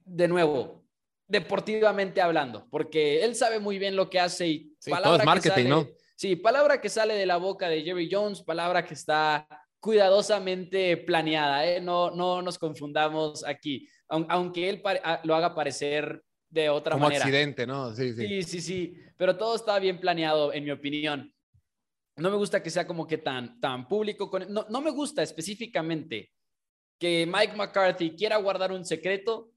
de 0.05 0.29
nuevo, 0.29 0.85
deportivamente 1.27 2.21
hablando, 2.21 2.67
porque 2.71 3.25
él 3.25 3.35
sabe 3.35 3.59
muy 3.59 3.79
bien 3.79 3.97
lo 3.97 4.09
que 4.09 4.21
hace 4.21 4.47
y 4.47 4.77
palabra 4.89 5.25
marketing, 5.25 5.69
¿no? 5.69 5.89
Sí, 6.15 6.37
palabra 6.37 6.81
que 6.81 6.89
sale 6.89 7.15
de 7.15 7.27
la 7.27 7.37
boca 7.37 7.69
de 7.69 7.83
Jerry 7.83 8.09
Jones, 8.11 8.43
palabra 8.43 8.85
que 8.85 8.95
está 8.95 9.47
cuidadosamente 9.81 10.97
planeada, 10.97 11.67
¿eh? 11.67 11.81
no, 11.81 12.11
no 12.11 12.41
nos 12.41 12.59
confundamos 12.59 13.45
aquí, 13.45 13.89
aunque 14.09 14.71
él 14.71 14.83
lo 15.25 15.35
haga 15.35 15.55
parecer 15.55 16.23
de 16.49 16.71
otra 16.71 16.97
manera. 16.97 17.21
Como 17.21 17.29
accidente, 17.29 17.67
¿no? 17.67 17.95
Sí, 17.95 18.15
sí. 18.15 18.27
Sí, 18.27 18.43
sí, 18.43 18.61
sí, 18.61 18.95
pero 19.17 19.37
todo 19.37 19.57
está 19.57 19.79
bien 19.79 20.01
planeado, 20.01 20.53
en 20.53 20.65
mi 20.65 20.71
opinión. 20.71 21.33
No 22.17 22.31
me 22.31 22.37
gusta 22.37 22.63
que 22.63 22.71
sea 22.71 22.87
como 22.87 23.07
que 23.07 23.19
tan, 23.19 23.61
tan 23.61 23.87
público. 23.87 24.31
Con... 24.31 24.53
No, 24.53 24.67
no 24.69 24.81
me 24.81 24.91
gusta 24.91 25.23
específicamente 25.23 26.33
que 26.99 27.27
Mike 27.27 27.57
McCarthy 27.57 28.17
quiera 28.17 28.39
guardar 28.39 28.73
un 28.73 28.85
secreto 28.85 29.53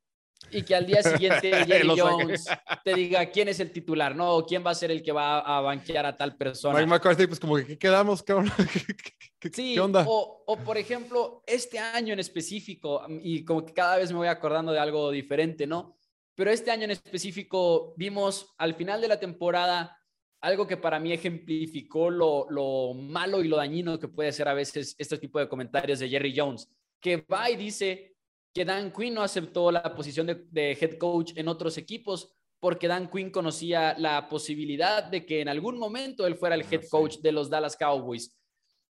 y 0.51 0.63
que 0.63 0.75
al 0.75 0.85
día 0.85 1.03
siguiente 1.03 1.51
Jerry 1.65 1.89
Jones 1.97 2.45
te 2.83 2.93
diga 2.93 3.25
quién 3.27 3.49
es 3.49 3.59
el 3.59 3.71
titular, 3.71 4.15
¿no? 4.15 4.45
quién 4.45 4.65
va 4.65 4.71
a 4.71 4.75
ser 4.75 4.91
el 4.91 5.03
que 5.03 5.11
va 5.11 5.39
a 5.39 5.61
banquear 5.61 6.05
a 6.05 6.17
tal 6.17 6.35
persona. 6.35 6.75
Mike 6.75 6.87
McCarthy, 6.87 7.27
pues 7.27 7.39
como 7.39 7.55
que 7.57 7.65
¿qué 7.65 7.77
quedamos, 7.77 8.23
cabrón? 8.23 8.51
¿Qué, 9.39 9.49
sí, 9.49 9.77
onda? 9.79 10.05
O, 10.07 10.43
o, 10.45 10.57
por 10.57 10.77
ejemplo, 10.77 11.43
este 11.47 11.79
año 11.79 12.13
en 12.13 12.19
específico, 12.19 13.05
y 13.21 13.45
como 13.45 13.65
que 13.65 13.73
cada 13.73 13.97
vez 13.97 14.11
me 14.11 14.17
voy 14.17 14.27
acordando 14.27 14.71
de 14.71 14.79
algo 14.79 15.11
diferente, 15.11 15.65
¿no? 15.65 15.95
Pero 16.35 16.51
este 16.51 16.71
año 16.71 16.85
en 16.85 16.91
específico 16.91 17.93
vimos 17.97 18.53
al 18.57 18.75
final 18.75 19.01
de 19.01 19.07
la 19.07 19.19
temporada 19.19 19.98
algo 20.41 20.65
que 20.67 20.77
para 20.77 20.99
mí 20.99 21.11
ejemplificó 21.11 22.09
lo, 22.09 22.47
lo 22.49 22.93
malo 22.93 23.43
y 23.43 23.47
lo 23.47 23.57
dañino 23.57 23.99
que 23.99 24.07
puede 24.07 24.31
ser 24.31 24.47
a 24.47 24.53
veces 24.53 24.95
este 24.97 25.17
tipo 25.17 25.39
de 25.39 25.49
comentarios 25.49 25.99
de 25.99 26.09
Jerry 26.09 26.33
Jones, 26.35 26.69
que 27.01 27.17
va 27.17 27.49
y 27.49 27.55
dice 27.55 28.15
que 28.53 28.65
Dan 28.65 28.91
Quinn 28.91 29.13
no 29.13 29.21
aceptó 29.21 29.71
la 29.71 29.93
posición 29.95 30.27
de, 30.27 30.77
head 30.79 30.97
coach 30.97 31.33
en 31.35 31.47
otros 31.47 31.77
equipos 31.77 32.33
porque 32.59 32.87
Dan 32.87 33.09
Quinn 33.09 33.31
conocía 33.31 33.95
la 33.97 34.27
posibilidad 34.27 35.03
de 35.03 35.25
que 35.25 35.41
en 35.41 35.47
algún 35.47 35.77
momento 35.77 36.27
él 36.27 36.35
fuera 36.35 36.55
el 36.55 36.65
head 36.69 36.83
coach 36.89 37.17
de 37.19 37.31
los 37.31 37.49
Dallas 37.49 37.77
Cowboys. 37.77 38.35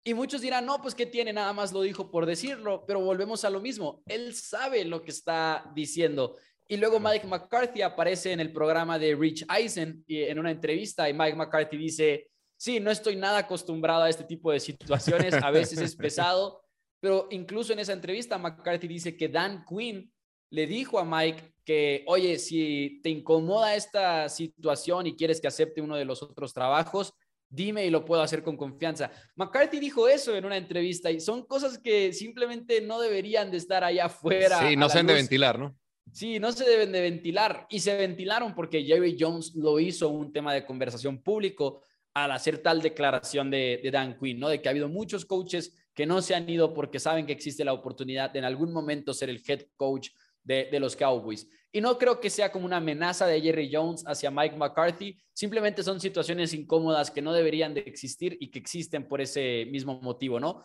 Y 0.04 0.14
muchos 0.14 0.40
dirán, 0.40 0.66
no, 0.66 0.82
pues 0.82 0.96
¿qué 0.96 1.06
tiene? 1.06 1.32
Nada 1.32 1.52
más 1.52 1.72
lo 1.72 1.82
dijo 1.82 2.10
por 2.10 2.26
decirlo, 2.26 2.84
pero 2.86 3.00
volvemos 3.00 3.44
a 3.44 3.50
lo 3.50 3.60
mismo. 3.60 4.02
Él 4.06 4.34
sabe 4.34 4.84
lo 4.84 5.00
que 5.02 5.12
está 5.12 5.70
diciendo. 5.76 6.36
Y 6.68 6.76
luego 6.76 7.00
Mike 7.00 7.26
McCarthy 7.26 7.82
aparece 7.82 8.32
en 8.32 8.40
el 8.40 8.52
programa 8.52 8.98
de 8.98 9.14
Rich 9.14 9.44
Eisen 9.54 10.04
en 10.06 10.38
una 10.38 10.50
entrevista 10.50 11.08
y 11.08 11.12
Mike 11.12 11.36
McCarthy 11.36 11.76
dice, 11.76 12.30
sí, 12.56 12.80
no 12.80 12.90
estoy 12.90 13.16
nada 13.16 13.38
acostumbrado 13.38 14.04
a 14.04 14.08
este 14.08 14.24
tipo 14.24 14.52
de 14.52 14.60
situaciones, 14.60 15.34
a 15.34 15.50
veces 15.50 15.80
es 15.80 15.96
pesado, 15.96 16.62
pero 17.00 17.26
incluso 17.30 17.72
en 17.72 17.80
esa 17.80 17.92
entrevista 17.92 18.38
McCarthy 18.38 18.86
dice 18.86 19.16
que 19.16 19.28
Dan 19.28 19.64
Quinn 19.68 20.12
le 20.50 20.66
dijo 20.66 20.98
a 20.98 21.04
Mike 21.04 21.54
que, 21.64 22.04
oye, 22.06 22.38
si 22.38 23.00
te 23.02 23.10
incomoda 23.10 23.74
esta 23.74 24.28
situación 24.28 25.06
y 25.06 25.16
quieres 25.16 25.40
que 25.40 25.48
acepte 25.48 25.80
uno 25.80 25.96
de 25.96 26.04
los 26.04 26.22
otros 26.22 26.54
trabajos, 26.54 27.14
dime 27.48 27.84
y 27.84 27.90
lo 27.90 28.04
puedo 28.04 28.22
hacer 28.22 28.42
con 28.42 28.56
confianza. 28.56 29.10
McCarthy 29.36 29.78
dijo 29.78 30.08
eso 30.08 30.34
en 30.36 30.44
una 30.44 30.56
entrevista 30.56 31.10
y 31.10 31.20
son 31.20 31.44
cosas 31.46 31.78
que 31.78 32.12
simplemente 32.12 32.80
no 32.80 33.00
deberían 33.00 33.50
de 33.50 33.58
estar 33.58 33.84
allá 33.84 34.06
afuera. 34.06 34.68
Sí, 34.68 34.76
no 34.76 34.88
se 34.88 34.98
deben 34.98 35.06
de 35.08 35.14
ventilar, 35.14 35.58
¿no? 35.58 35.76
Sí, 36.10 36.38
no 36.38 36.52
se 36.52 36.64
deben 36.64 36.92
de 36.92 37.00
ventilar 37.00 37.66
y 37.70 37.80
se 37.80 37.96
ventilaron 37.96 38.54
porque 38.54 38.84
Jerry 38.84 39.16
Jones 39.18 39.54
lo 39.54 39.78
hizo 39.78 40.08
un 40.08 40.32
tema 40.32 40.52
de 40.52 40.66
conversación 40.66 41.22
público 41.22 41.82
al 42.14 42.32
hacer 42.32 42.58
tal 42.58 42.82
declaración 42.82 43.50
de, 43.50 43.80
de 43.82 43.90
Dan 43.90 44.18
Quinn, 44.18 44.38
¿no? 44.38 44.48
De 44.48 44.60
que 44.60 44.68
ha 44.68 44.72
habido 44.72 44.88
muchos 44.88 45.24
coaches 45.24 45.74
que 45.94 46.06
no 46.06 46.20
se 46.22 46.34
han 46.34 46.48
ido 46.48 46.74
porque 46.74 46.98
saben 46.98 47.26
que 47.26 47.32
existe 47.32 47.64
la 47.64 47.72
oportunidad 47.72 48.30
de 48.30 48.38
en 48.38 48.44
algún 48.44 48.72
momento 48.72 49.14
ser 49.14 49.30
el 49.30 49.42
head 49.46 49.66
coach 49.76 50.10
de, 50.44 50.80
los 50.80 50.96
Cowboys. 50.96 51.48
Y 51.70 51.80
no 51.80 51.96
creo 51.98 52.20
que 52.20 52.30
sea 52.30 52.50
como 52.50 52.66
una 52.66 52.78
amenaza 52.78 53.26
de 53.26 53.40
Jerry 53.40 53.70
Jones 53.72 54.04
hacia 54.06 54.30
Mike 54.30 54.56
McCarthy, 54.56 55.18
simplemente 55.32 55.82
son 55.82 56.00
situaciones 56.00 56.52
incómodas 56.52 57.10
que 57.10 57.22
no 57.22 57.32
deberían 57.32 57.74
de 57.74 57.80
existir 57.80 58.36
y 58.40 58.50
que 58.50 58.58
existen 58.58 59.06
por 59.06 59.20
ese 59.20 59.66
mismo 59.70 60.00
motivo, 60.00 60.40
¿no? 60.40 60.62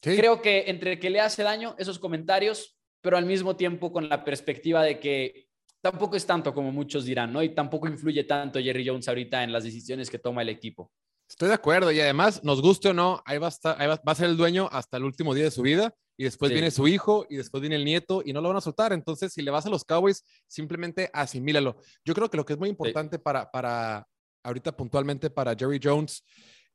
Creo 0.00 0.42
que 0.42 0.64
entre 0.66 0.98
que 0.98 1.08
le 1.08 1.20
hace 1.20 1.42
daño 1.42 1.74
esos 1.78 1.98
comentarios, 1.98 2.76
pero 3.04 3.18
al 3.18 3.26
mismo 3.26 3.54
tiempo 3.54 3.92
con 3.92 4.08
la 4.08 4.24
perspectiva 4.24 4.82
de 4.82 4.98
que 4.98 5.50
tampoco 5.82 6.16
es 6.16 6.24
tanto 6.24 6.54
como 6.54 6.72
muchos 6.72 7.04
dirán, 7.04 7.34
¿no? 7.34 7.42
Y 7.42 7.54
tampoco 7.54 7.86
influye 7.86 8.24
tanto 8.24 8.58
Jerry 8.58 8.88
Jones 8.88 9.06
ahorita 9.06 9.44
en 9.44 9.52
las 9.52 9.62
decisiones 9.62 10.08
que 10.08 10.18
toma 10.18 10.40
el 10.40 10.48
equipo. 10.48 10.90
Estoy 11.28 11.48
de 11.48 11.54
acuerdo 11.54 11.92
y 11.92 12.00
además, 12.00 12.42
nos 12.42 12.62
guste 12.62 12.88
o 12.88 12.94
no, 12.94 13.22
ahí 13.26 13.36
va 13.36 13.48
a, 13.48 13.50
estar, 13.50 13.76
ahí 13.78 13.88
va, 13.88 14.00
a 14.02 14.14
ser 14.14 14.30
el 14.30 14.38
dueño 14.38 14.70
hasta 14.72 14.96
el 14.96 15.04
último 15.04 15.34
día 15.34 15.44
de 15.44 15.50
su 15.50 15.60
vida 15.60 15.94
y 16.16 16.24
después 16.24 16.50
viene 16.50 16.70
su 16.70 16.88
hijo 16.88 17.26
y 17.28 17.36
después 17.36 17.60
viene 17.60 17.76
el 17.76 17.84
nieto 17.84 18.22
y 18.24 18.32
no 18.32 18.40
lo 18.40 18.48
van 18.48 18.56
a 18.56 18.62
soltar. 18.62 18.94
Entonces, 18.94 19.34
si 19.34 19.42
le 19.42 19.50
vas 19.50 19.66
a 19.66 19.70
los 19.70 19.84
Cowboys, 19.84 20.24
simplemente 20.46 21.10
asimílalo. 21.12 21.76
Yo 22.06 22.14
creo 22.14 22.30
que 22.30 22.38
lo 22.38 22.46
que 22.46 22.54
es 22.54 22.58
muy 22.58 22.70
importante 22.70 23.18
para, 23.18 23.50
para, 23.50 24.08
ahorita 24.42 24.74
puntualmente 24.74 25.28
para 25.28 25.54
Jerry 25.54 25.78
Jones, 25.82 26.24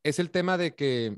es 0.03 0.19
el 0.19 0.29
tema 0.29 0.59
de 0.59 0.75
que 0.75 1.17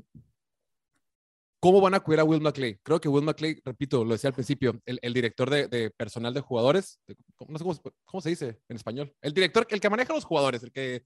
¿Cómo 1.62 1.80
van 1.80 1.94
a 1.94 2.00
cuidar 2.00 2.22
a 2.22 2.24
Will 2.24 2.40
McClay? 2.40 2.76
Creo 2.82 3.00
que 3.00 3.08
Will 3.08 3.24
McClay, 3.24 3.62
repito, 3.64 4.04
lo 4.04 4.14
decía 4.14 4.26
al 4.26 4.34
principio, 4.34 4.82
el, 4.84 5.14
director 5.14 5.48
de, 5.48 5.90
personal 5.96 6.34
de 6.34 6.40
jugadores, 6.40 6.98
no 7.46 7.56
sé 7.56 7.80
cómo, 8.04 8.20
se 8.20 8.30
dice 8.30 8.58
en 8.68 8.76
español, 8.76 9.14
el 9.20 9.32
director, 9.32 9.64
el 9.70 9.80
que 9.80 9.88
maneja 9.88 10.12
a 10.12 10.16
los 10.16 10.24
jugadores, 10.24 10.64
el 10.64 10.72
que 10.72 11.04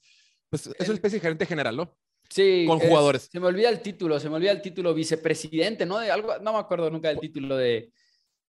pues, 0.48 0.66
es 0.66 0.88
una 0.88 0.94
especie 0.94 1.18
de 1.18 1.20
gerente 1.20 1.44
general, 1.44 1.76
¿no? 1.76 1.94
Sí. 2.30 2.64
Con 2.66 2.78
jugadores. 2.78 3.28
Se 3.30 3.38
me 3.38 3.48
olvida 3.48 3.68
el 3.68 3.82
título, 3.82 4.18
se 4.18 4.30
me 4.30 4.36
olvida 4.36 4.50
el 4.50 4.62
título 4.62 4.94
vicepresidente, 4.94 5.84
¿no? 5.84 5.98
De 5.98 6.10
algo, 6.10 6.38
no 6.38 6.54
me 6.54 6.58
acuerdo 6.58 6.90
nunca 6.90 7.08
del 7.08 7.20
título 7.20 7.54
de. 7.58 7.92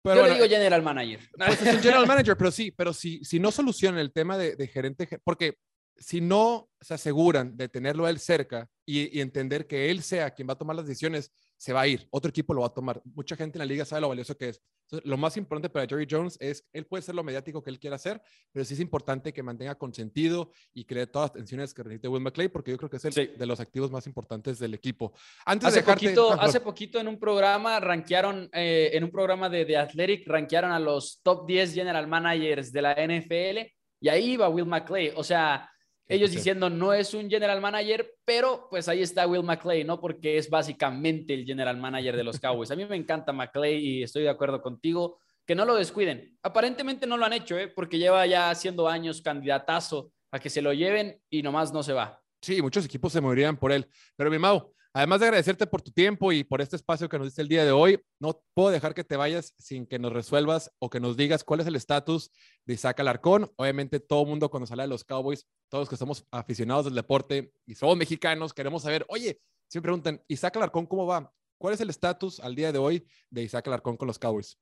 Pero 0.03 0.21
Yo 0.21 0.27
le 0.27 0.33
digo 0.35 0.47
general 0.47 0.83
manager. 0.83 1.21
Pues 1.35 1.59
es 1.59 1.73
un 1.73 1.81
general 1.81 2.05
manager, 2.05 2.37
pero 2.37 2.51
sí, 2.51 2.69
pero 2.69 2.93
si, 2.93 3.25
si 3.25 3.39
no 3.39 3.51
solucionan 3.51 3.99
el 3.99 4.13
tema 4.13 4.37
de, 4.37 4.67
gerente, 4.67 5.09
porque 5.23 5.57
si 5.97 6.21
no 6.21 6.69
se 6.79 6.93
aseguran 6.93 7.57
de 7.57 7.67
tenerlo 7.67 8.05
a 8.05 8.11
él 8.11 8.19
cerca 8.19 8.69
y, 8.85 9.17
y, 9.17 9.21
entender 9.21 9.65
que 9.65 9.89
él 9.89 10.03
sea 10.03 10.29
quien 10.29 10.47
va 10.47 10.53
a 10.53 10.57
tomar 10.57 10.75
las 10.75 10.85
decisiones, 10.85 11.31
se 11.57 11.73
va 11.73 11.81
a 11.81 11.87
ir, 11.87 12.07
otro 12.11 12.29
equipo 12.29 12.53
lo 12.53 12.61
va 12.61 12.67
a 12.67 12.73
tomar. 12.73 13.01
Mucha 13.05 13.35
gente 13.35 13.57
en 13.57 13.59
la 13.59 13.65
liga 13.65 13.85
sabe 13.85 14.01
lo 14.01 14.09
valioso 14.09 14.37
que 14.37 14.49
es. 14.49 14.61
lo 15.03 15.17
más 15.17 15.37
importante 15.37 15.69
para 15.69 15.87
Jerry 15.87 16.05
Jones 16.09 16.37
es, 16.39 16.67
él 16.73 16.85
puede 16.85 17.01
ser 17.01 17.15
lo 17.15 17.23
mediático 17.23 17.63
que 17.63 17.69
él 17.69 17.79
quiera 17.79 17.95
hacer, 17.95 18.21
pero 18.51 18.65
sí 18.65 18.73
es 18.73 18.79
importante 18.79 19.33
que 19.33 19.41
mantenga 19.41 19.75
consentido 19.75 20.51
y 20.73 20.85
cree 20.85 21.07
todas 21.07 21.29
las 21.29 21.33
tensiones 21.33 21.73
que 21.73 21.83
necesita 21.83 22.09
Will 22.09 22.21
McClay, 22.21 22.49
porque 22.49 22.71
yo 22.71 22.77
creo 22.77 22.89
que 22.89 22.97
es 22.97 23.05
el 23.05 23.37
de 23.37 23.45
los 23.45 23.59
activos 23.59 23.89
más 23.89 24.05
importantes 24.05 24.59
del 24.59 24.73
equipo. 24.73 25.13
Antes 25.45 25.69
hace, 25.69 25.83
poquito, 25.83 26.33
ah, 26.33 26.37
hace 26.41 26.59
poquito 26.59 26.99
en 26.99 27.07
un 27.07 27.17
programa, 27.17 27.79
rankearon, 27.79 28.49
eh, 28.53 28.91
en 28.93 29.03
un 29.03 29.11
programa 29.11 29.49
de, 29.49 29.65
de 29.65 29.77
Athletic, 29.77 30.27
rankearon 30.27 30.71
a 30.71 30.79
los 30.79 31.21
top 31.23 31.47
10 31.47 31.73
general 31.73 32.07
managers 32.07 32.71
de 32.71 32.81
la 32.81 32.93
NFL 32.95 33.71
y 34.01 34.09
ahí 34.09 34.37
va 34.37 34.49
Will 34.49 34.65
McClay. 34.65 35.13
O 35.15 35.23
sea, 35.23 35.69
ellos 36.07 36.31
diciendo 36.31 36.69
no 36.69 36.93
es 36.93 37.13
un 37.13 37.29
general 37.29 37.61
manager, 37.61 38.13
pero 38.23 38.67
pues 38.69 38.87
ahí 38.87 39.01
está 39.01 39.27
Will 39.27 39.43
McClay, 39.43 39.83
¿no? 39.83 39.99
Porque 39.99 40.37
es 40.37 40.49
básicamente 40.49 41.33
el 41.33 41.45
general 41.45 41.77
manager 41.77 42.15
de 42.15 42.23
los 42.23 42.39
Cowboys. 42.39 42.71
A 42.71 42.75
mí 42.75 42.85
me 42.85 42.95
encanta 42.95 43.33
McClay 43.33 43.77
y 43.77 44.03
estoy 44.03 44.23
de 44.23 44.29
acuerdo 44.29 44.61
contigo 44.61 45.19
que 45.45 45.55
no 45.55 45.65
lo 45.65 45.75
descuiden. 45.75 46.37
Aparentemente 46.43 47.07
no 47.07 47.17
lo 47.17 47.25
han 47.25 47.33
hecho, 47.33 47.57
¿eh? 47.57 47.67
Porque 47.67 47.97
lleva 47.97 48.25
ya 48.25 48.49
haciendo 48.49 48.87
años 48.87 49.21
candidatazo 49.21 50.11
a 50.31 50.39
que 50.39 50.49
se 50.49 50.61
lo 50.61 50.73
lleven 50.73 51.21
y 51.29 51.41
nomás 51.41 51.73
no 51.73 51.81
se 51.81 51.93
va. 51.93 52.21
Sí, 52.41 52.61
muchos 52.61 52.85
equipos 52.85 53.11
se 53.11 53.21
morirían 53.21 53.57
por 53.57 53.71
él. 53.71 53.87
Pero 54.15 54.29
mi 54.29 54.37
Mau, 54.37 54.74
Además 54.95 55.19
de 55.19 55.25
agradecerte 55.25 55.67
por 55.67 55.81
tu 55.81 55.91
tiempo 55.91 56.31
y 56.31 56.45
por 56.45 56.61
este 56.61 56.77
espacio 56.77 57.09
que 57.09 57.17
nos 57.17 57.27
diste 57.27 57.41
el 57.41 57.49
día 57.49 57.65
de 57.65 57.71
hoy, 57.73 57.99
no 58.17 58.41
puedo 58.53 58.69
dejar 58.69 58.93
que 58.93 59.03
te 59.03 59.17
vayas 59.17 59.53
sin 59.57 59.85
que 59.85 59.99
nos 59.99 60.13
resuelvas 60.13 60.71
o 60.79 60.89
que 60.89 61.01
nos 61.01 61.17
digas 61.17 61.43
cuál 61.43 61.59
es 61.59 61.67
el 61.67 61.75
estatus 61.75 62.31
de 62.63 62.75
Isaac 62.75 63.01
Alarcón. 63.01 63.51
Obviamente 63.57 63.99
todo 63.99 64.21
el 64.21 64.29
mundo 64.29 64.49
cuando 64.49 64.65
sale 64.67 64.83
de 64.83 64.87
los 64.87 65.03
Cowboys, 65.03 65.45
todos 65.67 65.89
que 65.89 65.97
somos 65.97 66.25
aficionados 66.31 66.85
del 66.85 66.95
deporte 66.95 67.51
y 67.65 67.75
somos 67.75 67.97
mexicanos, 67.97 68.53
queremos 68.53 68.83
saber, 68.83 69.05
oye, 69.09 69.41
si 69.67 69.79
me 69.79 69.81
preguntan, 69.81 70.23
Isaac 70.29 70.55
Alarcón, 70.55 70.85
¿cómo 70.85 71.05
va? 71.05 71.29
¿Cuál 71.57 71.73
es 71.73 71.81
el 71.81 71.89
estatus 71.89 72.39
al 72.39 72.55
día 72.55 72.71
de 72.71 72.79
hoy 72.79 73.05
de 73.29 73.43
Isaac 73.43 73.67
Alarcón 73.67 73.97
con 73.97 74.07
los 74.07 74.17
Cowboys? 74.17 74.57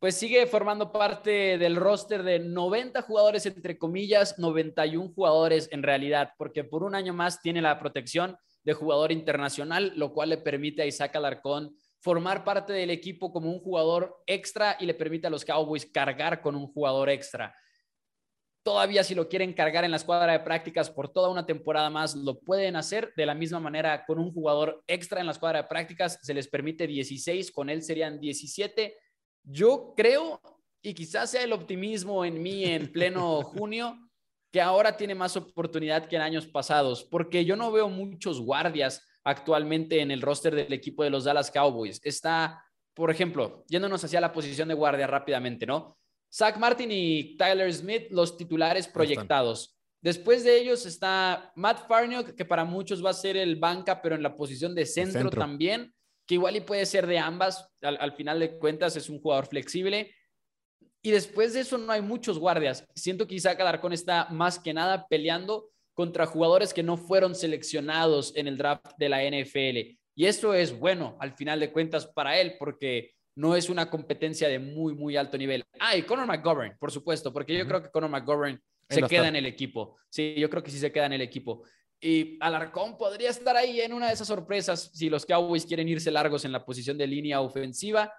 Pues 0.00 0.16
sigue 0.16 0.44
formando 0.48 0.90
parte 0.90 1.56
del 1.56 1.76
roster 1.76 2.24
de 2.24 2.40
90 2.40 3.02
jugadores, 3.02 3.46
entre 3.46 3.78
comillas, 3.78 4.40
91 4.40 5.12
jugadores 5.14 5.68
en 5.70 5.84
realidad, 5.84 6.32
porque 6.36 6.64
por 6.64 6.82
un 6.82 6.96
año 6.96 7.14
más 7.14 7.40
tiene 7.40 7.62
la 7.62 7.78
protección 7.78 8.36
de 8.64 8.72
jugador 8.72 9.12
internacional, 9.12 9.92
lo 9.96 10.12
cual 10.12 10.30
le 10.30 10.38
permite 10.38 10.82
a 10.82 10.86
Isaac 10.86 11.16
Alarcón 11.16 11.74
formar 12.00 12.44
parte 12.44 12.72
del 12.72 12.90
equipo 12.90 13.32
como 13.32 13.50
un 13.50 13.60
jugador 13.60 14.22
extra 14.26 14.76
y 14.78 14.86
le 14.86 14.94
permite 14.94 15.26
a 15.26 15.30
los 15.30 15.44
Cowboys 15.44 15.86
cargar 15.86 16.40
con 16.40 16.54
un 16.54 16.66
jugador 16.68 17.10
extra. 17.10 17.54
Todavía 18.62 19.02
si 19.02 19.14
lo 19.14 19.28
quieren 19.28 19.54
cargar 19.54 19.84
en 19.84 19.90
la 19.90 19.96
escuadra 19.96 20.32
de 20.32 20.40
prácticas 20.40 20.90
por 20.90 21.08
toda 21.08 21.30
una 21.30 21.46
temporada 21.46 21.88
más, 21.90 22.14
lo 22.14 22.38
pueden 22.40 22.76
hacer 22.76 23.12
de 23.16 23.26
la 23.26 23.34
misma 23.34 23.60
manera 23.60 24.04
con 24.04 24.18
un 24.18 24.32
jugador 24.32 24.84
extra 24.86 25.20
en 25.20 25.26
la 25.26 25.32
escuadra 25.32 25.62
de 25.62 25.68
prácticas. 25.68 26.18
Se 26.22 26.34
les 26.34 26.48
permite 26.48 26.86
16, 26.86 27.50
con 27.50 27.70
él 27.70 27.82
serían 27.82 28.20
17. 28.20 28.94
Yo 29.44 29.94
creo, 29.96 30.40
y 30.82 30.92
quizás 30.92 31.30
sea 31.30 31.44
el 31.44 31.52
optimismo 31.52 32.24
en 32.24 32.42
mí 32.42 32.64
en 32.64 32.92
pleno 32.92 33.42
junio, 33.42 33.96
que 34.50 34.60
ahora 34.60 34.96
tiene 34.96 35.14
más 35.14 35.36
oportunidad 35.36 36.06
que 36.06 36.16
en 36.16 36.22
años 36.22 36.46
pasados, 36.46 37.04
porque 37.04 37.44
yo 37.44 37.56
no 37.56 37.70
veo 37.70 37.88
muchos 37.88 38.40
guardias 38.40 39.06
actualmente 39.24 40.00
en 40.00 40.10
el 40.10 40.22
roster 40.22 40.54
del 40.54 40.72
equipo 40.72 41.04
de 41.04 41.10
los 41.10 41.24
Dallas 41.24 41.50
Cowboys. 41.50 42.00
Está, 42.02 42.64
por 42.94 43.10
ejemplo, 43.10 43.64
yéndonos 43.68 44.02
hacia 44.04 44.20
la 44.20 44.32
posición 44.32 44.68
de 44.68 44.74
guardia 44.74 45.06
rápidamente, 45.06 45.66
¿no? 45.66 45.98
Zach 46.32 46.56
Martin 46.58 46.90
y 46.90 47.36
Tyler 47.36 47.72
Smith, 47.72 48.08
los 48.10 48.36
titulares 48.36 48.86
proyectados. 48.86 49.78
Después 50.00 50.44
de 50.44 50.58
ellos 50.58 50.86
está 50.86 51.52
Matt 51.56 51.86
Farniok, 51.88 52.34
que 52.34 52.44
para 52.44 52.64
muchos 52.64 53.04
va 53.04 53.10
a 53.10 53.14
ser 53.14 53.36
el 53.36 53.56
banca, 53.56 54.00
pero 54.00 54.14
en 54.14 54.22
la 54.22 54.36
posición 54.36 54.74
de 54.74 54.86
centro, 54.86 55.30
también, 55.30 55.92
que 56.26 56.34
igual 56.34 56.56
y 56.56 56.60
puede 56.60 56.86
ser 56.86 57.06
de 57.06 57.18
ambas. 57.18 57.68
al 57.82 58.12
final 58.12 58.38
de 58.38 58.58
cuentas 58.58 58.96
es 58.96 59.08
un 59.08 59.20
jugador 59.20 59.46
flexible. 59.46 60.14
Y 61.08 61.10
después 61.10 61.54
de 61.54 61.60
eso 61.60 61.78
no 61.78 61.90
hay 61.90 62.02
muchos 62.02 62.38
guardias. 62.38 62.86
Siento 62.94 63.26
que 63.26 63.36
Isaac 63.36 63.58
Alarcón 63.60 63.94
está 63.94 64.26
más 64.30 64.58
que 64.58 64.74
nada 64.74 65.06
peleando 65.08 65.70
contra 65.94 66.26
jugadores 66.26 66.74
que 66.74 66.82
no 66.82 66.98
fueron 66.98 67.34
seleccionados 67.34 68.36
en 68.36 68.46
el 68.46 68.58
draft 68.58 68.84
de 68.98 69.08
la 69.08 69.22
NFL. 69.22 69.96
Y 70.14 70.26
eso 70.26 70.52
es 70.52 70.78
bueno 70.78 71.16
al 71.18 71.32
final 71.32 71.60
de 71.60 71.72
cuentas 71.72 72.06
para 72.08 72.38
él 72.38 72.56
porque 72.58 73.14
no 73.36 73.56
es 73.56 73.70
una 73.70 73.88
competencia 73.88 74.48
de 74.48 74.58
muy, 74.58 74.94
muy 74.94 75.16
alto 75.16 75.38
nivel. 75.38 75.64
Ah, 75.80 75.96
y 75.96 76.02
Conor 76.02 76.26
McGovern, 76.26 76.76
por 76.78 76.92
supuesto, 76.92 77.32
porque 77.32 77.56
yo 77.56 77.66
creo 77.66 77.82
que 77.82 77.90
Conor 77.90 78.10
McGovern 78.10 78.60
se 78.90 79.00
queda 79.04 79.28
en 79.28 79.36
el 79.36 79.46
equipo. 79.46 79.96
Sí, 80.10 80.34
yo 80.36 80.50
creo 80.50 80.62
que 80.62 80.70
sí 80.70 80.78
se 80.78 80.92
queda 80.92 81.06
en 81.06 81.14
el 81.14 81.22
equipo. 81.22 81.62
Y 82.02 82.36
Alarcón 82.38 82.98
podría 82.98 83.30
estar 83.30 83.56
ahí 83.56 83.80
en 83.80 83.94
una 83.94 84.08
de 84.08 84.12
esas 84.12 84.28
sorpresas 84.28 84.90
si 84.92 85.08
los 85.08 85.24
Cowboys 85.24 85.64
quieren 85.64 85.88
irse 85.88 86.10
largos 86.10 86.44
en 86.44 86.52
la 86.52 86.66
posición 86.66 86.98
de 86.98 87.06
línea 87.06 87.40
ofensiva 87.40 88.12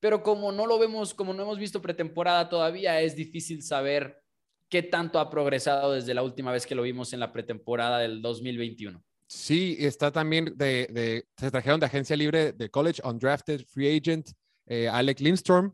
pero 0.00 0.22
como 0.22 0.52
no 0.52 0.66
lo 0.66 0.78
vemos, 0.78 1.14
como 1.14 1.32
no 1.32 1.42
hemos 1.42 1.58
visto 1.58 1.82
pretemporada 1.82 2.48
todavía, 2.48 3.00
es 3.00 3.16
difícil 3.16 3.62
saber 3.62 4.22
qué 4.68 4.82
tanto 4.82 5.18
ha 5.18 5.30
progresado 5.30 5.92
desde 5.92 6.14
la 6.14 6.22
última 6.22 6.52
vez 6.52 6.66
que 6.66 6.74
lo 6.74 6.82
vimos 6.82 7.12
en 7.12 7.20
la 7.20 7.32
pretemporada 7.32 7.98
del 7.98 8.20
2021. 8.20 9.02
Sí, 9.28 9.76
está 9.80 10.12
también 10.12 10.52
de, 10.56 11.26
se 11.36 11.50
trajeron 11.50 11.80
de 11.80 11.86
agencia 11.86 12.16
libre 12.16 12.52
de 12.52 12.70
college, 12.70 13.02
undrafted, 13.04 13.64
free 13.66 13.96
agent, 13.98 14.30
eh, 14.66 14.88
Alec 14.88 15.20
Lindstrom, 15.20 15.72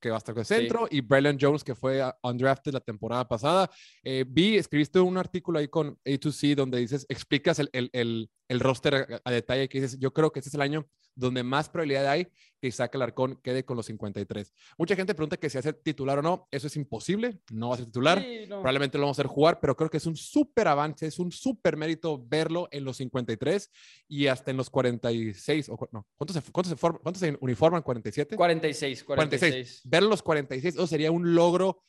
que 0.00 0.10
va 0.10 0.16
a 0.16 0.18
estar 0.18 0.34
de 0.34 0.44
centro, 0.44 0.86
y 0.90 1.00
Braylon 1.00 1.38
Jones, 1.40 1.64
que 1.64 1.74
fue 1.74 2.02
undrafted 2.22 2.72
la 2.72 2.80
temporada 2.80 3.26
pasada. 3.26 3.70
Eh, 4.02 4.24
vi, 4.26 4.56
escribiste 4.56 5.00
un 5.00 5.16
artículo 5.16 5.58
ahí 5.58 5.68
con 5.68 5.98
A2C 6.04 6.54
donde 6.54 6.78
dices, 6.78 7.06
explicas 7.08 7.58
el, 7.58 7.70
el, 7.72 7.90
el, 7.92 8.30
el 8.48 8.60
roster 8.60 9.20
a, 9.24 9.30
detalle, 9.30 9.68
que 9.68 9.80
dices, 9.80 9.98
yo 9.98 10.12
creo 10.12 10.30
que 10.32 10.40
este 10.40 10.48
es 10.48 10.54
el 10.54 10.60
año 10.60 10.86
donde 11.16 11.42
más 11.42 11.68
probabilidad 11.68 12.08
hay 12.08 12.26
que 12.60 12.68
Isaac 12.68 12.94
Alarcón 12.96 13.38
quede 13.42 13.64
con 13.64 13.76
los 13.76 13.86
53. 13.86 14.52
Mucha 14.78 14.96
gente 14.96 15.14
pregunta 15.14 15.36
que 15.36 15.48
si 15.48 15.58
hace 15.58 15.72
titular 15.72 16.18
o 16.18 16.22
no, 16.22 16.48
eso 16.50 16.66
es 16.66 16.76
imposible, 16.76 17.38
no 17.52 17.68
va 17.68 17.74
a 17.74 17.78
ser 17.78 17.86
titular, 17.86 18.24
probablemente 18.48 18.98
lo 18.98 19.04
vamos 19.04 19.18
a 19.18 19.22
hacer 19.22 19.30
jugar, 19.30 19.60
pero 19.60 19.76
creo 19.76 19.90
que 19.90 19.98
es 19.98 20.06
un 20.06 20.16
súper 20.16 20.68
avance, 20.68 21.06
es 21.06 21.18
un 21.18 21.30
súper 21.30 21.76
mérito 21.76 22.22
verlo 22.26 22.68
en 22.72 22.84
los 22.84 22.96
53 22.96 23.70
y 24.08 24.26
hasta 24.26 24.50
en 24.50 24.56
los 24.56 24.70
46, 24.70 25.68
o 25.68 25.88
no, 25.92 26.06
¿cuántos 26.16 26.34
se, 26.34 26.52
cuántos 26.52 26.70
se, 26.70 26.76
cuántos 26.76 27.18
se 27.18 27.36
uniforman? 27.40 27.82
¿47? 27.82 28.34
46, 28.34 29.04
46. 29.04 29.04
46. 29.04 29.82
Verlo 29.84 30.08
los 30.08 30.22
46, 30.22 30.74
eso 30.74 30.86
sería 30.86 31.12
un 31.12 31.34
logro 31.34 31.82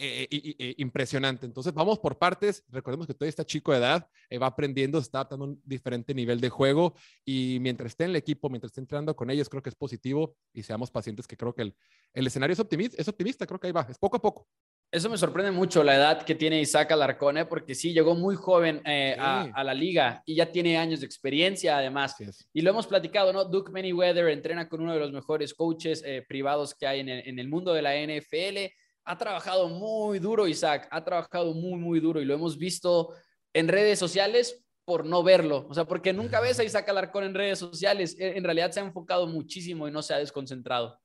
eh, 0.00 0.28
eh, 0.30 0.54
eh, 0.58 0.74
impresionante. 0.78 1.46
Entonces, 1.46 1.72
vamos 1.72 1.98
por 1.98 2.18
partes. 2.18 2.64
Recordemos 2.68 3.06
que 3.06 3.14
todavía 3.14 3.30
está 3.30 3.44
chico 3.44 3.72
de 3.72 3.78
edad, 3.78 4.08
va 4.40 4.46
aprendiendo, 4.46 4.98
está 4.98 5.18
adaptando 5.18 5.44
un 5.44 5.62
diferente 5.64 6.14
nivel 6.14 6.40
de 6.40 6.48
juego 6.48 6.94
y 7.24 7.58
mientras 7.60 7.92
esté 7.92 8.04
en 8.04 8.10
el 8.10 8.16
equipo, 8.16 8.48
mientras 8.48 8.70
esté 8.70 8.80
entrenando 8.80 9.14
con 9.14 9.30
ellos, 9.30 9.48
creo 9.48 9.62
que 9.62 9.68
es 9.68 9.74
positivo 9.74 10.36
y 10.52 10.62
seamos 10.62 10.90
pacientes 10.90 11.26
que 11.26 11.36
creo 11.36 11.54
que 11.54 11.62
el, 11.62 11.74
el 12.14 12.26
escenario 12.26 12.52
es 12.52 12.60
optimista, 12.60 13.00
es 13.00 13.08
optimista, 13.08 13.46
creo 13.46 13.60
que 13.60 13.66
ahí 13.68 13.72
va, 13.72 13.86
es 13.88 13.98
poco 13.98 14.16
a 14.16 14.22
poco. 14.22 14.48
Eso 14.90 15.08
me 15.08 15.16
sorprende 15.16 15.50
mucho 15.50 15.82
la 15.82 15.96
edad 15.96 16.22
que 16.22 16.34
tiene 16.34 16.60
Isaac 16.60 16.92
Alarcón, 16.92 17.46
porque 17.48 17.74
sí, 17.74 17.94
llegó 17.94 18.14
muy 18.14 18.36
joven 18.36 18.82
a, 18.84 19.48
a, 19.54 19.64
la 19.64 19.72
liga 19.72 20.22
y 20.26 20.34
ya 20.34 20.52
tiene 20.52 20.76
años 20.76 21.00
de 21.00 21.06
experiencia 21.06 21.78
además. 21.78 22.14
y 22.52 22.60
lo 22.60 22.70
hemos 22.70 22.86
platicado, 22.86 23.32
¿no? 23.32 23.44
Duke 23.46 23.72
Manyweather 23.72 24.28
entrena 24.28 24.68
con 24.68 24.82
uno 24.82 24.92
de 24.92 25.00
los 25.00 25.10
mejores 25.10 25.54
coaches 25.54 26.04
privados 26.28 26.74
que 26.74 26.86
hay 26.86 27.00
en 27.00 27.08
el, 27.08 27.26
en 27.26 27.38
el 27.38 27.48
mundo 27.48 27.72
de 27.72 27.80
la 27.80 27.94
NFL 27.94 28.74
ha 29.04 29.18
trabajado 29.18 29.68
muy 29.68 30.18
duro, 30.18 30.46
Isaac, 30.46 30.88
ha 30.90 31.04
trabajado 31.04 31.54
muy, 31.54 31.78
muy 31.78 32.00
duro 32.00 32.20
y 32.20 32.24
lo 32.24 32.34
hemos 32.34 32.56
visto 32.56 33.14
en 33.52 33.68
redes 33.68 33.98
sociales 33.98 34.64
por 34.84 35.06
no 35.06 35.22
verlo, 35.22 35.66
o 35.68 35.74
sea, 35.74 35.84
porque 35.84 36.12
nunca 36.12 36.40
ves 36.40 36.58
a 36.58 36.64
Isaac 36.64 36.88
Alarcón 36.88 37.24
en 37.24 37.34
redes 37.34 37.58
sociales, 37.58 38.16
e, 38.18 38.36
en 38.36 38.44
realidad 38.44 38.70
se 38.72 38.80
ha 38.80 38.84
enfocado 38.84 39.26
muchísimo 39.26 39.86
y 39.86 39.92
no 39.92 40.02
se 40.02 40.14
ha 40.14 40.18
desconcentrado. 40.18 40.98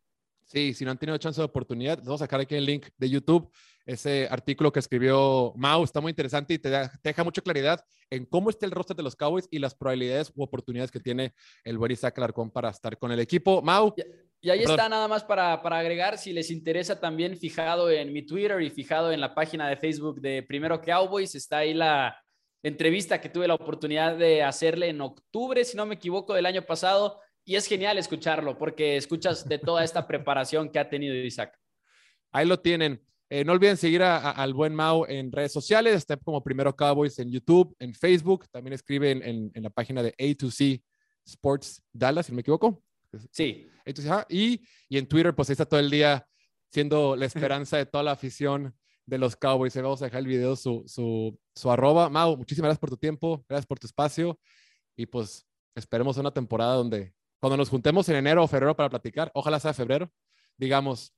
Sí, 0.45 0.73
si 0.73 0.85
no 0.85 0.91
han 0.91 0.97
tenido 0.97 1.17
chance 1.17 1.41
de 1.41 1.45
oportunidad, 1.45 1.97
vamos 1.99 2.21
a 2.21 2.25
sacar 2.25 2.39
aquí 2.39 2.55
el 2.55 2.65
link 2.65 2.87
de 2.97 3.09
YouTube, 3.09 3.51
ese 3.85 4.27
artículo 4.31 4.71
que 4.71 4.79
escribió 4.79 5.53
Mau, 5.55 5.83
está 5.83 6.01
muy 6.01 6.09
interesante 6.09 6.53
y 6.53 6.59
te, 6.59 6.69
deja 7.03 7.23
mucha 7.23 7.41
claridad 7.41 7.83
en 8.09 8.25
cómo 8.25 8.49
está 8.49 8.65
el 8.65 8.71
roster 8.71 8.95
de 8.95 9.03
los 9.03 9.15
Cowboys 9.15 9.47
y 9.51 9.59
las 9.59 9.75
probabilidades 9.75 10.31
u 10.35 10.43
oportunidades 10.43 10.89
que 10.89 10.99
tiene 10.99 11.33
el 11.63 11.77
buen 11.77 11.91
Isaac 11.91 12.17
Alarcón 12.17 12.49
para 12.49 12.69
estar 12.69 12.97
con 12.97 13.11
el 13.11 13.19
equipo. 13.19 13.61
Mau. 13.61 13.93
Y 14.39 14.49
ahí 14.49 14.61
está 14.61 14.87
nada 14.87 15.07
más 15.07 15.23
para, 15.23 15.61
para, 15.61 15.79
agregar, 15.79 16.17
si 16.17 16.31
les 16.31 16.51
interesa 16.51 16.99
también 16.99 17.37
fijado 17.37 17.89
en 17.89 18.13
mi 18.13 18.23
Twitter 18.23 18.61
y 18.61 18.69
fijado 18.69 19.11
en 19.11 19.19
la 19.19 19.33
página 19.33 19.67
de 19.67 19.77
Facebook 19.77 20.21
de 20.21 20.43
Primero 20.43 20.79
Cowboys, 20.79 21.33
está 21.33 21.59
ahí 21.59 21.73
la 21.73 22.15
entrevista 22.61 23.19
que 23.19 23.29
tuve 23.29 23.47
la 23.47 23.55
oportunidad 23.55 24.15
de 24.15 24.43
hacerle 24.43 24.89
en 24.89 25.01
octubre, 25.01 25.63
si 25.65 25.75
no 25.75 25.85
me 25.85 25.95
equivoco, 25.95 26.33
del 26.33 26.45
año 26.45 26.61
pasado. 26.63 27.19
Y 27.45 27.55
es 27.55 27.65
genial 27.65 27.97
escucharlo 27.97 28.57
porque 28.57 28.97
escuchas 28.97 29.47
de 29.47 29.57
toda 29.57 29.83
esta 29.83 30.05
preparación 30.05 30.69
que 30.69 30.79
ha 30.79 30.89
tenido 30.89 31.15
Isaac. 31.15 31.57
Ahí 32.31 32.45
lo 32.45 32.59
tienen. 32.59 33.01
Eh, 33.29 33.43
no 33.43 33.53
olviden 33.53 33.75
seguir 33.75 34.03
al 34.03 34.53
buen 34.53 34.73
Mau 34.73 35.05
en 35.05 35.31
redes 35.31 35.51
sociales, 35.51 35.95
está 35.95 36.15
como 36.15 36.43
Primero 36.43 36.73
Cowboys 36.75 37.19
en 37.19 37.29
YouTube, 37.29 37.75
en 37.79 37.93
Facebook, 37.93 38.47
también 38.49 38.73
escribe 38.73 39.11
en, 39.11 39.51
en 39.53 39.63
la 39.63 39.69
página 39.69 40.01
de 40.01 40.13
A2C 40.15 40.81
Sports 41.25 41.83
Dallas, 41.91 42.27
si 42.27 42.31
no 42.31 42.37
me 42.37 42.41
equivoco. 42.41 42.81
Sí. 43.31 43.67
Entonces, 43.85 44.13
y, 44.29 44.61
y 44.89 44.97
en 44.97 45.07
Twitter, 45.07 45.33
pues 45.33 45.49
ahí 45.49 45.53
está 45.53 45.65
todo 45.65 45.79
el 45.79 45.89
día 45.89 46.27
siendo 46.69 47.15
la 47.15 47.25
esperanza 47.25 47.77
de 47.77 47.85
toda 47.85 48.03
la 48.03 48.11
afición 48.11 48.75
de 49.05 49.17
los 49.17 49.35
Cowboys. 49.35 49.75
Vamos 49.75 50.01
a 50.01 50.05
dejar 50.05 50.19
el 50.19 50.27
video, 50.27 50.55
su, 50.55 50.83
su, 50.85 51.39
su 51.55 51.71
arroba. 51.71 52.09
Mau, 52.09 52.37
muchísimas 52.37 52.67
gracias 52.67 52.79
por 52.79 52.89
tu 52.89 52.97
tiempo, 52.97 53.43
gracias 53.47 53.65
por 53.65 53.79
tu 53.79 53.87
espacio 53.87 54.39
y 54.95 55.05
pues 55.05 55.47
esperemos 55.75 56.17
una 56.17 56.31
temporada 56.31 56.73
donde 56.73 57.13
cuando 57.39 57.55
nos 57.55 57.69
juntemos 57.69 58.09
en 58.09 58.15
enero 58.15 58.43
o 58.43 58.47
febrero 58.47 58.75
para 58.75 58.89
platicar, 58.89 59.31
ojalá 59.33 59.59
sea 59.59 59.73
febrero, 59.73 60.11
digamos, 60.57 61.13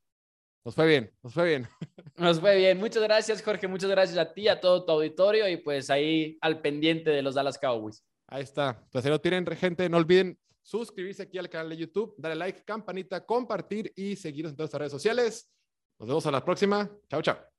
nos 0.65 0.75
fue 0.75 0.85
bien, 0.85 1.11
nos 1.23 1.33
fue 1.33 1.47
bien. 1.47 1.67
Nos 2.17 2.41
fue 2.41 2.57
bien. 2.57 2.77
Muchas 2.77 3.01
gracias, 3.01 3.41
Jorge. 3.41 3.69
Muchas 3.69 3.89
gracias 3.89 4.17
a 4.17 4.33
ti, 4.33 4.49
a 4.49 4.59
todo 4.59 4.83
tu 4.83 4.91
auditorio 4.91 5.47
y 5.47 5.55
pues 5.55 5.89
ahí 5.89 6.37
al 6.41 6.59
pendiente 6.59 7.11
de 7.11 7.21
los 7.21 7.35
Dallas 7.35 7.57
Cowboys. 7.57 8.03
Ahí 8.27 8.43
está. 8.43 8.85
Pues 8.91 9.05
ahí 9.05 9.09
lo 9.09 9.21
tienen, 9.21 9.45
gente. 9.55 9.87
No 9.87 9.95
olviden 9.95 10.37
suscribirse 10.61 11.23
aquí 11.23 11.37
al 11.37 11.49
canal 11.49 11.69
de 11.69 11.77
YouTube, 11.77 12.15
darle 12.17 12.35
like, 12.35 12.63
campanita, 12.63 13.25
compartir 13.25 13.91
y 13.95 14.15
seguirnos 14.15 14.51
en 14.51 14.57
todas 14.57 14.73
las 14.73 14.79
redes 14.79 14.91
sociales. 14.91 15.51
Nos 15.99 16.07
vemos 16.07 16.25
a 16.25 16.31
la 16.31 16.43
próxima. 16.43 16.89
Chao, 17.09 17.21
chao. 17.21 17.58